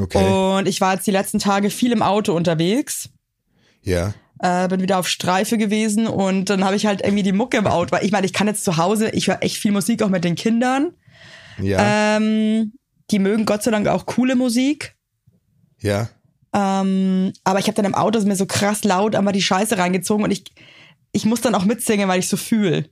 Okay. 0.00 0.24
Und 0.24 0.68
ich 0.68 0.80
war 0.80 0.94
jetzt 0.94 1.06
die 1.06 1.12
letzten 1.12 1.38
Tage 1.38 1.70
viel 1.70 1.92
im 1.92 2.02
Auto 2.02 2.34
unterwegs. 2.34 3.08
Ja. 3.82 4.14
äh, 4.40 4.68
bin 4.68 4.80
wieder 4.80 4.98
auf 4.98 5.08
Streife 5.08 5.58
gewesen 5.58 6.06
und 6.06 6.50
dann 6.50 6.64
habe 6.64 6.76
ich 6.76 6.86
halt 6.86 7.02
irgendwie 7.02 7.22
die 7.22 7.32
Mucke 7.32 7.56
im 7.56 7.66
Auto. 7.66 7.92
Weil 7.92 8.04
ich 8.04 8.12
meine, 8.12 8.26
ich 8.26 8.32
kann 8.32 8.46
jetzt 8.46 8.64
zu 8.64 8.76
Hause, 8.76 9.10
ich 9.10 9.28
höre 9.28 9.42
echt 9.42 9.56
viel 9.56 9.72
Musik 9.72 10.02
auch 10.02 10.08
mit 10.08 10.24
den 10.24 10.34
Kindern. 10.34 10.92
Ja. 11.58 12.16
Ähm, 12.16 12.72
die 13.10 13.18
mögen 13.18 13.46
Gott 13.46 13.62
sei 13.62 13.70
Dank 13.70 13.88
auch 13.88 14.06
coole 14.06 14.36
Musik. 14.36 14.96
ja. 15.80 16.08
Ähm, 16.54 17.32
aber 17.44 17.58
ich 17.58 17.66
habe 17.66 17.74
dann 17.74 17.84
im 17.86 17.94
Auto 17.94 18.20
mir 18.20 18.36
so 18.36 18.46
krass 18.46 18.84
laut 18.84 19.14
einmal 19.14 19.32
die 19.32 19.42
Scheiße 19.42 19.78
reingezogen 19.78 20.24
und 20.24 20.30
ich, 20.30 20.44
ich 21.12 21.24
muss 21.24 21.40
dann 21.40 21.54
auch 21.54 21.64
mitsingen, 21.64 22.08
weil 22.08 22.18
ich 22.20 22.28
so 22.28 22.36
fühle. 22.36 22.88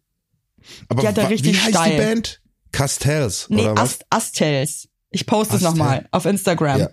Aber 0.88 1.02
die 1.02 1.08
hat 1.08 1.16
wa- 1.16 1.24
richtig 1.26 1.54
wie 1.56 1.60
heißt 1.60 1.70
steil. 1.70 1.90
die 1.92 1.96
Band? 1.98 2.40
Castells, 2.72 3.46
Nee, 3.48 3.62
oder 3.62 3.72
was? 3.76 3.80
Ast 3.82 4.06
Astels. 4.10 4.88
Ich 5.10 5.26
poste 5.26 5.56
es 5.56 5.62
nochmal 5.62 6.06
auf 6.12 6.24
Instagram. 6.24 6.78
Ja. 6.80 6.90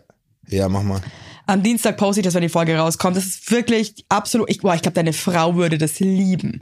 Ja, 0.50 0.70
mach 0.70 0.82
mal. 0.84 1.02
Am 1.46 1.62
Dienstag 1.62 1.98
poste 1.98 2.22
ich 2.22 2.26
das, 2.26 2.34
wenn 2.34 2.42
die 2.42 2.50
Folge 2.50 2.76
rauskommt. 2.78 3.16
Das 3.16 3.26
ist 3.26 3.52
wirklich 3.52 4.06
absolut, 4.10 4.50
ich, 4.50 4.60
boah, 4.60 4.74
ich 4.76 4.82
glaube, 4.82 4.96
deine 4.96 5.14
Frau 5.14 5.56
würde 5.56 5.78
das 5.78 6.00
lieben. 6.00 6.62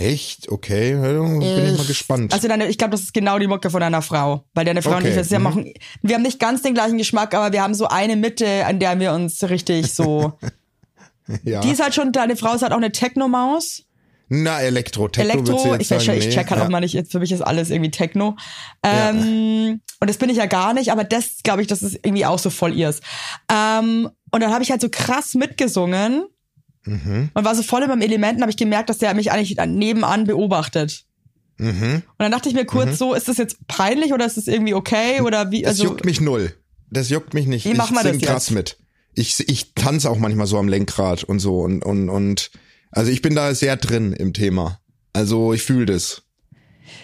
Echt? 0.00 0.48
Okay, 0.48 0.92
ja, 0.92 0.98
bin 0.98 1.42
ich 1.42 1.76
mal 1.76 1.86
gespannt. 1.86 2.32
Also 2.32 2.48
deine, 2.48 2.68
ich 2.68 2.78
glaube, 2.78 2.92
das 2.92 3.02
ist 3.02 3.12
genau 3.12 3.38
die 3.38 3.46
Mucke 3.46 3.68
von 3.68 3.80
deiner 3.80 4.00
Frau. 4.00 4.44
Weil 4.54 4.64
deine 4.64 4.80
Frau 4.80 4.96
und 4.96 5.04
Okay, 5.04 5.20
ich, 5.20 5.30
wir, 5.30 5.38
mhm. 5.38 5.44
machen, 5.44 5.74
wir 6.00 6.14
haben 6.14 6.22
nicht 6.22 6.40
ganz 6.40 6.62
den 6.62 6.72
gleichen 6.72 6.96
Geschmack, 6.96 7.34
aber 7.34 7.52
wir 7.52 7.62
haben 7.62 7.74
so 7.74 7.86
eine 7.86 8.16
Mitte, 8.16 8.64
an 8.64 8.78
der 8.78 8.98
wir 8.98 9.12
uns 9.12 9.42
richtig 9.50 9.92
so. 9.92 10.32
ja. 11.44 11.60
Die 11.60 11.70
ist 11.70 11.82
halt 11.82 11.94
schon, 11.94 12.12
deine 12.12 12.36
Frau 12.36 12.54
ist 12.54 12.62
halt 12.62 12.72
auch 12.72 12.78
eine 12.78 12.92
Techno-Maus. 12.92 13.84
Na, 14.30 14.60
Elektro, 14.62 15.08
Techno 15.08 15.32
Elektro, 15.32 15.74
ich, 15.74 15.80
ich, 15.82 15.88
sagen, 15.88 16.18
ich 16.18 16.26
nee. 16.26 16.32
check 16.32 16.48
halt 16.50 16.60
ja. 16.60 16.66
auch 16.66 16.70
mal 16.70 16.80
nicht, 16.80 17.10
für 17.10 17.18
mich 17.18 17.32
ist 17.32 17.42
alles 17.42 17.68
irgendwie 17.68 17.90
Techno. 17.90 18.36
Ähm, 18.82 19.80
Und 20.00 20.08
das 20.08 20.16
bin 20.16 20.30
ich 20.30 20.36
ja 20.36 20.46
gar 20.46 20.72
nicht, 20.72 20.92
aber 20.92 21.04
das 21.04 21.42
glaube 21.42 21.60
ich, 21.60 21.68
das 21.68 21.82
ist 21.82 21.98
irgendwie 22.02 22.24
auch 22.24 22.38
so 22.38 22.48
voll 22.48 22.74
ihrs. 22.74 23.00
Ähm, 23.52 24.08
und 24.30 24.40
dann 24.40 24.52
habe 24.52 24.62
ich 24.62 24.70
halt 24.70 24.80
so 24.80 24.88
krass 24.88 25.34
mitgesungen 25.34 26.24
Mhm. 26.84 27.30
und 27.34 27.44
war 27.44 27.54
so 27.54 27.62
voll 27.62 27.82
in 27.82 27.88
meinem 27.88 28.02
Elementen, 28.02 28.40
habe 28.40 28.50
ich 28.50 28.56
gemerkt, 28.56 28.88
dass 28.88 28.98
der 28.98 29.14
mich 29.14 29.32
eigentlich 29.32 29.56
nebenan 29.66 30.24
beobachtet. 30.24 31.04
Mhm. 31.58 31.96
Und 31.96 32.18
dann 32.18 32.32
dachte 32.32 32.48
ich 32.48 32.54
mir 32.54 32.64
kurz 32.64 32.96
so, 32.96 33.12
ist 33.14 33.28
das 33.28 33.36
jetzt 33.36 33.58
peinlich 33.68 34.14
oder 34.14 34.24
ist 34.24 34.38
das 34.38 34.46
irgendwie 34.46 34.72
okay 34.72 35.20
oder 35.20 35.50
wie? 35.50 35.62
Das 35.62 35.72
Also 35.72 35.84
juckt 35.84 36.04
mich 36.06 36.20
null. 36.20 36.54
Das 36.90 37.10
juckt 37.10 37.34
mich 37.34 37.46
nicht. 37.46 37.66
Wie 37.66 37.72
ich 37.72 37.76
machen 37.76 37.94
wir 37.96 38.02
das 38.02 38.20
krass 38.20 38.50
mit. 38.50 38.78
Ich, 39.14 39.48
ich 39.48 39.74
tanze 39.74 40.08
auch 40.08 40.18
manchmal 40.18 40.46
so 40.46 40.58
am 40.58 40.68
Lenkrad 40.68 41.24
und 41.24 41.38
so 41.38 41.60
und, 41.60 41.84
und, 41.84 42.08
und 42.08 42.50
also 42.90 43.10
ich 43.10 43.22
bin 43.22 43.34
da 43.34 43.54
sehr 43.54 43.76
drin 43.76 44.12
im 44.12 44.32
Thema. 44.32 44.80
Also 45.12 45.52
ich 45.52 45.62
fühle 45.62 45.86
das. 45.86 46.22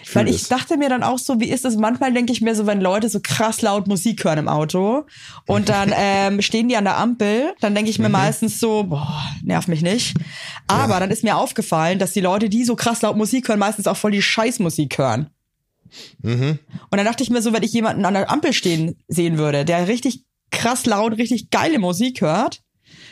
Ich 0.03 0.15
Weil 0.15 0.27
ich 0.29 0.39
das. 0.39 0.49
dachte 0.49 0.77
mir 0.77 0.87
dann 0.89 1.03
auch 1.03 1.19
so, 1.19 1.39
wie 1.41 1.49
ist 1.49 1.65
es? 1.65 1.75
Manchmal 1.75 2.13
denke 2.13 2.31
ich 2.31 2.41
mir 2.41 2.55
so, 2.55 2.65
wenn 2.65 2.79
Leute 2.79 3.09
so 3.09 3.19
krass 3.21 3.61
laut 3.61 3.87
Musik 3.87 4.23
hören 4.23 4.37
im 4.39 4.47
Auto 4.47 5.03
und 5.47 5.67
dann 5.69 5.91
ähm, 5.97 6.41
stehen 6.41 6.69
die 6.69 6.77
an 6.77 6.85
der 6.85 6.97
Ampel, 6.97 7.53
dann 7.59 7.75
denke 7.75 7.89
Mhm. 7.89 7.91
ich 7.91 7.99
mir 7.99 8.09
meistens 8.09 8.59
so, 8.59 8.83
boah, 8.85 9.21
nerv 9.43 9.67
mich 9.67 9.81
nicht. 9.81 10.15
Aber 10.67 10.99
dann 10.99 11.11
ist 11.11 11.23
mir 11.23 11.35
aufgefallen, 11.37 11.99
dass 11.99 12.13
die 12.13 12.21
Leute, 12.21 12.47
die 12.49 12.63
so 12.63 12.75
krass 12.75 13.01
laut 13.01 13.17
Musik 13.17 13.47
hören, 13.49 13.59
meistens 13.59 13.87
auch 13.87 13.97
voll 13.97 14.11
die 14.11 14.21
Scheißmusik 14.21 14.97
hören. 14.97 15.29
Mhm. 16.21 16.59
Und 16.89 16.97
dann 16.97 17.05
dachte 17.05 17.23
ich 17.23 17.29
mir 17.29 17.41
so, 17.41 17.53
wenn 17.53 17.63
ich 17.63 17.73
jemanden 17.73 18.05
an 18.05 18.13
der 18.13 18.29
Ampel 18.31 18.53
stehen 18.53 18.95
sehen 19.07 19.37
würde, 19.37 19.65
der 19.65 19.87
richtig 19.87 20.23
krass 20.51 20.85
laut, 20.85 21.17
richtig 21.17 21.49
geile 21.49 21.79
Musik 21.79 22.21
hört, 22.21 22.61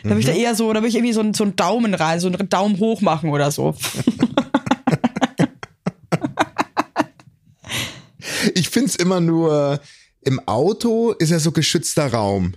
dann 0.03 0.11
würde 0.11 0.19
ich 0.21 0.25
da 0.27 0.33
Mhm. 0.33 0.39
eher 0.39 0.55
so, 0.55 0.71
da 0.71 0.79
würde 0.79 0.87
ich 0.89 0.95
irgendwie 0.95 1.13
so, 1.13 1.19
einen- 1.19 1.33
so 1.33 1.43
einen 1.43 1.55
Daumen 1.55 1.93
rein, 1.93 2.19
so 2.19 2.27
einen 2.27 2.47
Daumen 2.49 2.79
hoch 2.79 3.01
machen 3.01 3.29
oder 3.31 3.51
so. 3.51 3.75
Ich 8.57 8.69
find's 8.69 8.95
immer 8.95 9.19
nur, 9.19 9.79
im 10.21 10.39
Auto 10.47 11.11
ist 11.11 11.29
ja 11.29 11.39
so 11.39 11.51
geschützter 11.51 12.07
Raum. 12.11 12.53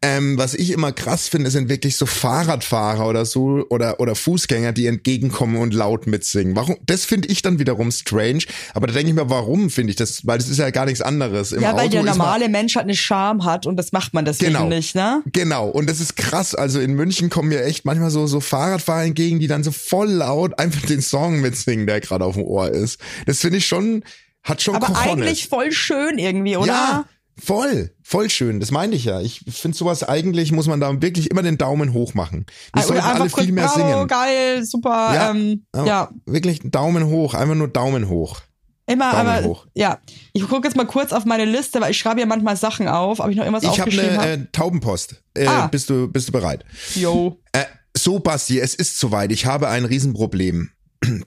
Ähm, 0.00 0.38
was 0.38 0.54
ich 0.54 0.70
immer 0.70 0.90
krass 0.90 1.28
finde, 1.28 1.50
sind 1.50 1.68
wirklich 1.68 1.94
so 1.96 2.06
Fahrradfahrer 2.06 3.06
oder 3.06 3.26
so 3.26 3.66
oder 3.68 4.00
oder 4.00 4.14
Fußgänger, 4.14 4.72
die 4.72 4.86
entgegenkommen 4.86 5.56
und 5.56 5.74
laut 5.74 6.06
mitsingen. 6.06 6.56
Warum? 6.56 6.76
Das 6.86 7.04
finde 7.04 7.28
ich 7.28 7.42
dann 7.42 7.58
wiederum 7.58 7.90
strange. 7.92 8.44
Aber 8.72 8.86
da 8.86 8.94
denke 8.94 9.10
ich 9.10 9.14
mir, 9.14 9.28
warum 9.28 9.68
finde 9.68 9.90
ich 9.90 9.96
das? 9.96 10.26
Weil 10.26 10.38
das 10.38 10.48
ist 10.48 10.56
ja 10.56 10.70
gar 10.70 10.86
nichts 10.86 11.02
anderes. 11.02 11.52
Im 11.52 11.60
Ja, 11.60 11.74
weil 11.76 11.80
Auto 11.88 11.90
der 11.90 12.00
ist 12.00 12.06
man- 12.06 12.16
normale 12.16 12.48
Mensch 12.48 12.74
halt 12.74 12.84
eine 12.84 12.96
Charme 12.96 13.44
hat 13.44 13.66
und 13.66 13.76
das 13.76 13.92
macht 13.92 14.14
man 14.14 14.24
deswegen 14.24 14.54
Genau. 14.54 14.66
nicht, 14.68 14.94
ne? 14.94 15.22
Genau, 15.30 15.68
und 15.68 15.90
das 15.90 16.00
ist 16.00 16.16
krass. 16.16 16.54
Also 16.54 16.80
in 16.80 16.94
München 16.94 17.28
kommen 17.28 17.50
mir 17.50 17.62
echt 17.62 17.84
manchmal 17.84 18.10
so, 18.10 18.26
so 18.26 18.40
Fahrradfahrer 18.40 19.04
entgegen, 19.04 19.40
die 19.40 19.46
dann 19.46 19.62
so 19.62 19.72
voll 19.72 20.08
laut 20.10 20.58
einfach 20.58 20.86
den 20.86 21.02
Song 21.02 21.42
mitsingen, 21.42 21.86
der 21.86 22.00
gerade 22.00 22.24
auf 22.24 22.34
dem 22.34 22.44
Ohr 22.44 22.70
ist. 22.70 22.98
Das 23.26 23.40
finde 23.40 23.58
ich 23.58 23.66
schon, 23.66 24.04
hat 24.42 24.62
schon 24.62 24.76
Aber 24.76 24.86
Cojones. 24.86 25.06
eigentlich 25.26 25.48
voll 25.48 25.72
schön 25.72 26.18
irgendwie, 26.18 26.56
oder? 26.56 26.66
Ja, 26.66 27.04
voll, 27.42 27.94
voll 28.02 28.30
schön. 28.30 28.60
Das 28.60 28.70
meine 28.70 28.94
ich 28.96 29.04
ja. 29.04 29.20
Ich 29.20 29.42
finde 29.48 29.76
sowas 29.76 30.02
eigentlich, 30.02 30.52
muss 30.52 30.66
man 30.66 30.80
da 30.80 31.00
wirklich 31.02 31.30
immer 31.30 31.42
den 31.42 31.58
Daumen 31.58 31.92
hoch 31.92 32.14
machen. 32.14 32.46
Wir 32.74 32.80
Oder 32.84 32.86
sollten 33.00 33.02
alle 33.04 33.30
kurz, 33.30 33.44
viel 33.44 33.52
mehr 33.52 33.66
bravo, 33.66 33.78
singen. 33.92 34.08
geil, 34.08 34.64
super, 34.64 35.14
Ja. 35.14 35.30
ähm, 35.30 35.64
Ja, 35.74 36.10
Wirklich 36.26 36.60
Daumen 36.64 37.06
hoch, 37.06 37.34
einfach 37.34 37.54
nur 37.54 37.68
Daumen 37.68 38.08
hoch. 38.08 38.40
immer, 38.86 39.12
Daumen 39.12 39.26
aber, 39.28 39.44
hoch. 39.46 39.66
ja. 39.74 39.98
Ich 40.32 40.46
gucke 40.48 40.66
jetzt 40.66 40.76
mal 40.76 40.86
kurz 40.86 41.12
auf 41.12 41.24
meine 41.24 41.44
Liste, 41.44 41.80
weil 41.80 41.90
ich 41.92 41.98
schreibe 41.98 42.20
ja 42.20 42.26
manchmal 42.26 42.56
Sachen 42.56 42.88
auf, 42.88 43.20
ob 43.20 43.28
ich 43.30 43.36
noch 43.36 43.44
irgendwas 43.44 43.62
Ich 43.62 43.70
habe 43.70 43.82
aufgeschrieben 43.82 44.18
eine 44.18 44.32
habe. 44.32 44.42
äh, 44.42 44.46
Taubenpost. 44.52 45.22
Äh, 45.34 45.46
Ah. 45.46 45.66
Bist 45.68 45.88
du 45.90 46.08
bist 46.08 46.28
du 46.28 46.32
bereit? 46.32 46.64
Yo. 46.94 47.38
Äh, 47.52 47.64
so, 47.96 48.18
Basti, 48.20 48.58
es 48.60 48.74
ist 48.74 48.98
soweit. 48.98 49.32
Ich 49.32 49.46
habe 49.46 49.68
ein 49.68 49.84
Riesenproblem. 49.84 50.70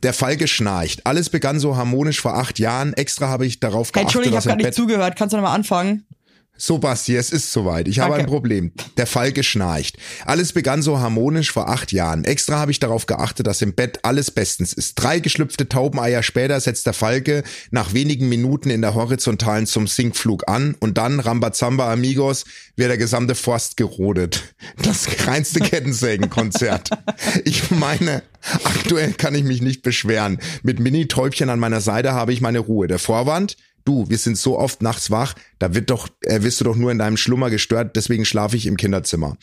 Der 0.04 0.14
Falke 0.14 0.48
schnarcht. 0.48 1.06
Alles 1.06 1.30
begann 1.30 1.60
so 1.60 1.76
harmonisch 1.76 2.22
vor 2.22 2.36
acht 2.36 2.60
Jahren. 2.60 2.94
Extra 2.94 3.28
habe 3.28 3.46
ich 3.46 3.60
darauf 3.60 3.88
Hey, 3.88 3.94
geachtet, 3.94 4.04
Entschuldigung, 4.04 4.40
ich 4.40 4.46
habe 4.46 4.48
gerade 4.50 4.58
nicht 4.58 4.66
Bett 4.68 4.76
zugehört. 4.76 5.16
Kannst 5.18 5.34
du 5.34 5.38
nochmal 5.38 5.56
anfangen? 5.56 6.06
So, 6.56 6.78
Basti, 6.78 7.16
es 7.16 7.32
ist 7.32 7.52
soweit. 7.52 7.88
Ich 7.88 7.98
habe 7.98 8.12
Danke. 8.12 8.26
ein 8.26 8.30
Problem. 8.30 8.72
Der 8.98 9.08
Falke 9.08 9.42
schnarcht. 9.42 9.98
Alles 10.24 10.54
begann 10.54 10.84
so 10.84 11.00
harmonisch 11.00 11.52
vor 11.52 11.68
acht 11.68 11.92
Jahren. 11.92 12.26
Extra 12.26 12.60
habe 12.60 12.70
ich 12.70 12.78
darauf 12.78 13.08
geachtet, 13.08 13.48
dass 13.48 13.64
im 13.64 13.74
Bett 13.74 14.00
alles 14.04 14.30
bestens 14.30 14.72
ist. 14.72 14.94
Drei 14.96 15.20
geschlüpfte 15.20 15.68
Taubeneier 15.68 16.22
später 16.22 16.60
setzt 16.60 16.86
der 16.86 16.94
Falke 16.94 17.44
nach 17.72 17.94
wenigen 17.96 18.30
Minuten 18.30 18.70
in 18.70 18.82
der 18.82 18.94
Horizontalen 18.94 19.66
zum 19.66 19.88
Sinkflug 19.88 20.48
an 20.48 20.76
und 20.80 21.00
dann, 21.00 21.20
Rambazamba 21.20 21.92
Amigos, 21.92 22.46
wird 22.76 22.92
der 22.92 22.98
gesamte 23.00 23.34
Forst 23.34 23.76
gerodet. 23.76 24.44
Das 24.82 25.08
reinste 25.28 25.60
Kettensägenkonzert. 25.60 26.92
Ich 27.46 27.72
meine, 27.72 28.22
aktuell 28.64 29.14
kann 29.14 29.34
ich 29.34 29.44
mich 29.44 29.62
nicht 29.62 29.82
beschweren. 29.82 30.40
Mit 30.62 30.80
Mini-Täubchen 30.80 31.50
an 31.50 31.60
meiner 31.60 31.82
Seite 31.82 32.14
habe 32.14 32.32
ich 32.32 32.42
meine 32.42 32.60
Ruhe. 32.60 32.88
Der 32.88 33.00
Vorwand? 33.00 33.58
Du, 33.86 34.10
wir 34.10 34.18
sind 34.18 34.38
so 34.38 34.58
oft 34.58 34.82
nachts 34.82 35.12
wach, 35.12 35.36
da 35.60 35.74
wird 35.74 35.90
doch, 35.90 36.08
äh, 36.22 36.44
wirst 36.44 36.62
du 36.62 36.66
doch 36.66 36.76
nur 36.76 36.92
in 36.92 37.00
deinem 37.00 37.18
Schlummer 37.18 37.50
gestört, 37.50 37.96
deswegen 37.96 38.26
schlafe 38.26 38.56
ich 38.56 38.66
im 38.66 38.78
Kinderzimmer. 38.78 39.38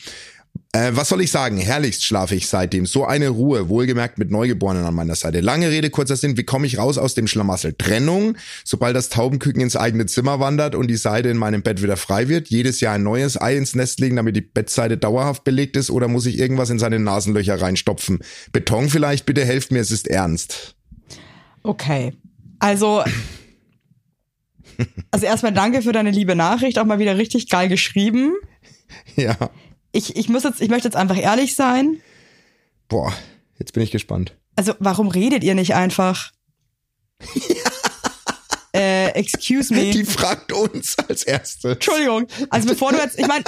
Äh, 0.73 0.91
was 0.93 1.09
soll 1.09 1.21
ich 1.21 1.31
sagen? 1.31 1.57
Herrlichst 1.57 2.03
schlafe 2.03 2.35
ich 2.35 2.47
seitdem. 2.47 2.85
So 2.85 3.05
eine 3.05 3.27
Ruhe, 3.27 3.67
wohlgemerkt 3.67 4.17
mit 4.17 4.31
Neugeborenen 4.31 4.85
an 4.85 4.93
meiner 4.93 5.15
Seite. 5.15 5.41
Lange 5.41 5.69
Rede, 5.69 5.89
kurzer 5.89 6.15
Sinn, 6.15 6.37
wie 6.37 6.43
komme 6.43 6.65
ich 6.65 6.77
raus 6.77 6.97
aus 6.97 7.13
dem 7.13 7.27
Schlamassel? 7.27 7.73
Trennung, 7.77 8.37
sobald 8.63 8.95
das 8.95 9.09
Taubenküken 9.09 9.61
ins 9.61 9.75
eigene 9.75 10.05
Zimmer 10.05 10.39
wandert 10.39 10.75
und 10.75 10.87
die 10.87 10.95
Seite 10.95 11.27
in 11.27 11.35
meinem 11.35 11.61
Bett 11.61 11.81
wieder 11.83 11.97
frei 11.97 12.29
wird. 12.29 12.49
Jedes 12.49 12.79
Jahr 12.79 12.95
ein 12.95 13.03
neues 13.03 13.39
Ei 13.39 13.57
ins 13.57 13.75
Nest 13.75 13.99
legen, 13.99 14.15
damit 14.15 14.37
die 14.37 14.41
Bettseite 14.41 14.97
dauerhaft 14.97 15.43
belegt 15.43 15.75
ist 15.75 15.89
oder 15.89 16.07
muss 16.07 16.25
ich 16.25 16.39
irgendwas 16.39 16.69
in 16.69 16.79
seine 16.79 16.99
Nasenlöcher 16.99 17.59
reinstopfen? 17.59 18.19
Beton 18.53 18.89
vielleicht, 18.89 19.25
bitte 19.25 19.43
helft 19.43 19.71
mir, 19.71 19.79
es 19.79 19.91
ist 19.91 20.07
ernst. 20.07 20.75
Okay. 21.63 22.13
Also, 22.59 23.03
also 25.11 25.25
erstmal 25.25 25.53
danke 25.53 25.81
für 25.81 25.91
deine 25.91 26.11
liebe 26.11 26.35
Nachricht, 26.35 26.79
auch 26.79 26.85
mal 26.85 26.99
wieder 26.99 27.17
richtig 27.17 27.49
geil 27.49 27.69
geschrieben. 27.69 28.33
Ja. 29.15 29.37
Ich, 29.91 30.15
ich 30.15 30.29
muss 30.29 30.43
jetzt, 30.43 30.61
ich 30.61 30.69
möchte 30.69 30.87
jetzt 30.87 30.95
einfach 30.95 31.17
ehrlich 31.17 31.55
sein. 31.55 32.01
Boah, 32.87 33.13
jetzt 33.57 33.73
bin 33.73 33.83
ich 33.83 33.91
gespannt. 33.91 34.35
Also, 34.55 34.73
warum 34.79 35.07
redet 35.07 35.43
ihr 35.43 35.55
nicht 35.55 35.75
einfach? 35.75 36.31
äh, 38.73 39.09
excuse 39.09 39.73
me. 39.73 39.91
Die 39.91 40.05
fragt 40.05 40.51
uns 40.51 40.97
als 40.97 41.23
Erste. 41.23 41.71
Entschuldigung. 41.71 42.27
Also 42.49 42.67
bevor 42.69 42.91
du 42.91 42.97
jetzt, 42.97 43.19
ich 43.19 43.27
meine, 43.27 43.43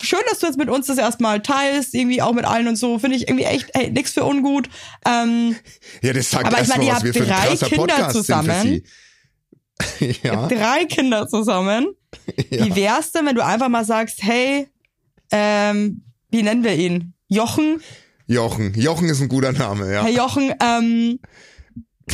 schön, 0.00 0.20
dass 0.28 0.38
du 0.38 0.46
jetzt 0.46 0.58
mit 0.58 0.68
uns 0.68 0.86
das 0.86 0.98
erstmal 0.98 1.42
teilst, 1.42 1.94
irgendwie 1.94 2.22
auch 2.22 2.32
mit 2.32 2.44
allen 2.44 2.68
und 2.68 2.76
so, 2.76 2.98
finde 2.98 3.16
ich 3.16 3.28
irgendwie 3.28 3.44
echt, 3.44 3.70
ey, 3.74 3.90
nix 3.90 4.12
für 4.12 4.24
ungut. 4.24 4.68
Ähm, 5.06 5.56
Ja, 6.02 6.12
das 6.12 6.30
sagt 6.30 6.46
Aber 6.46 6.60
ich 6.60 6.68
meine, 6.68 6.84
ihr 6.84 6.94
habt 6.94 7.04
drei 7.04 7.56
Kinder 7.56 8.10
zusammen. 8.10 8.82
Ja, 10.22 10.46
drei 10.48 10.84
Kinder 10.86 11.26
zusammen. 11.28 11.86
Wie 12.50 12.76
wär's 12.76 13.12
denn, 13.12 13.26
wenn 13.26 13.34
du 13.34 13.44
einfach 13.44 13.68
mal 13.68 13.84
sagst, 13.84 14.22
hey, 14.22 14.68
ähm, 15.30 16.02
wie 16.30 16.42
nennen 16.42 16.62
wir 16.64 16.74
ihn? 16.74 17.14
Jochen? 17.28 17.80
Jochen. 18.26 18.74
Jochen 18.74 19.08
ist 19.08 19.20
ein 19.20 19.28
guter 19.28 19.52
Name, 19.52 19.92
ja. 19.92 20.02
Herr 20.04 20.10
Jochen, 20.10 20.52
ähm, 20.62 21.18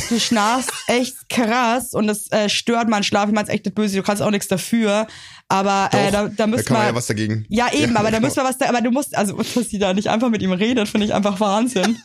du 0.09 0.19
schnarchst 0.21 0.71
echt 0.87 1.29
krass 1.29 1.93
und 1.95 2.07
das 2.07 2.31
äh, 2.33 2.49
stört 2.49 2.89
meinen 2.89 3.03
Schlaf. 3.03 3.29
Ich 3.29 3.35
mein's 3.35 3.49
echt 3.49 3.65
nicht 3.65 3.75
böse, 3.75 3.97
du 3.97 4.03
kannst 4.03 4.23
auch 4.23 4.31
nichts 4.31 4.49
dafür. 4.49 5.07
Aber 5.49 5.91
äh, 5.93 6.07
Doch, 6.07 6.13
da, 6.13 6.29
da 6.29 6.47
müssen 6.47 6.65
kann 6.65 6.77
man 6.79 6.87
ja 6.87 6.95
was 6.95 7.07
dagegen. 7.09 7.45
Ja, 7.49 7.73
eben, 7.73 7.97
aber 7.97 8.11
da 8.11 8.19
genau. 8.19 8.29
müssen 8.29 8.37
wir 8.37 8.45
was 8.45 8.59
da, 8.59 8.69
aber 8.69 8.81
du 8.81 8.91
musst, 8.91 9.17
also, 9.17 9.37
dass 9.37 9.69
sie 9.69 9.79
da 9.79 9.93
nicht 9.93 10.09
einfach 10.09 10.31
mit 10.31 10.43
ihm 10.43 10.53
redet, 10.53 10.89
finde 10.89 11.07
ich 11.07 11.15
einfach 11.15 11.41
Wahnsinn. 11.41 11.99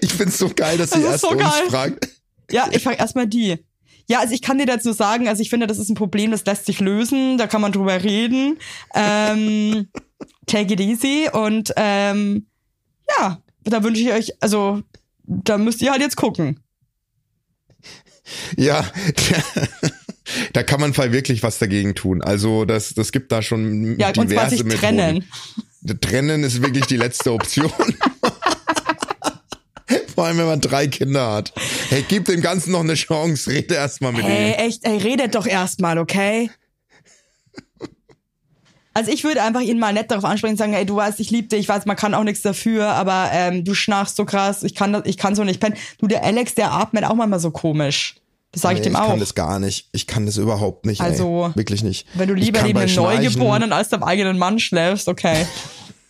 Ich 0.00 0.12
find's 0.12 0.38
so 0.38 0.50
geil, 0.54 0.78
dass 0.78 0.90
Das 0.90 1.00
sie 1.00 1.04
erst 1.06 1.20
so 1.20 1.30
uns 1.30 1.40
geil. 1.40 1.62
fragt. 1.68 2.08
Ja, 2.50 2.68
ich 2.70 2.82
frage 2.82 2.98
erstmal 2.98 3.26
die. 3.26 3.58
Ja, 4.08 4.20
also 4.20 4.34
ich 4.34 4.42
kann 4.42 4.58
dir 4.58 4.66
dazu 4.66 4.92
sagen, 4.92 5.28
also 5.28 5.40
ich 5.40 5.50
finde, 5.50 5.66
das 5.66 5.78
ist 5.78 5.88
ein 5.88 5.94
Problem, 5.94 6.30
das 6.30 6.44
lässt 6.44 6.66
sich 6.66 6.80
lösen, 6.80 7.38
da 7.38 7.46
kann 7.46 7.60
man 7.60 7.72
drüber 7.72 8.02
reden. 8.02 8.58
Ähm, 8.94 9.88
take 10.46 10.74
it 10.74 10.80
easy 10.80 11.28
und 11.32 11.72
ähm, 11.76 12.46
ja, 13.18 13.38
da 13.64 13.82
wünsche 13.82 14.02
ich 14.02 14.12
euch, 14.12 14.32
also 14.42 14.82
da 15.24 15.56
müsst 15.58 15.80
ihr 15.82 15.90
halt 15.90 16.02
jetzt 16.02 16.16
gucken. 16.16 16.60
Ja, 18.56 18.82
da 20.54 20.62
kann 20.62 20.80
man 20.80 20.94
fall 20.94 21.12
wirklich 21.12 21.42
was 21.42 21.58
dagegen 21.58 21.94
tun. 21.94 22.22
Also 22.22 22.64
das, 22.64 22.94
das 22.94 23.12
gibt 23.12 23.30
da 23.30 23.42
schon 23.42 23.98
Ja, 23.98 24.12
diverse 24.12 24.64
Methoden. 24.64 24.78
trennen. 24.80 25.24
Trennen 26.00 26.42
ist 26.42 26.62
wirklich 26.62 26.86
die 26.86 26.96
letzte 26.96 27.32
Option. 27.32 27.70
Vor 30.14 30.24
allem, 30.26 30.38
wenn 30.38 30.46
man 30.46 30.60
drei 30.60 30.86
Kinder 30.86 31.32
hat. 31.32 31.52
Hey, 31.88 32.04
gib 32.08 32.26
dem 32.26 32.40
Ganzen 32.40 32.72
noch 32.72 32.80
eine 32.80 32.94
Chance. 32.94 33.50
Rede 33.50 33.74
erst 33.74 34.00
mal 34.00 34.12
mit 34.12 34.24
Hey, 34.24 34.52
ihm. 34.52 34.58
echt, 34.68 34.84
ey, 34.86 34.96
redet 34.98 35.34
doch 35.34 35.46
erstmal, 35.46 35.98
okay? 35.98 36.50
Also 38.96 39.10
ich 39.10 39.24
würde 39.24 39.42
einfach 39.42 39.60
ihn 39.60 39.80
mal 39.80 39.92
nett 39.92 40.10
darauf 40.12 40.24
ansprechen 40.24 40.52
und 40.52 40.58
sagen, 40.58 40.72
ey, 40.74 40.86
du 40.86 40.94
weißt, 40.94 41.18
ich 41.18 41.30
liebe 41.32 41.48
dich, 41.48 41.60
ich 41.60 41.68
weiß, 41.68 41.84
man 41.86 41.96
kann 41.96 42.14
auch 42.14 42.22
nichts 42.22 42.42
dafür, 42.42 42.86
aber 42.90 43.28
ähm, 43.32 43.64
du 43.64 43.74
schnarchst 43.74 44.14
so 44.14 44.24
krass, 44.24 44.62
ich 44.62 44.76
kann 44.76 45.02
ich 45.04 45.16
kann 45.18 45.34
so 45.34 45.42
nicht 45.42 45.58
pennen. 45.60 45.74
Du, 45.98 46.06
der 46.06 46.22
Alex, 46.22 46.54
der 46.54 46.72
atmet 46.72 47.02
auch 47.04 47.16
manchmal 47.16 47.40
so 47.40 47.50
komisch. 47.50 48.14
Das 48.52 48.62
sage 48.62 48.74
ich 48.74 48.80
Nee, 48.82 48.84
dem 48.90 48.92
ich 48.92 48.98
auch. 49.00 49.08
kann 49.08 49.18
das 49.18 49.34
gar 49.34 49.58
nicht. 49.58 49.88
Ich 49.90 50.06
kann 50.06 50.26
das 50.26 50.36
überhaupt 50.36 50.86
nicht. 50.86 51.00
Also, 51.00 51.46
ey. 51.48 51.56
Wirklich 51.58 51.82
nicht. 51.82 52.06
Wenn 52.14 52.28
du 52.28 52.34
Ich 52.36 52.44
lieber 52.44 52.62
neben 52.62 52.78
einem 52.78 52.94
Neugeborenen 52.94 53.72
als 53.72 53.88
deinem 53.88 54.04
eigenen 54.04 54.38
Mann 54.38 54.60
schläfst, 54.60 55.08
okay. 55.08 55.44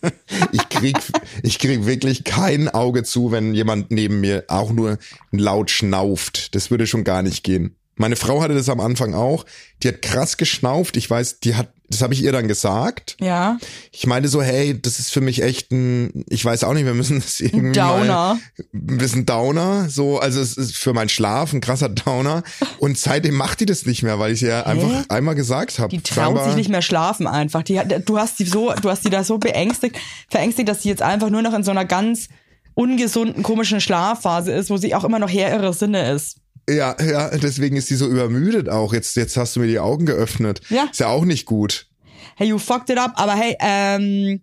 Ich 0.51 0.69
krieg, 0.69 0.97
ich 1.43 1.59
krieg 1.59 1.85
wirklich 1.85 2.23
kein 2.23 2.69
Auge 2.69 3.03
zu, 3.03 3.31
wenn 3.31 3.53
jemand 3.53 3.91
neben 3.91 4.19
mir 4.21 4.45
auch 4.47 4.71
nur 4.71 4.97
laut 5.31 5.69
schnauft. 5.69 6.55
Das 6.55 6.71
würde 6.71 6.87
schon 6.87 7.03
gar 7.03 7.21
nicht 7.21 7.43
gehen. 7.43 7.75
Meine 7.97 8.17
Frau 8.17 8.41
hatte 8.41 8.53
das 8.53 8.67
am 8.67 8.81
Anfang 8.81 9.13
auch. 9.13 9.45
Die 9.81 9.87
hat 9.87 10.01
krass 10.01 10.35
geschnauft. 10.37 10.97
Ich 10.97 11.09
weiß, 11.09 11.39
die 11.39 11.55
hat, 11.55 11.69
das 11.87 12.01
habe 12.01 12.13
ich 12.13 12.21
ihr 12.21 12.33
dann 12.33 12.47
gesagt. 12.47 13.15
Ja. 13.21 13.57
Ich 13.91 14.05
meinte 14.05 14.27
so, 14.27 14.41
hey, 14.41 14.79
das 14.79 14.99
ist 14.99 15.11
für 15.11 15.21
mich 15.21 15.41
echt 15.41 15.71
ein, 15.71 16.25
ich 16.27 16.43
weiß 16.43 16.65
auch 16.65 16.73
nicht, 16.73 16.85
wir 16.85 16.93
müssen 16.93 17.21
das 17.21 17.39
irgendwie 17.39 17.71
Downer. 17.71 18.05
mal, 18.05 18.39
ein 18.73 18.97
bisschen 18.97 19.25
Downer, 19.25 19.89
so, 19.89 20.19
also 20.19 20.41
es 20.41 20.57
ist 20.57 20.75
für 20.75 20.93
meinen 20.93 21.07
Schlaf 21.07 21.53
ein 21.53 21.61
krasser 21.61 21.87
Downer. 21.87 22.43
Und 22.79 22.97
seitdem 22.97 23.35
macht 23.35 23.61
die 23.61 23.65
das 23.65 23.85
nicht 23.85 24.03
mehr, 24.03 24.19
weil 24.19 24.33
ich 24.33 24.43
ihr 24.43 24.67
einfach 24.67 25.05
einmal 25.07 25.35
gesagt 25.35 25.79
habe. 25.79 25.89
Die 25.89 26.01
traut 26.01 26.43
sich 26.43 26.55
nicht 26.55 26.69
mehr 26.69 26.81
schlafen 26.81 27.27
einfach. 27.27 27.63
Die 27.63 27.79
hat, 27.79 27.93
du 28.05 28.17
hast 28.17 28.39
die 28.39 28.45
so, 28.45 28.73
du 28.73 28.89
hast 28.89 29.05
die 29.05 29.09
da 29.09 29.23
so 29.23 29.37
beängstigt, 29.37 29.97
verängstigt, 30.29 30.67
dass 30.67 30.81
sie 30.81 30.89
jetzt 30.89 31.01
einfach 31.01 31.29
nur 31.29 31.41
noch 31.41 31.53
in 31.53 31.63
so 31.63 31.71
einer 31.71 31.85
ganz 31.85 32.27
ungesunden, 32.73 33.41
komischen 33.41 33.79
Schlafphase 33.79 34.51
ist, 34.51 34.69
wo 34.69 34.75
sie 34.75 34.93
auch 34.93 35.05
immer 35.05 35.19
noch 35.19 35.29
her 35.29 35.53
ihre 35.53 35.73
Sinne 35.73 36.11
ist. 36.11 36.41
Ja, 36.69 36.95
ja, 37.01 37.29
deswegen 37.37 37.75
ist 37.75 37.89
die 37.89 37.95
so 37.95 38.07
übermüdet 38.07 38.69
auch. 38.69 38.93
Jetzt, 38.93 39.15
jetzt 39.15 39.37
hast 39.37 39.55
du 39.55 39.59
mir 39.59 39.67
die 39.67 39.79
Augen 39.79 40.05
geöffnet. 40.05 40.61
Ja. 40.69 40.85
Ist 40.91 40.99
ja 40.99 41.07
auch 41.07 41.25
nicht 41.25 41.45
gut. 41.45 41.87
Hey, 42.35 42.47
you 42.47 42.57
fucked 42.57 42.89
it 42.89 42.97
up, 42.97 43.13
aber 43.15 43.35
hey, 43.35 43.55
ähm, 43.59 44.41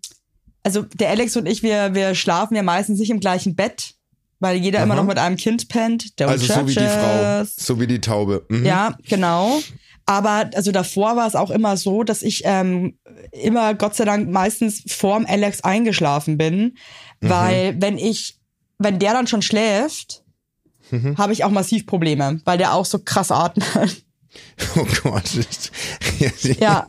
also 0.62 0.82
der 0.82 1.11
Alex 1.11 1.37
und 1.37 1.46
ich, 1.46 1.62
wir, 1.62 1.94
wir 1.94 2.14
schlafen 2.14 2.54
ja 2.54 2.62
meistens 2.62 3.00
nicht 3.00 3.10
im 3.10 3.20
gleichen 3.20 3.56
Bett, 3.56 3.94
weil 4.38 4.56
jeder 4.56 4.83
immer 4.83 4.94
noch 4.94 5.04
mit 5.04 5.18
einem 5.18 5.37
Kind 5.37 5.68
pennt. 5.68 6.18
Der 6.18 6.29
Also 6.29 6.46
so 6.46 6.66
wie 6.66 6.75
die 6.75 6.81
Frau, 6.81 7.44
so 7.44 7.81
wie 7.81 7.87
die 7.87 8.00
Taube. 8.00 8.46
Mhm. 8.48 8.64
Ja, 8.64 8.96
genau. 9.08 9.60
Aber 10.06 10.50
also 10.54 10.73
davor 10.73 11.16
war 11.16 11.27
es 11.27 11.37
auch 11.37 11.50
immer 11.50 11.77
so, 11.77 12.02
dass 12.02 12.23
ich 12.23 12.42
ähm, 12.44 12.98
immer 13.31 13.75
Gott 13.75 13.94
sei 13.94 14.04
Dank 14.04 14.31
meistens 14.31 14.83
vorm 14.88 15.27
Alex 15.29 15.62
eingeschlafen 15.62 16.38
bin, 16.38 16.77
weil 17.20 17.81
wenn 17.81 17.98
ich, 17.98 18.38
wenn 18.79 18.98
der 18.98 19.12
dann 19.12 19.29
schon 19.29 19.42
schläft, 19.42 20.21
habe 21.16 21.32
ich 21.32 21.44
auch 21.44 21.50
massiv 21.50 21.86
Probleme, 21.86 22.40
weil 22.44 22.58
der 22.58 22.74
auch 22.74 22.84
so 22.84 22.98
krass 22.98 23.30
atmet. 23.30 24.04
Oh 24.76 24.86
Gott. 25.02 25.24
ja, 26.58 26.86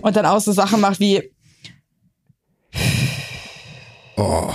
und 0.00 0.16
dann 0.16 0.24
auch 0.24 0.40
so 0.40 0.52
Sachen 0.52 0.80
macht 0.80 0.98
wie 0.98 1.22
Oh. 4.16 4.50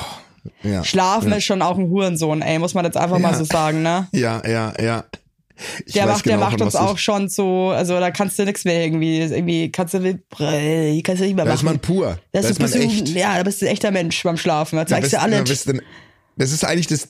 Ja. 0.63 0.83
Schlafen 0.83 1.31
ist 1.33 1.43
schon 1.43 1.61
auch 1.61 1.77
ein 1.77 1.89
Hurensohn, 1.89 2.41
ey, 2.41 2.57
muss 2.59 2.73
man 2.73 2.85
jetzt 2.85 2.97
einfach 2.97 3.19
mal 3.19 3.31
Ja. 3.33 3.37
so 3.37 3.43
sagen, 3.43 3.83
ne? 3.83 4.07
Ja, 4.11 4.41
ja, 4.47 4.73
ja. 4.81 5.03
Ich 5.85 5.93
Der 5.93 6.07
macht, 6.07 6.25
der 6.25 6.33
genau, 6.33 6.45
macht 6.45 6.57
von 6.57 6.65
uns 6.67 6.75
auch 6.75 6.97
schon 6.97 7.29
so, 7.29 7.69
also 7.69 7.99
da 7.99 8.09
kannst 8.09 8.39
du 8.39 8.45
nichts 8.45 8.65
mehr 8.65 8.83
irgendwie, 8.83 9.19
irgendwie 9.19 9.71
kannst 9.71 9.93
du, 9.93 9.99
kannst 9.99 10.39
du 10.39 11.25
nicht 11.25 11.35
mehr 11.35 11.35
Da 11.35 11.43
machen. 11.45 11.53
ist 11.53 11.63
man 11.63 11.77
pur. 11.79 12.17
Da 12.31 12.41
Das 12.41 12.49
ist 12.49 12.59
man 12.59 12.71
echt. 12.73 13.09
Ja, 13.09 13.37
da 13.37 13.43
bist 13.43 13.61
du 13.61 13.67
ein 13.67 13.71
echter 13.73 13.91
Mensch 13.91 14.23
beim 14.23 14.37
Schlafen. 14.37 14.77
Da 14.77 14.83
Da 14.85 14.87
zeigst 14.89 15.11
bist- 15.11 15.13
du 15.13 15.17
da 15.29 15.35
alles. 15.37 15.47
bist 15.49 15.67
du- 15.69 15.79
Das 16.37 16.51
ist 16.51 16.63
eigentlich 16.63 16.87
das, 16.87 17.09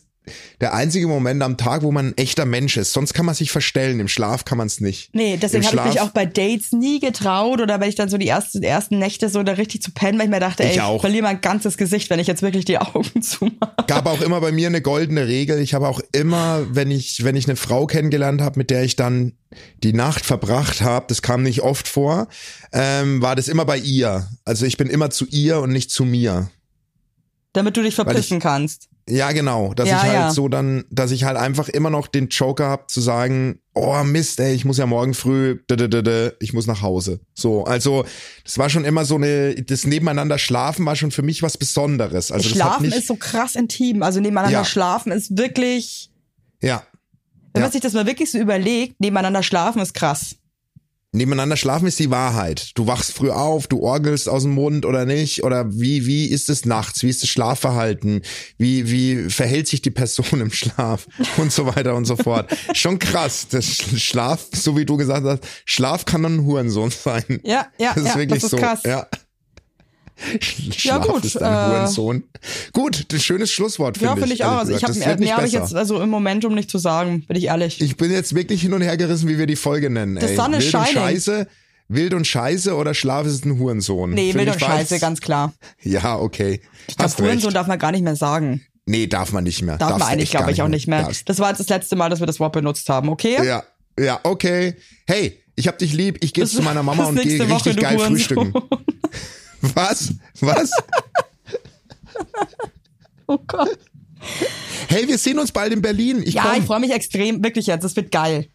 der 0.61 0.73
einzige 0.73 1.07
Moment 1.07 1.41
am 1.41 1.57
Tag, 1.57 1.81
wo 1.81 1.91
man 1.91 2.09
ein 2.09 2.17
echter 2.17 2.45
Mensch 2.45 2.77
ist. 2.77 2.93
Sonst 2.93 3.13
kann 3.13 3.25
man 3.25 3.33
sich 3.33 3.51
verstellen. 3.51 3.99
Im 3.99 4.07
Schlaf 4.07 4.45
kann 4.45 4.57
man 4.57 4.67
es 4.67 4.79
nicht. 4.79 5.09
Nee, 5.13 5.37
deswegen 5.41 5.65
habe 5.65 5.77
ich 5.79 5.95
mich 5.95 6.01
auch 6.01 6.11
bei 6.11 6.25
Dates 6.25 6.71
nie 6.71 6.99
getraut 6.99 7.59
oder 7.59 7.79
wenn 7.79 7.89
ich 7.89 7.95
dann 7.95 8.07
so 8.09 8.17
die 8.17 8.27
ersten, 8.27 8.61
ersten 8.61 8.99
Nächte 8.99 9.29
so 9.29 9.41
da 9.43 9.53
richtig 9.53 9.81
zu 9.81 9.91
pennen, 9.91 10.19
weil 10.19 10.25
ich 10.25 10.31
mir 10.31 10.39
dachte, 10.39 10.63
ey, 10.63 10.69
Ich 10.69 10.75
ich 10.75 10.81
auch. 10.81 11.01
verliere 11.01 11.23
mein 11.23 11.41
ganzes 11.41 11.75
Gesicht, 11.77 12.09
wenn 12.09 12.19
ich 12.19 12.27
jetzt 12.27 12.41
wirklich 12.43 12.65
die 12.65 12.77
Augen 12.77 13.21
zumache. 13.21 13.73
gab 13.87 14.05
auch 14.05 14.21
immer 14.21 14.39
bei 14.41 14.51
mir 14.51 14.67
eine 14.67 14.81
goldene 14.81 15.27
Regel. 15.27 15.59
Ich 15.59 15.73
habe 15.73 15.87
auch 15.87 15.99
immer, 16.11 16.65
wenn 16.69 16.91
ich, 16.91 17.23
wenn 17.23 17.35
ich 17.35 17.47
eine 17.47 17.55
Frau 17.55 17.87
kennengelernt 17.87 18.41
habe, 18.41 18.59
mit 18.59 18.69
der 18.69 18.83
ich 18.83 18.95
dann 18.95 19.33
die 19.83 19.93
Nacht 19.93 20.25
verbracht 20.25 20.81
habe, 20.81 21.05
das 21.09 21.21
kam 21.21 21.43
nicht 21.43 21.61
oft 21.61 21.87
vor, 21.87 22.27
ähm, 22.71 23.21
war 23.21 23.35
das 23.35 23.47
immer 23.47 23.65
bei 23.65 23.77
ihr. 23.77 24.27
Also 24.45 24.65
ich 24.65 24.77
bin 24.77 24.87
immer 24.87 25.09
zu 25.09 25.25
ihr 25.27 25.59
und 25.59 25.71
nicht 25.71 25.91
zu 25.91 26.05
mir. 26.05 26.49
Damit 27.53 27.75
du 27.75 27.81
dich 27.83 27.95
verpissen 27.95 28.39
kannst. 28.39 28.87
Ja, 29.09 29.31
genau. 29.31 29.73
Dass 29.73 29.89
Ja, 29.89 29.97
ich 29.97 30.03
halt 30.03 30.13
ja. 30.13 30.31
so 30.31 30.47
dann, 30.47 30.85
dass 30.89 31.11
ich 31.11 31.23
halt 31.23 31.35
einfach 31.35 31.67
immer 31.67 31.89
noch 31.89 32.07
den 32.07 32.29
Joker 32.29 32.69
hab 32.69 32.89
zu 32.89 33.01
sagen, 33.01 33.59
oh 33.73 34.03
Mist, 34.03 34.39
ey, 34.39 34.53
ich 34.53 34.63
muss 34.63 34.77
ja 34.77 34.85
morgen 34.85 35.13
früh, 35.13 35.59
d 35.69 35.75
-d 35.75 35.87
-d 35.87 36.01
-d, 36.01 36.33
ich 36.39 36.53
muss 36.53 36.67
nach 36.67 36.81
Hause. 36.81 37.19
So, 37.33 37.65
also 37.65 38.05
das 38.45 38.57
war 38.57 38.69
schon 38.69 38.85
immer 38.85 39.03
so 39.03 39.15
eine, 39.15 39.55
das 39.55 39.85
Nebeneinander 39.85 40.37
schlafen 40.37 40.85
war 40.85 40.95
schon 40.95 41.11
für 41.11 41.23
mich 41.23 41.41
was 41.43 41.57
Besonderes. 41.57 42.31
Also 42.31 42.47
Schlafen 42.47 42.85
nicht, 42.85 42.97
ist 42.97 43.07
so 43.07 43.15
krass 43.15 43.55
intim. 43.55 44.03
Also 44.03 44.19
nebeneinander 44.21 44.59
Ja. 44.59 44.65
schlafen 44.65 45.11
ist 45.11 45.37
wirklich, 45.37 46.09
ja. 46.61 46.83
wenn 47.53 47.63
man 47.63 47.71
sich 47.71 47.81
das 47.81 47.93
mal 47.93 48.05
wirklich 48.05 48.31
so 48.31 48.37
überlegt, 48.37 49.01
nebeneinander 49.01 49.43
schlafen 49.43 49.81
ist 49.81 49.93
krass. 49.93 50.35
Nebeneinander 51.13 51.57
schlafen 51.57 51.87
ist 51.87 51.99
die 51.99 52.09
Wahrheit. 52.09 52.71
Du 52.75 52.87
wachst 52.87 53.11
früh 53.11 53.31
auf, 53.31 53.67
du 53.67 53.81
orgelst 53.81 54.29
aus 54.29 54.43
dem 54.43 54.53
Mund 54.53 54.85
oder 54.85 55.05
nicht? 55.05 55.43
Oder 55.43 55.65
wie, 55.69 56.05
wie 56.05 56.27
ist 56.27 56.49
es 56.49 56.63
nachts? 56.65 57.03
Wie 57.03 57.09
ist 57.09 57.21
das 57.21 57.29
Schlafverhalten? 57.29 58.21
Wie, 58.57 58.89
wie 58.89 59.29
verhält 59.29 59.67
sich 59.67 59.81
die 59.81 59.91
Person 59.91 60.25
im 60.39 60.51
Schlaf? 60.53 61.07
Und 61.35 61.51
so 61.51 61.65
weiter 61.65 61.95
und 61.95 62.05
so 62.05 62.15
fort. 62.15 62.49
Schon 62.73 62.97
krass. 62.97 63.47
Das 63.49 63.65
Sch- 63.65 63.97
Schlaf, 63.99 64.47
so 64.53 64.77
wie 64.77 64.85
du 64.85 64.95
gesagt 64.95 65.25
hast, 65.25 65.43
Schlaf 65.65 66.05
kann 66.05 66.23
ein 66.25 66.45
Hurensohn 66.45 66.91
sein. 66.91 67.41
Ja, 67.43 67.67
ja, 67.77 67.93
das 67.93 68.03
ist 68.05 68.09
ja, 68.09 68.15
wirklich 68.15 68.41
das 68.41 68.43
ist 68.45 68.51
so. 68.51 68.57
krass. 68.57 68.79
Ja. 68.85 69.05
Sch- 70.39 70.67
Ja, 70.67 70.73
Schlaf 70.73 71.07
gut, 71.07 71.25
ist 71.25 71.41
ein 71.41 71.51
äh, 71.53 71.75
Hurensohn. 71.75 72.23
Gut, 72.73 73.05
das 73.09 73.19
ein 73.19 73.21
schönes 73.21 73.51
Schlusswort, 73.51 73.97
finde 73.97 74.07
Ja, 74.09 74.13
ich. 74.13 74.19
finde 74.19 74.35
ich 74.35 74.43
auch. 74.45 74.61
ich 74.67 74.83
habe 74.83 74.93
Das 74.93 75.19
mehr 75.19 75.35
habe 75.37 75.47
ich 75.47 75.53
jetzt 75.53 75.73
also 75.75 75.99
im 76.01 76.09
Momentum 76.09 76.53
nicht 76.53 76.69
zu 76.69 76.77
sagen, 76.77 77.25
bin 77.27 77.37
ich 77.37 77.45
ehrlich. 77.45 77.81
Ich 77.81 77.97
bin 77.97 78.11
jetzt 78.11 78.35
wirklich 78.35 78.61
hin 78.61 78.73
und 78.73 78.81
her 78.81 78.97
gerissen, 78.97 79.27
wie 79.27 79.37
wir 79.37 79.47
die 79.47 79.55
Folge 79.55 79.89
nennen. 79.89 80.19
Sun 80.19 80.53
is 80.53 80.65
Wild 80.71 80.75
und. 80.75 80.87
Scheiße, 80.89 81.47
Wild 81.87 82.13
und 82.13 82.25
Scheiße 82.27 82.75
oder 82.75 82.93
Schlaf 82.93 83.25
ist 83.25 83.45
ein 83.45 83.57
Hurensohn. 83.59 84.11
nee, 84.11 84.31
Find 84.31 84.45
wild 84.45 84.53
und 84.55 84.59
scheiße, 84.61 84.99
ganz 84.99 85.19
klar. 85.21 85.53
Ja, 85.83 86.17
okay. 86.17 86.61
Ich 86.87 86.95
glaube, 86.95 87.03
Hast 87.09 87.19
recht. 87.19 87.27
Hurensohn 87.27 87.53
darf 87.53 87.67
man 87.67 87.79
gar 87.79 87.91
nicht 87.91 88.03
mehr 88.03 88.15
sagen. 88.15 88.61
Nee, 88.85 89.07
darf 89.07 89.31
man 89.31 89.43
nicht 89.43 89.61
mehr. 89.61 89.77
Darf 89.77 89.89
Darfst 89.89 89.99
man 90.05 90.09
eigentlich, 90.13 90.31
glaube 90.31 90.51
ich, 90.51 90.61
auch 90.61 90.67
nicht 90.67 90.87
mehr. 90.87 91.03
Darfst- 91.03 91.27
Das 91.29 91.39
war 91.39 91.49
jetzt 91.49 91.59
das 91.59 91.69
letzte 91.69 91.95
Mal, 91.95 92.09
dass 92.09 92.19
wir 92.19 92.27
das 92.27 92.39
Wort 92.39 92.53
benutzt 92.53 92.87
haben, 92.89 93.09
okay? 93.09 93.37
Ja, 93.45 93.63
ja, 93.99 94.19
okay. 94.23 94.75
Hey, 95.05 95.39
ich 95.55 95.67
hab 95.67 95.77
dich 95.77 95.93
lieb. 95.93 96.17
Ich 96.23 96.33
gehe 96.33 96.45
zu 96.47 96.61
meiner 96.63 96.81
Mama 96.81 97.05
und 97.05 97.21
gehe 97.21 97.39
Woche, 97.41 97.55
richtig 97.55 97.75
du 97.75 97.81
geil 97.81 97.97
Hurensohn. 97.97 98.17
frühstücken. 98.17 98.53
Was? 99.61 100.13
Was? 100.39 100.71
Oh 103.27 103.37
Gott. 103.47 103.77
Hey, 104.87 105.07
wir 105.07 105.17
sehen 105.17 105.39
uns 105.39 105.51
bald 105.51 105.71
in 105.73 105.81
Berlin. 105.81 106.21
Ich 106.25 106.33
Ja, 106.35 106.43
komm. 106.43 106.59
ich 106.59 106.65
freue 106.65 106.79
mich 106.79 106.91
extrem, 106.91 107.43
wirklich 107.43 107.67
jetzt. 107.67 107.83
Das 107.83 107.95
wird 107.95 108.11
geil. 108.11 108.47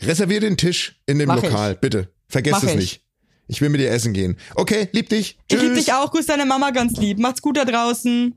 Reservier 0.00 0.40
den 0.40 0.56
Tisch 0.56 1.00
in 1.06 1.18
dem 1.18 1.28
Mach 1.28 1.42
Lokal, 1.42 1.72
ich. 1.74 1.78
bitte. 1.80 2.08
Vergiss 2.28 2.52
Mach 2.52 2.62
es 2.62 2.70
ich. 2.70 2.76
nicht. 2.76 3.00
Ich 3.46 3.60
will 3.60 3.68
mit 3.68 3.80
dir 3.80 3.90
essen 3.90 4.12
gehen. 4.14 4.38
Okay, 4.54 4.88
lieb 4.92 5.10
dich. 5.10 5.38
Ich 5.48 5.54
Tschüss. 5.56 5.62
liebe 5.62 5.74
dich 5.74 5.92
auch. 5.92 6.10
Grüß 6.10 6.26
deine 6.26 6.46
Mama 6.46 6.70
ganz 6.70 6.96
lieb. 6.98 7.18
Macht's 7.18 7.42
gut 7.42 7.56
da 7.58 7.64
draußen. 7.64 8.34